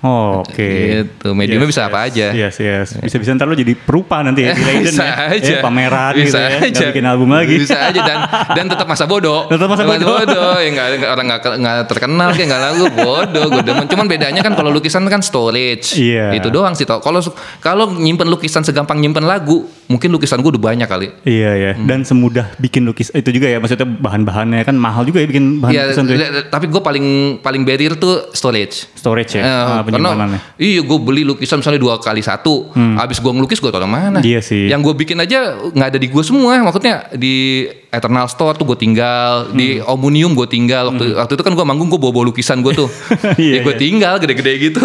Oh, 0.04 0.44
Oke. 0.44 0.68
Gitu, 1.00 1.32
mediumnya 1.32 1.64
bisa 1.64 1.88
apa 1.88 2.04
aja. 2.04 2.30
Yes, 2.30 2.60
yes. 2.60 3.00
Bisa-bisa 3.00 3.32
ntar 3.34 3.48
lo 3.48 3.56
jadi 3.56 3.72
perupa 3.72 4.20
nanti 4.20 4.44
ya 4.44 4.52
di 4.52 4.60
Leiden 4.60 4.92
bisa 4.92 5.00
ya. 5.02 5.16
aja 5.32 5.48
Ya, 5.50 5.60
pameran 5.60 6.12
bisa 6.14 6.28
gitu 6.28 6.36
ya. 6.36 6.48
aja. 6.60 6.68
Nggak 6.68 6.90
bikin 6.92 7.06
album 7.06 7.30
lagi. 7.32 7.56
bisa 7.56 7.78
aja 7.82 8.02
dan 8.02 8.18
dan 8.52 8.66
tetap 8.68 8.84
masa 8.84 9.06
bodoh 9.06 9.48
Tetap 9.48 9.64
masa 9.66 9.84
bodoh. 9.84 10.20
ya 10.56 10.70
nggak 10.70 10.88
nggak- 10.94 11.08
orang 11.10 11.26
nggak 11.26 11.40
nggak 11.56 11.78
terkenal 11.88 12.30
kayak 12.30 12.48
nggak 12.48 12.64
lagu 12.66 12.86
bodoh 12.94 13.46
gue 13.50 13.64
demen 13.64 13.86
cuman 13.86 14.06
bedanya 14.06 14.42
kan 14.42 14.54
kalau 14.54 14.70
lukisan 14.70 15.08
kan 15.08 15.20
storage 15.20 15.96
Iya. 15.96 16.36
itu 16.36 16.48
doang 16.48 16.74
sih 16.74 16.84
tau 16.84 17.00
kalau 17.00 17.24
kalau 17.58 17.88
nyimpen 17.90 18.28
lukisan 18.28 18.62
segampang 18.62 19.00
nyimpen 19.00 19.24
lagu 19.24 19.64
mungkin 19.94 20.10
lukisan 20.10 20.42
gue 20.42 20.50
udah 20.50 20.64
banyak 20.64 20.90
kali. 20.90 21.08
Iya 21.22 21.52
ya. 21.54 21.72
Dan 21.78 22.02
semudah 22.02 22.58
bikin 22.58 22.82
lukis 22.84 23.14
itu 23.14 23.30
juga 23.30 23.46
ya. 23.46 23.62
Maksudnya 23.62 23.86
bahan-bahannya 23.86 24.66
kan 24.66 24.74
mahal 24.74 25.06
juga 25.06 25.22
ya 25.22 25.30
bikin 25.30 25.62
bahan 25.62 25.72
Iya, 25.72 25.82
lukisan 25.86 26.06
ya. 26.10 26.18
li- 26.18 26.50
tapi 26.50 26.66
gue 26.66 26.82
paling 26.82 27.06
paling 27.40 27.62
barrier 27.62 27.94
tuh 27.94 28.34
storage. 28.34 28.90
Storage 28.98 29.38
ya. 29.38 29.44
Eh, 29.44 29.54
ah, 29.54 29.86
karena 29.86 30.42
iya 30.58 30.82
gue 30.82 30.98
beli 30.98 31.22
lukisan 31.22 31.62
misalnya 31.62 31.78
dua 31.78 32.02
kali 32.02 32.20
satu, 32.20 32.74
habis 32.98 33.22
gue 33.22 33.30
ngelukis 33.30 33.62
gue 33.62 33.70
tau 33.70 33.86
mana. 33.86 34.20
Iya 34.20 34.42
sih. 34.42 34.66
Yang 34.66 34.90
gue 34.90 34.94
bikin 35.06 35.22
aja 35.22 35.54
nggak 35.70 35.88
ada 35.94 36.00
di 36.02 36.08
gue 36.10 36.24
semua, 36.26 36.58
maksudnya 36.60 37.14
di 37.14 37.68
Eternal 37.88 38.26
Store 38.26 38.58
tuh 38.58 38.66
gue 38.66 38.78
tinggal, 38.80 39.54
di 39.54 39.78
Hmm. 39.78 39.94
Omnium 39.94 40.34
gue 40.34 40.50
tinggal. 40.50 40.90
Waktu, 40.90 41.14
waktu 41.14 41.34
itu 41.36 41.44
kan 41.44 41.54
gue 41.54 41.62
manggung 41.62 41.88
gue 41.88 42.02
bawa 42.02 42.10
bawa 42.10 42.26
lukisan 42.26 42.66
gue 42.66 42.74
tuh, 42.74 42.90
Iya, 43.38 43.60
ya 43.60 43.60
gue 43.62 43.76
iya. 43.76 43.82
tinggal 43.82 44.14
gede-gede 44.18 44.54
gitu. 44.64 44.82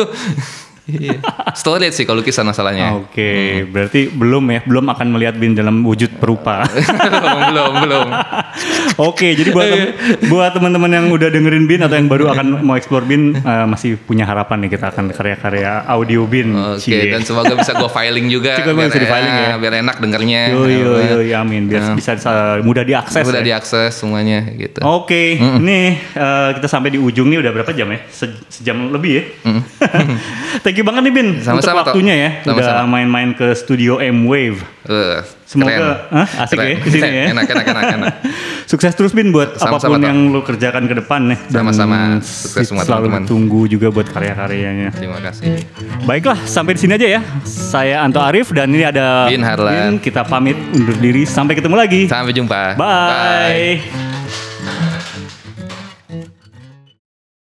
Iya. 0.88 1.20
storage 1.52 1.92
sih 1.92 2.02
kalau 2.02 2.18
lukisan 2.18 2.42
masalahnya. 2.42 2.96
Oke, 2.96 3.60
berarti 3.64 4.08
belum 4.08 4.40
ya, 4.48 4.60
belum 4.64 4.88
akan 4.88 5.06
melihat 5.10 5.36
Bin 5.36 5.52
dalam 5.52 5.84
wujud 5.84 6.16
perupa. 6.16 6.64
belum 6.64 7.40
belum 7.52 7.72
belum. 7.84 8.08
Oke, 8.98 9.32
jadi 9.32 9.52
buat 9.52 9.68
tem- 9.68 9.92
buat 10.26 10.50
teman-teman 10.50 10.88
yang 10.88 11.06
udah 11.08 11.28
dengerin 11.28 11.64
Bin 11.64 11.80
atau 11.80 11.92
yang 11.92 12.08
baru 12.08 12.32
akan 12.32 12.64
mau 12.64 12.74
explore 12.74 13.04
Bin 13.04 13.36
eh, 13.36 13.66
masih 13.66 13.94
punya 13.98 14.24
harapan 14.24 14.64
nih 14.64 14.70
kita 14.72 14.88
akan 14.88 15.12
karya-karya 15.12 15.84
audio 15.84 16.24
Bin. 16.24 16.56
Oke, 16.56 16.80
Cie. 16.80 17.12
dan 17.12 17.20
semoga 17.20 17.52
bisa 17.52 17.76
gue 17.76 17.90
filing 17.90 18.26
juga. 18.26 18.56
Juga 18.56 18.72
bisa 18.78 18.96
di-filing 18.96 19.34
ya. 19.36 19.54
Biar 19.56 19.74
enak 19.78 19.96
dengernya. 19.98 20.40
Yo 20.50 20.64
yo 20.64 20.92
yo, 20.96 21.18
yo, 21.20 21.36
amin 21.36 21.68
biar 21.68 21.92
bisa 21.92 22.16
bisa 22.16 22.30
mudah 22.64 22.82
diakses. 22.82 23.22
Udah 23.22 23.44
ya. 23.44 23.46
diakses 23.54 23.92
semuanya 23.92 24.40
gitu. 24.50 24.80
Oke, 24.82 25.36
nih 25.36 25.86
eh, 26.08 26.48
kita 26.56 26.66
sampai 26.66 26.90
di 26.90 26.98
ujung 26.98 27.28
nih 27.28 27.38
udah 27.38 27.52
berapa 27.52 27.70
jam 27.70 27.92
ya? 27.92 28.00
Se- 28.08 28.40
sejam 28.48 28.88
lebih 28.88 29.12
ya. 29.12 29.22
Thank 30.64 30.77
you 30.78 30.84
banget 30.84 31.02
nih 31.02 31.12
Bin 31.12 31.26
untuk 31.34 31.44
Sama-sama, 31.44 31.80
Tok. 31.80 31.86
waktunya 31.90 32.14
ya. 32.14 32.30
Udah 32.40 32.54
Sama-sama. 32.56 32.86
main-main 32.88 33.30
ke 33.32 33.52
studio 33.52 33.98
M 33.98 34.24
Wave. 34.24 34.62
Eh, 34.84 35.20
Semoga 35.44 35.72
keren. 35.72 35.96
Hah? 36.10 36.28
asik 36.44 36.56
Keren. 36.56 36.68
ya 36.68 36.76
di 36.78 36.90
sini 36.90 37.08
ya. 37.10 37.24
Enak, 37.32 37.44
enak, 37.46 37.66
enak, 37.66 37.84
enak. 37.94 38.14
Sukses 38.70 38.92
terus 38.92 39.12
Bin 39.12 39.28
buat 39.28 39.56
Sama-sama, 39.56 39.76
apa 39.78 39.88
pun 39.88 39.98
Tok. 39.98 40.06
yang 40.06 40.18
lu 40.28 40.40
kerjakan 40.40 40.84
ke 40.84 40.94
depan 40.96 41.20
nih. 41.26 41.38
Dan 41.46 41.56
Sama-sama. 41.62 41.96
Sukses 42.20 42.64
semua 42.66 42.82
selalu 42.82 43.06
teman-teman. 43.08 43.28
tunggu 43.28 43.60
juga 43.64 43.88
buat 43.88 44.06
karya-karyanya. 44.06 44.88
Terima 44.92 45.18
kasih. 45.18 45.64
Baiklah, 46.04 46.38
sampai 46.42 46.72
di 46.72 46.80
sini 46.80 46.92
aja 46.94 47.08
ya. 47.10 47.20
Saya 47.44 48.00
Anto 48.00 48.18
Arif 48.18 48.48
dan 48.50 48.68
ini 48.68 48.84
ada 48.84 49.26
Bin 49.26 49.40
Harlan. 49.40 49.96
Bin. 49.96 50.00
Kita 50.00 50.22
pamit 50.22 50.56
undur 50.70 50.96
diri. 50.96 51.24
Sampai 51.24 51.52
ketemu 51.52 51.76
lagi. 51.76 52.06
Sampai 52.06 52.32
jumpa. 52.32 52.76
Bye. 52.76 54.07